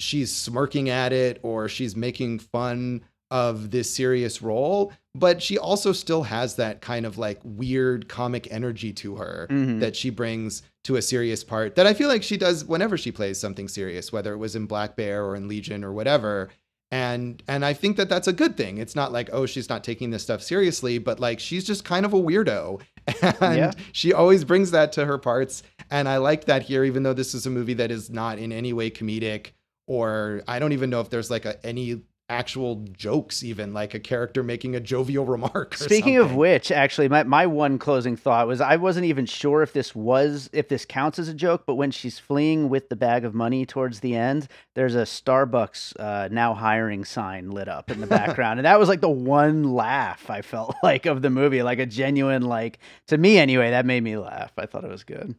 she's 0.00 0.34
smirking 0.34 0.88
at 0.88 1.12
it 1.12 1.38
or 1.42 1.68
she's 1.68 1.94
making 1.94 2.38
fun 2.38 3.02
of 3.30 3.70
this 3.70 3.94
serious 3.94 4.42
role, 4.42 4.92
but 5.14 5.40
she 5.40 5.56
also 5.56 5.92
still 5.92 6.24
has 6.24 6.56
that 6.56 6.80
kind 6.80 7.06
of 7.06 7.16
like 7.18 7.38
weird 7.44 8.08
comic 8.08 8.48
energy 8.50 8.92
to 8.92 9.14
her 9.16 9.46
Mhm. 9.48 9.78
that 9.80 9.94
she 9.94 10.10
brings 10.10 10.62
to 10.82 10.96
a 10.96 11.02
serious 11.02 11.44
part 11.44 11.76
that 11.76 11.86
I 11.86 11.94
feel 11.94 12.08
like 12.08 12.22
she 12.24 12.36
does 12.36 12.64
whenever 12.64 12.96
she 12.98 13.12
plays 13.12 13.38
something 13.38 13.68
serious, 13.68 14.10
whether 14.10 14.32
it 14.32 14.38
was 14.38 14.56
in 14.56 14.66
Black 14.66 14.96
Bear 14.96 15.24
or 15.24 15.36
in 15.36 15.46
Legion 15.46 15.84
or 15.84 15.92
whatever. 15.92 16.48
And 16.90 17.40
and 17.46 17.64
I 17.64 17.72
think 17.72 17.96
that 17.98 18.08
that's 18.08 18.26
a 18.26 18.32
good 18.32 18.56
thing. 18.56 18.78
It's 18.78 18.96
not 18.96 19.12
like 19.12 19.30
oh 19.32 19.46
she's 19.46 19.68
not 19.68 19.84
taking 19.84 20.10
this 20.10 20.24
stuff 20.24 20.42
seriously, 20.42 20.98
but 20.98 21.20
like 21.20 21.38
she's 21.38 21.64
just 21.64 21.84
kind 21.84 22.04
of 22.04 22.12
a 22.12 22.20
weirdo, 22.20 22.80
and 23.40 23.56
Yeah. 23.56 23.72
she 23.92 24.12
always 24.12 24.44
brings 24.44 24.70
that 24.72 24.92
to 24.92 25.06
her 25.06 25.18
parts. 25.18 25.62
And 25.90 26.08
I 26.08 26.18
like 26.18 26.44
that 26.46 26.62
here, 26.62 26.84
even 26.84 27.02
though 27.02 27.14
this 27.14 27.34
is 27.34 27.46
a 27.46 27.50
movie 27.50 27.74
that 27.74 27.90
is 27.90 28.10
not 28.10 28.38
in 28.38 28.52
any 28.52 28.72
way 28.72 28.90
comedic, 28.90 29.52
or 29.86 30.42
I 30.46 30.58
don't 30.58 30.72
even 30.72 30.90
know 30.90 31.00
if 31.00 31.10
there's 31.10 31.30
like 31.30 31.44
a, 31.44 31.64
any 31.66 32.02
actual 32.30 32.76
jokes, 32.92 33.42
even 33.42 33.74
like 33.74 33.92
a 33.92 33.98
character 33.98 34.42
making 34.42 34.76
a 34.76 34.80
jovial 34.80 35.26
remark. 35.26 35.76
Speaking 35.76 36.16
of 36.16 36.34
which, 36.34 36.70
actually, 36.70 37.08
my, 37.08 37.24
my 37.24 37.44
one 37.46 37.78
closing 37.78 38.16
thought 38.16 38.46
was 38.46 38.60
I 38.60 38.76
wasn't 38.76 39.06
even 39.06 39.26
sure 39.26 39.62
if 39.62 39.72
this 39.72 39.94
was 39.94 40.48
if 40.52 40.68
this 40.68 40.84
counts 40.86 41.18
as 41.18 41.28
a 41.28 41.34
joke, 41.34 41.64
but 41.66 41.74
when 41.74 41.90
she's 41.90 42.18
fleeing 42.18 42.68
with 42.68 42.88
the 42.88 42.96
bag 42.96 43.24
of 43.24 43.34
money 43.34 43.66
towards 43.66 44.00
the 44.00 44.14
end, 44.14 44.48
there's 44.74 44.94
a 44.94 45.02
Starbucks 45.02 45.98
uh, 45.98 46.28
now 46.30 46.54
hiring 46.54 47.04
sign 47.04 47.50
lit 47.50 47.68
up 47.68 47.90
in 47.90 48.00
the 48.00 48.06
background, 48.20 48.60
and 48.60 48.66
that 48.66 48.78
was 48.78 48.88
like 48.88 49.00
the 49.00 49.10
one 49.10 49.74
laugh 49.74 50.30
I 50.30 50.42
felt 50.42 50.76
like 50.82 51.06
of 51.06 51.22
the 51.22 51.30
movie, 51.30 51.62
like 51.62 51.80
a 51.80 51.86
genuine 51.86 52.42
like 52.42 52.78
to 53.08 53.18
me 53.18 53.38
anyway. 53.38 53.70
That 53.70 53.84
made 53.84 54.02
me 54.02 54.16
laugh. 54.16 54.52
I 54.56 54.66
thought 54.66 54.84
it 54.84 54.90
was 54.90 55.04
good. 55.04 55.34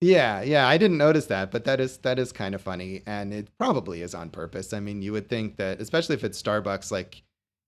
Yeah, 0.00 0.40
yeah, 0.42 0.66
I 0.66 0.78
didn't 0.78 0.96
notice 0.96 1.26
that, 1.26 1.50
but 1.50 1.64
that 1.64 1.78
is 1.78 1.98
that 1.98 2.18
is 2.18 2.32
kind 2.32 2.54
of 2.54 2.62
funny, 2.62 3.02
and 3.06 3.34
it 3.34 3.48
probably 3.58 4.00
is 4.00 4.14
on 4.14 4.30
purpose. 4.30 4.72
I 4.72 4.80
mean, 4.80 5.02
you 5.02 5.12
would 5.12 5.28
think 5.28 5.56
that, 5.58 5.80
especially 5.80 6.14
if 6.14 6.24
it's 6.24 6.40
Starbucks, 6.40 6.90
like 6.90 7.22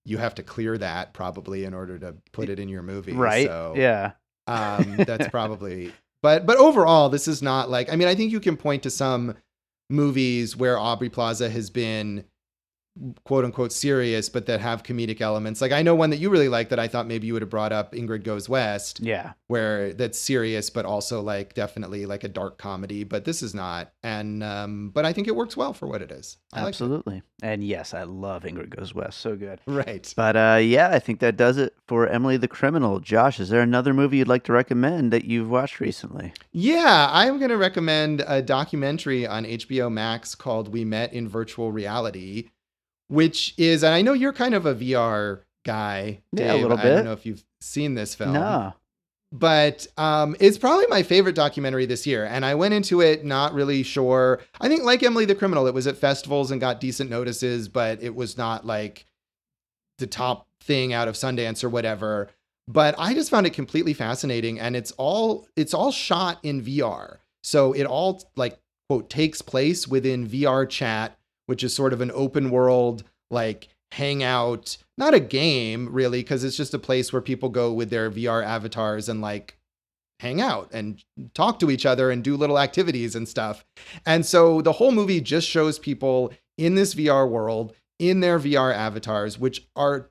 you 0.07 0.16
have 0.18 0.35
to 0.37 0.42
clear 0.42 0.79
that 0.79 1.12
probably 1.12 1.64
in 1.64 1.75
order 1.75 1.99
to 1.99 2.14
put 2.33 2.49
it 2.49 2.59
in 2.59 2.68
your 2.68 2.83
movie, 2.83 3.12
Right? 3.12 3.47
So, 3.47 3.75
Yeah. 3.77 4.12
um, 4.47 4.97
that's 4.97 5.29
probably. 5.31 5.92
But 6.23 6.47
but 6.47 6.57
overall, 6.57 7.11
this 7.11 7.29
is 7.29 7.42
not 7.42 7.68
like. 7.68 7.92
I 7.92 7.97
mean, 7.97 8.09
I 8.09 8.14
think 8.14 8.33
you 8.33 8.40
can 8.40 8.57
point 8.57 8.83
to 8.85 8.90
some 8.90 9.35
movies 9.90 10.57
where 10.57 10.79
Aubrey 10.79 11.11
Plaza 11.11 11.51
has 11.51 11.68
been 11.68 12.25
quote 13.24 13.44
unquote 13.44 13.72
serious, 13.72 14.28
but 14.28 14.46
that 14.46 14.61
have 14.61 14.83
comedic 14.83 15.20
elements. 15.20 15.61
Like 15.61 15.72
I 15.72 15.83
know 15.83 15.94
one 15.94 16.11
that 16.11 16.18
you 16.18 16.28
really 16.31 16.48
like 16.48 16.68
that 16.68 16.78
I 16.78 16.88
thought 16.88 17.07
maybe 17.07 17.26
you 17.26 17.33
would 17.33 17.42
have 17.42 17.50
brought 17.50 17.72
up, 17.72 17.92
Ingrid 17.92 18.22
Goes 18.22 18.48
West 18.48 19.00
Yeah. 19.00 19.33
where 19.46 19.92
that's 19.94 20.18
serious 20.18 20.68
but 20.70 20.85
also 20.85 21.22
like 21.22 21.55
definitely 21.55 22.05
like 22.07 22.24
a 22.24 22.28
dark 22.28 22.59
comedy 22.59 23.04
but 23.04 23.25
this 23.25 23.42
is 23.42 23.54
not 23.54 23.92
and 24.02 24.42
um 24.42 24.90
but 24.90 25.04
i 25.04 25.12
think 25.12 25.29
it 25.29 25.37
works 25.37 25.56
well 25.56 25.73
for 25.73 25.87
what 25.87 26.00
it 26.02 26.10
is 26.10 26.37
I 26.52 26.64
it. 26.64 26.69
Absolutely. 26.69 27.23
And 27.42 27.64
yes, 27.64 27.92
I 27.94 28.02
love 28.04 28.42
Ingrid 28.44 28.77
Goes 28.77 28.94
West. 28.94 29.19
So 29.19 29.37
good. 29.37 29.60
right 29.67 30.12
But 30.17 30.37
uh, 30.37 30.58
yeah, 30.62 30.90
I 30.90 30.98
think 30.98 31.21
that 31.21 31.37
does 31.37 31.56
it 31.56 31.75
for 31.88 32.06
Emily 32.06 32.37
the 32.37 32.46
Criminal. 32.46 33.00
Josh, 33.00 33.40
is 33.40 33.48
there 33.48 33.62
another 33.62 33.92
movie 33.94 34.19
you'd 34.19 34.29
like 34.29 34.44
to 34.44 34.52
recommend 34.52 35.12
that 35.12 35.25
you've 35.25 35.48
watched 35.50 35.81
recently? 35.81 36.33
yeah 36.52 37.08
i'm 37.10 37.38
going 37.38 37.50
to 37.50 37.56
recommend 37.56 38.23
a 38.27 38.42
documentary 38.42 39.27
on 39.27 39.44
hbo 39.44 39.90
max 39.90 40.35
called 40.35 40.69
we 40.69 40.85
met 40.85 41.12
in 41.12 41.27
virtual 41.29 41.73
reality 41.73 42.50
which 43.09 43.55
is 43.59 43.83
and 43.85 43.94
i 43.94 44.03
know 44.03 44.13
you're 44.13 44.33
kind 44.33 44.55
of 44.55 44.67
a 44.67 44.75
vr 44.75 45.40
guy 45.65 46.21
Yeah, 46.33 46.44
a 46.44 46.53
Dave. 46.55 46.63
little 46.63 46.79
i 46.79 46.83
don't 46.83 47.05
know 47.05 47.13
if 47.13 47.25
you've 47.27 47.44
seen 47.61 47.94
this 47.94 48.15
film 48.15 48.33
No. 48.35 48.75
but 49.31 49.87
um, 49.96 50.35
it's 50.40 50.59
probably 50.59 50.87
my 50.88 51.03
favorite 51.03 51.35
documentary 51.35 51.87
this 51.87 52.07
year. 52.07 52.25
And 52.27 52.44
I 52.44 52.55
went 52.55 52.75
into 52.75 53.00
it 53.00 53.25
not 53.25 53.55
really 53.55 53.83
sure. 53.83 54.40
I 54.61 54.69
think, 54.69 54.83
like 54.83 55.03
Emily 55.03 55.25
the 55.25 55.35
Criminal, 55.35 55.67
it 55.67 55.73
was 55.73 55.87
at 55.87 55.96
festivals 55.96 56.50
and 56.50 56.61
got 56.61 56.81
decent 56.81 57.09
notices, 57.09 57.69
but 57.69 58.03
it 58.03 58.15
was 58.15 58.37
not 58.37 58.67
like 58.67 59.07
the 59.98 60.07
top 60.07 60.48
thing 60.61 60.92
out 60.92 61.09
of 61.09 61.15
Sundance 61.15 61.65
or 61.65 61.69
whatever. 61.71 62.29
But 62.69 62.94
I 62.98 63.15
just 63.15 63.31
found 63.31 63.46
it 63.46 63.55
completely 63.55 63.94
fascinating, 63.94 64.61
and 64.61 64.75
it's 64.77 64.90
all 64.92 65.46
it's 65.57 65.73
all 65.73 65.92
shot 65.92 66.38
in 66.42 66.61
VR. 66.63 67.19
So 67.42 67.73
it 67.73 67.85
all 67.85 68.23
like 68.37 68.59
quote 68.88 69.09
takes 69.09 69.40
place 69.40 69.88
within 69.88 70.29
VRChat, 70.29 71.11
which 71.47 71.63
is 71.65 71.75
sort 71.75 71.93
of 71.93 72.01
an 72.01 72.11
open 72.15 72.51
world 72.51 73.05
like 73.31 73.69
hangout, 73.93 74.77
not 74.99 75.15
a 75.15 75.21
game 75.21 75.88
really, 75.93 76.21
because 76.21 76.45
it's 76.45 76.57
just 76.57 76.75
a 76.75 76.79
place 76.79 77.13
where 77.13 77.23
people 77.23 77.49
go 77.49 77.73
with 77.73 77.90
their 77.90 78.11
VR 78.11 78.45
avatars 78.45 79.09
and 79.09 79.21
like 79.21 79.59
hang 80.21 80.40
out 80.40 80.71
and 80.73 81.03
talk 81.35 81.59
to 81.59 81.71
each 81.71 81.85
other 81.85 82.11
and 82.11 82.23
do 82.23 82.37
little 82.37 82.59
activities 82.59 83.15
and 83.17 83.29
stuff. 83.29 83.65
And 84.07 84.25
so 84.25 84.63
the 84.63 84.73
whole 84.73 84.93
movie 84.93 85.21
just 85.21 85.49
shows 85.49 85.79
people 85.79 86.33
in 86.57 86.75
this 86.75 86.95
VR 86.95 87.29
world 87.29 87.75
in 87.99 88.21
their 88.21 88.38
VR 88.38 88.73
avatars, 88.75 89.38
which 89.38 89.67
are 89.77 90.11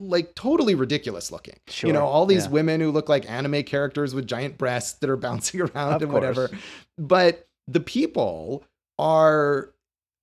like 0.00 0.34
totally 0.34 0.74
ridiculous 0.74 1.32
looking. 1.32 1.56
Sure. 1.66 1.88
You 1.88 1.92
know, 1.94 2.04
all 2.04 2.26
these 2.26 2.44
Yeah. 2.44 2.50
women 2.50 2.80
who 2.80 2.90
look 2.90 3.08
like 3.08 3.28
anime 3.30 3.62
characters 3.64 4.14
with 4.14 4.26
giant 4.26 4.56
breasts 4.58 4.92
that 5.00 5.10
are 5.10 5.16
bouncing 5.28 5.60
around 5.60 5.94
Of 5.94 6.02
and 6.02 6.12
whatever. 6.12 6.50
But 6.96 7.48
the 7.66 7.80
people 7.80 8.64
are 8.98 9.72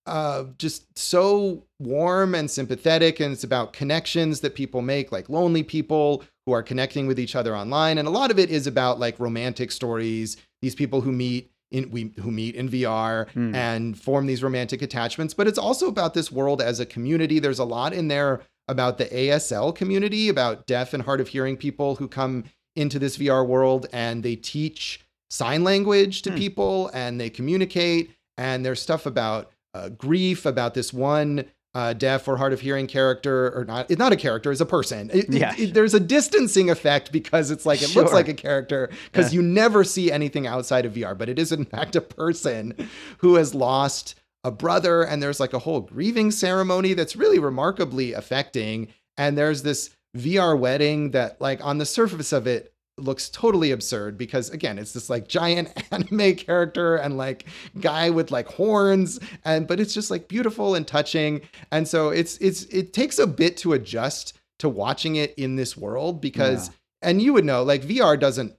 uh, 0.06 0.46
just 0.58 0.98
so 0.98 1.64
warm 1.80 2.36
and 2.36 2.50
sympathetic, 2.50 3.20
and 3.20 3.34
it's 3.34 3.44
about 3.44 3.74
connections 3.74 4.42
that 4.42 4.56
people 4.56 4.82
make, 4.82 5.12
like 5.12 5.30
lonely 5.30 5.64
people 5.64 6.24
who 6.46 6.52
are 6.54 6.64
connecting 6.64 7.08
with 7.08 7.20
each 7.20 7.36
other 7.36 7.56
online, 7.56 7.98
and 7.98 8.08
a 8.08 8.12
lot 8.12 8.32
of 8.32 8.38
it 8.40 8.50
is 8.50 8.68
about 8.68 9.00
like 9.00 9.20
romantic 9.20 9.72
stories. 9.72 10.38
These 10.62 10.76
people 10.76 11.02
who 11.02 11.12
meet 11.12 11.52
in 11.72 11.90
we 11.90 12.14
who 12.22 12.30
meet 12.32 12.56
in 12.56 12.70
VR 12.70 13.28
Hmm. 13.32 13.56
and 13.56 14.00
form 14.00 14.28
these 14.28 14.44
romantic 14.44 14.82
attachments, 14.82 15.34
but 15.34 15.48
it's 15.48 15.58
also 15.58 15.88
about 15.88 16.14
this 16.14 16.32
world 16.32 16.62
as 16.62 16.80
a 16.80 16.86
community. 16.86 17.40
There's 17.40 17.60
a 17.60 17.64
lot 17.66 17.92
in 17.94 18.08
there 18.08 18.42
about 18.68 18.98
the 18.98 19.06
ASL 19.06 19.72
community, 19.76 20.30
about 20.30 20.68
deaf 20.68 20.94
and 20.94 21.04
hard 21.04 21.20
of 21.22 21.30
hearing 21.30 21.58
people 21.58 21.96
who 21.96 22.08
come 22.08 22.44
into 22.76 23.00
this 23.00 23.18
VR 23.18 23.46
world 23.46 23.88
and 23.94 24.22
they 24.22 24.36
teach 24.36 25.00
sign 25.30 25.64
language 25.64 26.22
to 26.24 26.32
Hmm. 26.32 26.38
people 26.38 26.92
and 26.94 27.20
they 27.20 27.30
communicate. 27.30 28.12
And 28.38 28.66
there's 28.66 28.82
stuff 28.82 29.06
about 29.06 29.50
uh, 29.76 29.90
grief, 29.90 30.46
about 30.46 30.74
this 30.74 30.94
one 30.94 31.46
uh, 31.74 31.92
deaf 31.92 32.26
or 32.30 32.38
hard 32.38 32.54
of 32.54 32.62
hearing 32.62 32.88
character, 32.88 33.52
or 33.54 33.66
not, 33.66 33.92
it's 33.92 34.00
not 34.00 34.14
a 34.14 34.16
character, 34.16 34.50
it's 34.50 34.62
a 34.62 34.66
person. 34.66 35.10
It- 35.14 35.26
it- 35.26 35.34
Yeah. 35.34 35.54
it- 35.58 35.74
there's 35.74 35.94
a 35.94 36.00
distancing 36.00 36.70
effect 36.70 37.12
because 37.12 37.52
it's 37.52 37.66
like, 37.66 37.82
it 37.82 37.94
looks 37.98 38.14
like 38.14 38.30
a 38.30 38.34
character 38.34 38.90
because 39.12 39.34
Yeah. 39.34 39.42
you 39.42 39.46
never 39.46 39.84
see 39.84 40.10
anything 40.10 40.48
outside 40.48 40.86
of 40.86 40.94
VR, 40.94 41.14
but 41.18 41.28
it 41.28 41.38
is 41.38 41.52
in 41.52 41.66
fact 41.66 41.96
a 41.98 42.02
person 42.02 42.74
who 43.18 43.36
has 43.36 43.54
lost 43.54 44.16
a 44.46 44.52
brother 44.52 45.02
and 45.04 45.22
there's 45.22 45.40
like 45.42 45.52
a 45.54 45.60
whole 45.60 45.82
grieving 45.82 46.32
ceremony 46.32 46.94
that's 46.94 47.16
really 47.18 47.40
remarkably 47.40 48.14
affecting 48.14 48.88
and 49.18 49.38
there's 49.38 49.64
this 49.64 49.90
VR 50.16 50.56
wedding 50.58 51.12
that 51.12 51.42
like 51.42 51.60
on 51.66 51.78
the 51.80 51.86
surface 51.86 52.32
of 52.32 52.48
it 52.48 52.72
looks 52.98 53.30
totally 53.30 53.72
absurd 53.72 54.18
because 54.18 54.50
again 54.50 54.80
it's 54.80 54.94
this 54.94 55.10
like 55.10 55.28
giant 55.28 55.70
anime 55.92 56.36
character 56.36 56.96
and 56.96 57.18
like 57.18 57.46
guy 57.82 58.10
with 58.10 58.32
like 58.32 58.48
horns 58.48 59.20
and 59.44 59.68
but 59.68 59.80
it's 59.80 59.94
just 59.94 60.10
like 60.10 60.28
beautiful 60.28 60.76
and 60.76 60.88
touching. 60.88 61.42
And 61.72 61.88
so 61.88 62.10
it's 62.10 62.38
it's 62.38 62.64
it 62.66 62.94
takes 62.94 63.20
a 63.20 63.28
bit 63.28 63.58
to 63.58 63.74
adjust 63.74 64.38
to 64.60 64.70
watching 64.70 65.18
it 65.18 65.34
in 65.36 65.56
this 65.56 65.76
world 65.76 66.22
because 66.22 66.72
and 67.02 67.22
you 67.22 67.34
would 67.34 67.46
know 67.46 67.64
like 67.64 67.84
VR 67.84 68.20
doesn't 68.20 68.56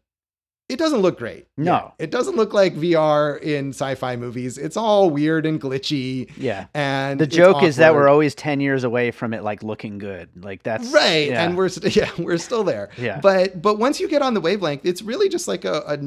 it 0.69 0.79
doesn't 0.79 1.01
look 1.01 1.19
great. 1.19 1.47
No. 1.57 1.93
It 1.99 2.11
doesn't 2.11 2.35
look 2.37 2.53
like 2.53 2.75
VR 2.75 3.41
in 3.41 3.69
sci-fi 3.71 4.17
movies. 4.17 4.59
It's 4.59 4.77
all 4.77 5.11
weird 5.11 5.47
and 5.47 5.61
glitchy 5.61 6.31
Yeah. 6.37 6.67
and 6.75 7.21
The 7.21 7.27
joke 7.27 7.63
is 7.63 7.77
that 7.77 7.95
we're 7.95 8.09
always 8.09 8.35
10 8.35 8.61
years 8.61 8.83
away 8.83 9.11
from 9.13 9.33
it 9.33 9.43
like 9.45 9.63
looking 9.63 9.99
good. 9.99 10.29
Like 10.45 10.63
that's 10.65 10.93
right 10.93 11.29
yeah. 11.29 11.45
and 11.45 11.57
we're 11.57 11.69
st- 11.69 11.95
yeah, 12.01 12.11
we're 12.19 12.39
still 12.39 12.65
there. 12.65 12.91
Yeah. 12.99 13.21
But 13.21 13.63
but 13.63 13.79
once 13.79 14.01
you 14.01 14.09
get 14.09 14.23
on 14.23 14.35
the 14.35 14.41
wavelength, 14.41 14.85
it's 14.85 15.03
really 15.03 15.29
just 15.29 15.47
like 15.47 15.65
a, 15.65 15.83
a 15.87 15.99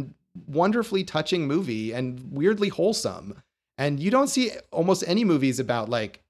wonderfully 0.48 1.04
touching 1.04 1.48
movie 1.48 1.94
and 1.94 2.22
weirdly 2.32 2.70
wholesome. 2.70 3.42
And 3.78 4.00
you 4.00 4.12
don't 4.12 4.28
see 4.28 4.52
almost 4.72 5.04
any 5.08 5.24
movies 5.24 5.60
about 5.60 5.90
like 5.90 6.22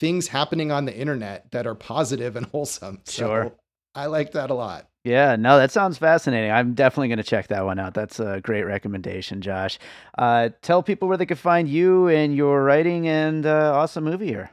things 0.00 0.28
happening 0.28 0.70
on 0.70 0.84
the 0.84 0.96
internet 0.96 1.50
that 1.50 1.66
are 1.66 1.74
positive 1.74 2.36
and 2.36 2.46
wholesome. 2.52 3.00
So 3.04 3.26
Sure. 3.26 3.52
I 3.94 4.06
like 4.06 4.32
that 4.32 4.50
a 4.50 4.54
lot. 4.54 4.88
Yeah, 5.04 5.36
no, 5.36 5.58
that 5.58 5.70
sounds 5.70 5.98
fascinating. 5.98 6.50
I'm 6.50 6.72
definitely 6.72 7.08
going 7.08 7.18
to 7.18 7.24
check 7.24 7.48
that 7.48 7.64
one 7.64 7.78
out. 7.78 7.92
That's 7.92 8.18
a 8.18 8.40
great 8.40 8.64
recommendation, 8.64 9.42
Josh. 9.42 9.78
Uh, 10.16 10.48
tell 10.62 10.82
people 10.82 11.08
where 11.08 11.18
they 11.18 11.26
can 11.26 11.36
find 11.36 11.68
you 11.68 12.08
and 12.08 12.34
your 12.34 12.64
writing 12.64 13.06
and 13.06 13.44
uh, 13.44 13.72
awesome 13.74 14.04
movie 14.04 14.28
year. 14.28 14.50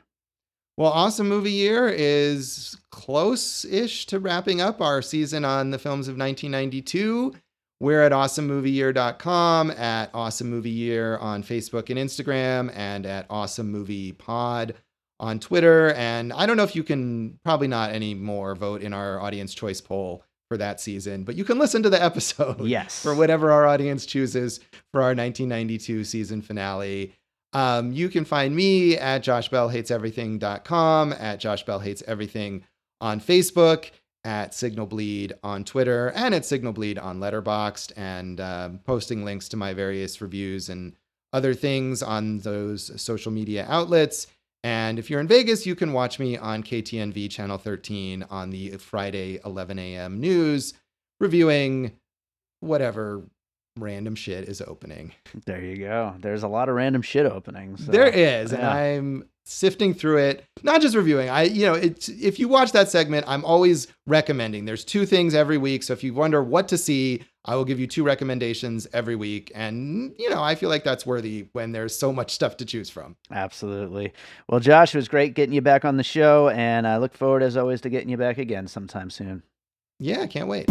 Well, 0.78 0.92
Awesome 0.92 1.28
Movie 1.30 1.52
Year 1.52 1.89
is 1.89 2.76
close 2.89 3.66
ish 3.66 4.08
to 4.08 4.20
wrapping 4.20 4.62
up 4.62 4.82
our 4.82 5.02
season 5.02 5.46
on 5.46 5.70
the 5.70 5.78
films 5.78 6.08
of 6.08 6.18
1992. 6.18 7.36
We're 7.80 8.02
at 8.02 8.12
awesomemovieyear.com, 8.12 9.72
at 9.72 10.10
Awesome 10.14 10.50
Movie 10.50 10.70
Year 10.70 11.18
on 11.18 11.44
Facebook 11.44 11.89
and 11.89 12.00
Instagram, 12.00 12.72
and 12.76 13.06
at 13.06 13.26
Awesome 13.30 13.70
Movie 13.72 14.14
Pod 14.14 14.76
on 15.22 15.39
Twitter. 15.39 15.93
And 15.93 16.34
I 16.34 16.45
don't 16.45 16.57
know 16.57 16.63
if 16.63 16.76
you 16.76 16.84
can, 16.84 17.39
probably 17.45 17.67
not 17.69 17.91
anymore, 17.91 18.55
vote 18.55 18.82
in 18.82 18.91
our 18.91 19.22
audience 19.22 19.53
choice 19.53 19.80
poll 19.80 20.24
for 20.49 20.57
that 20.57 20.82
season, 20.82 21.24
but 21.24 21.36
you 21.36 21.45
can 21.45 21.57
listen 21.59 21.82
to 21.84 21.89
the 21.89 22.03
episode 22.09 22.59
Yes. 22.65 23.01
for 23.01 23.15
whatever 23.15 23.51
our 23.51 23.65
audience 23.67 24.05
chooses 24.05 24.59
for 24.91 25.01
our 25.01 25.15
1992 25.15 26.03
season 26.03 26.41
finale. 26.41 27.13
Um, 27.53 27.91
you 27.93 28.09
can 28.09 28.26
find 28.26 28.53
me 28.55 28.97
at 28.97 29.24
joshbellhateseverything.com, 29.24 31.13
at 31.13 31.39
Josh 31.39 31.63
Bell 31.65 31.80
Hates 31.80 32.03
on 32.07 33.19
Facebook, 33.19 33.91
at 34.24 34.53
Signal 34.53 34.86
Bleed 34.86 35.34
on 35.43 35.63
Twitter, 35.63 36.09
and 36.15 36.36
at 36.36 36.45
Signal 36.45 36.74
Bleed 36.74 36.97
on 36.99 37.19
Letterboxd, 37.19 37.93
and 37.95 38.39
um, 38.39 38.80
posting 38.86 39.26
links 39.26 39.49
to 39.49 39.57
my 39.57 39.74
various 39.74 40.22
reviews 40.22 40.69
and 40.69 40.93
other 41.34 41.53
things 41.53 42.03
on 42.03 42.39
those 42.39 42.91
social 43.01 43.32
media 43.32 43.65
outlets. 43.67 44.28
And 44.64 44.99
if 44.99 45.09
you're 45.09 45.20
in 45.20 45.28
Vegas, 45.28 45.66
you 45.66 45.76
can 45.76 45.91
watch 45.93 46.20
me 46.20 46.38
on 46.38 46.64
KTNV 46.64 47.32
Channel 47.32 47.57
13 47.57 48.24
on 48.30 48.51
the 48.51 48.72
Friday 48.78 49.39
11 49.43 49.80
a.m. 49.80 50.20
news, 50.20 50.74
reviewing 51.20 51.93
whatever 52.59 53.24
random 53.80 54.14
shit 54.16 54.47
is 54.47 54.62
opening. 54.62 55.14
There 55.45 55.62
you 55.64 55.78
go. 55.78 56.14
There's 56.20 56.43
a 56.43 56.47
lot 56.47 56.70
of 56.70 56.76
random 56.76 57.01
shit 57.01 57.26
openings. 57.26 57.86
so- 57.86 57.91
there 57.91 58.07
is, 58.07 58.53
and. 58.53 58.64
I'm 58.64 59.24
sifting 59.44 59.94
through 59.94 60.18
it, 60.18 60.46
not 60.64 60.82
just 60.82 60.96
reviewing. 60.96 61.30
I, 61.30 61.44
you 61.44 61.66
know, 61.66 61.74
it's 61.74 62.10
if 62.10 62.39
you 62.39 62.48
watch 62.48 62.72
that 62.74 62.89
segment, 62.89 63.26
I'm 63.28 63.44
always 63.44 63.88
recommending. 64.08 64.66
There's 64.66 64.86
two 64.86 65.06
things 65.06 65.34
every 65.34 65.58
week, 65.58 65.84
so 65.84 65.94
if 65.94 66.04
you 66.04 66.14
wonder 66.14 66.44
what 66.44 66.68
to 66.70 66.78
see, 66.78 67.24
I 67.46 67.56
will 67.56 67.66
give 67.66 67.80
you 67.80 67.88
two 67.88 68.04
recommendations 68.04 68.88
every 68.94 69.16
week, 69.16 69.52
and 69.56 70.14
you 70.20 70.30
know, 70.30 70.42
I 70.42 70.56
feel 70.56 70.70
like 70.70 70.84
that's 70.84 71.06
worthy 71.06 71.48
when 71.54 71.72
there's 71.72 71.96
so 71.96 72.14
much 72.14 72.32
stuff 72.32 72.58
to 72.58 72.66
choose 72.66 72.89
from. 72.89 73.16
Absolutely. 73.32 74.14
Well, 74.48 74.60
Josh, 74.60 74.94
it 74.94 74.98
was 74.98 75.08
great 75.08 75.34
getting 75.34 75.54
you 75.54 75.62
back 75.62 75.86
on 75.86 75.98
the 75.98 76.04
show, 76.04 76.50
and 76.50 76.88
I 76.88 76.98
look 76.98 77.16
forward, 77.16 77.44
as 77.44 77.58
always, 77.58 77.82
to 77.82 77.89
getting 77.89 78.10
you 78.10 78.18
back 78.18 78.38
again 78.38 78.68
sometime 78.68 79.10
soon. 79.10 79.44
Yeah, 80.00 80.26
can't 80.28 80.48
wait. 80.48 80.68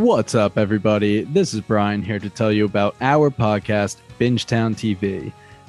What's 0.00 0.34
up, 0.34 0.56
everybody? 0.56 1.24
This 1.24 1.52
is 1.52 1.60
Brian 1.60 2.00
here 2.02 2.18
to 2.18 2.30
tell 2.30 2.50
you 2.50 2.64
about 2.64 2.96
our 3.02 3.28
podcast, 3.28 3.98
Bingetown 4.18 4.74
TV. 4.74 5.30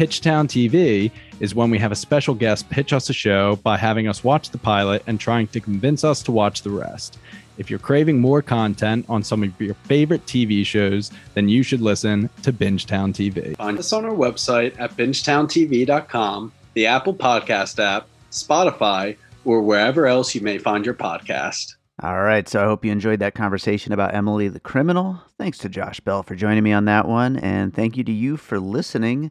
Pitchtown 0.00 0.48
TV 0.48 1.10
is 1.40 1.54
when 1.54 1.68
we 1.68 1.78
have 1.78 1.92
a 1.92 1.94
special 1.94 2.34
guest 2.34 2.70
pitch 2.70 2.94
us 2.94 3.10
a 3.10 3.12
show 3.12 3.56
by 3.56 3.76
having 3.76 4.08
us 4.08 4.24
watch 4.24 4.48
the 4.48 4.56
pilot 4.56 5.02
and 5.06 5.20
trying 5.20 5.46
to 5.48 5.60
convince 5.60 6.04
us 6.04 6.22
to 6.22 6.32
watch 6.32 6.62
the 6.62 6.70
rest. 6.70 7.18
If 7.58 7.68
you're 7.68 7.78
craving 7.78 8.18
more 8.18 8.40
content 8.40 9.04
on 9.10 9.22
some 9.22 9.42
of 9.42 9.60
your 9.60 9.74
favorite 9.74 10.24
TV 10.24 10.64
shows, 10.64 11.10
then 11.34 11.50
you 11.50 11.62
should 11.62 11.82
listen 11.82 12.30
to 12.44 12.50
Bingetown 12.50 13.12
TV. 13.12 13.54
Find 13.58 13.78
us 13.78 13.92
on 13.92 14.06
our 14.06 14.14
website 14.14 14.74
at 14.80 14.96
bingetowntv.com, 14.96 16.52
the 16.72 16.86
Apple 16.86 17.12
Podcast 17.12 17.78
app, 17.78 18.06
Spotify, 18.30 19.18
or 19.44 19.60
wherever 19.60 20.06
else 20.06 20.34
you 20.34 20.40
may 20.40 20.56
find 20.56 20.86
your 20.86 20.94
podcast. 20.94 21.74
All 22.02 22.22
right. 22.22 22.48
So 22.48 22.62
I 22.62 22.64
hope 22.64 22.82
you 22.82 22.92
enjoyed 22.92 23.20
that 23.20 23.34
conversation 23.34 23.92
about 23.92 24.14
Emily 24.14 24.48
the 24.48 24.60
Criminal. 24.60 25.20
Thanks 25.36 25.58
to 25.58 25.68
Josh 25.68 26.00
Bell 26.00 26.22
for 26.22 26.34
joining 26.34 26.64
me 26.64 26.72
on 26.72 26.86
that 26.86 27.06
one. 27.06 27.36
And 27.36 27.74
thank 27.74 27.98
you 27.98 28.04
to 28.04 28.12
you 28.12 28.38
for 28.38 28.58
listening. 28.58 29.30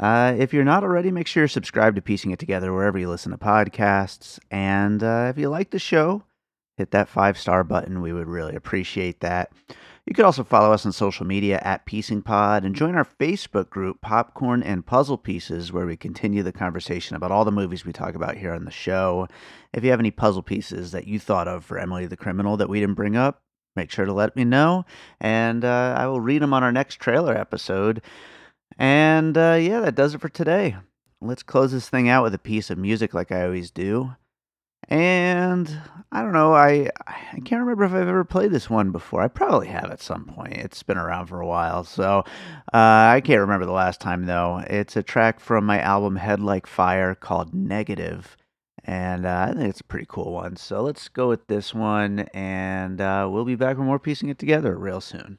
Uh, 0.00 0.34
if 0.38 0.54
you're 0.54 0.64
not 0.64 0.82
already, 0.82 1.10
make 1.10 1.26
sure 1.26 1.42
you're 1.42 1.48
subscribed 1.48 1.94
to 1.94 2.02
Piecing 2.02 2.30
It 2.30 2.38
Together 2.38 2.72
wherever 2.72 2.98
you 2.98 3.08
listen 3.08 3.32
to 3.32 3.38
podcasts. 3.38 4.38
And 4.50 5.02
uh, 5.02 5.26
if 5.28 5.36
you 5.36 5.50
like 5.50 5.70
the 5.70 5.78
show, 5.78 6.24
hit 6.78 6.90
that 6.92 7.08
five 7.08 7.38
star 7.38 7.62
button. 7.62 8.00
We 8.00 8.14
would 8.14 8.26
really 8.26 8.56
appreciate 8.56 9.20
that. 9.20 9.52
You 10.06 10.14
could 10.14 10.24
also 10.24 10.42
follow 10.42 10.72
us 10.72 10.86
on 10.86 10.92
social 10.92 11.26
media 11.26 11.60
at 11.62 11.84
Piecing 11.84 12.22
Pod 12.22 12.64
and 12.64 12.74
join 12.74 12.94
our 12.94 13.04
Facebook 13.04 13.68
group, 13.68 14.00
Popcorn 14.00 14.62
and 14.62 14.86
Puzzle 14.86 15.18
Pieces, 15.18 15.70
where 15.70 15.84
we 15.84 15.98
continue 15.98 16.42
the 16.42 16.50
conversation 16.50 17.14
about 17.14 17.30
all 17.30 17.44
the 17.44 17.52
movies 17.52 17.84
we 17.84 17.92
talk 17.92 18.14
about 18.14 18.38
here 18.38 18.54
on 18.54 18.64
the 18.64 18.70
show. 18.70 19.28
If 19.74 19.84
you 19.84 19.90
have 19.90 20.00
any 20.00 20.10
puzzle 20.10 20.42
pieces 20.42 20.92
that 20.92 21.06
you 21.06 21.20
thought 21.20 21.46
of 21.46 21.62
for 21.62 21.78
Emily 21.78 22.06
the 22.06 22.16
Criminal 22.16 22.56
that 22.56 22.70
we 22.70 22.80
didn't 22.80 22.94
bring 22.94 23.16
up, 23.16 23.42
make 23.76 23.90
sure 23.90 24.06
to 24.06 24.12
let 24.14 24.34
me 24.34 24.44
know, 24.44 24.86
and 25.20 25.62
uh, 25.64 25.94
I 25.96 26.06
will 26.06 26.20
read 26.20 26.40
them 26.40 26.54
on 26.54 26.64
our 26.64 26.72
next 26.72 26.96
trailer 26.96 27.36
episode. 27.36 28.02
And 28.78 29.36
uh, 29.36 29.58
yeah, 29.60 29.80
that 29.80 29.94
does 29.94 30.14
it 30.14 30.20
for 30.20 30.28
today. 30.28 30.76
Let's 31.20 31.42
close 31.42 31.72
this 31.72 31.88
thing 31.88 32.08
out 32.08 32.22
with 32.22 32.34
a 32.34 32.38
piece 32.38 32.70
of 32.70 32.78
music 32.78 33.12
like 33.12 33.30
I 33.30 33.44
always 33.44 33.70
do. 33.70 34.16
And 34.88 35.80
I 36.10 36.22
don't 36.22 36.32
know, 36.32 36.54
I 36.54 36.90
I 37.06 37.38
can't 37.44 37.60
remember 37.60 37.84
if 37.84 37.92
I've 37.92 38.08
ever 38.08 38.24
played 38.24 38.50
this 38.50 38.68
one 38.68 38.90
before. 38.90 39.22
I 39.22 39.28
probably 39.28 39.68
have 39.68 39.90
at 39.90 40.00
some 40.00 40.24
point. 40.24 40.54
It's 40.54 40.82
been 40.82 40.96
around 40.96 41.26
for 41.26 41.40
a 41.40 41.46
while, 41.46 41.84
so 41.84 42.24
uh, 42.72 43.12
I 43.14 43.20
can't 43.22 43.40
remember 43.40 43.66
the 43.66 43.72
last 43.72 44.00
time 44.00 44.26
though. 44.26 44.64
It's 44.66 44.96
a 44.96 45.02
track 45.02 45.38
from 45.38 45.64
my 45.64 45.78
album 45.80 46.16
Head 46.16 46.40
Like 46.40 46.66
Fire 46.66 47.14
called 47.14 47.54
Negative, 47.54 48.36
and 48.82 49.26
uh, 49.26 49.46
I 49.50 49.52
think 49.52 49.68
it's 49.68 49.80
a 49.80 49.84
pretty 49.84 50.06
cool 50.08 50.32
one. 50.32 50.56
So 50.56 50.82
let's 50.82 51.08
go 51.08 51.28
with 51.28 51.46
this 51.46 51.72
one, 51.72 52.20
and 52.34 53.00
uh, 53.00 53.28
we'll 53.30 53.44
be 53.44 53.54
back 53.54 53.76
with 53.76 53.86
more 53.86 54.00
piecing 54.00 54.30
it 54.30 54.38
together 54.38 54.76
real 54.76 55.00
soon. 55.00 55.38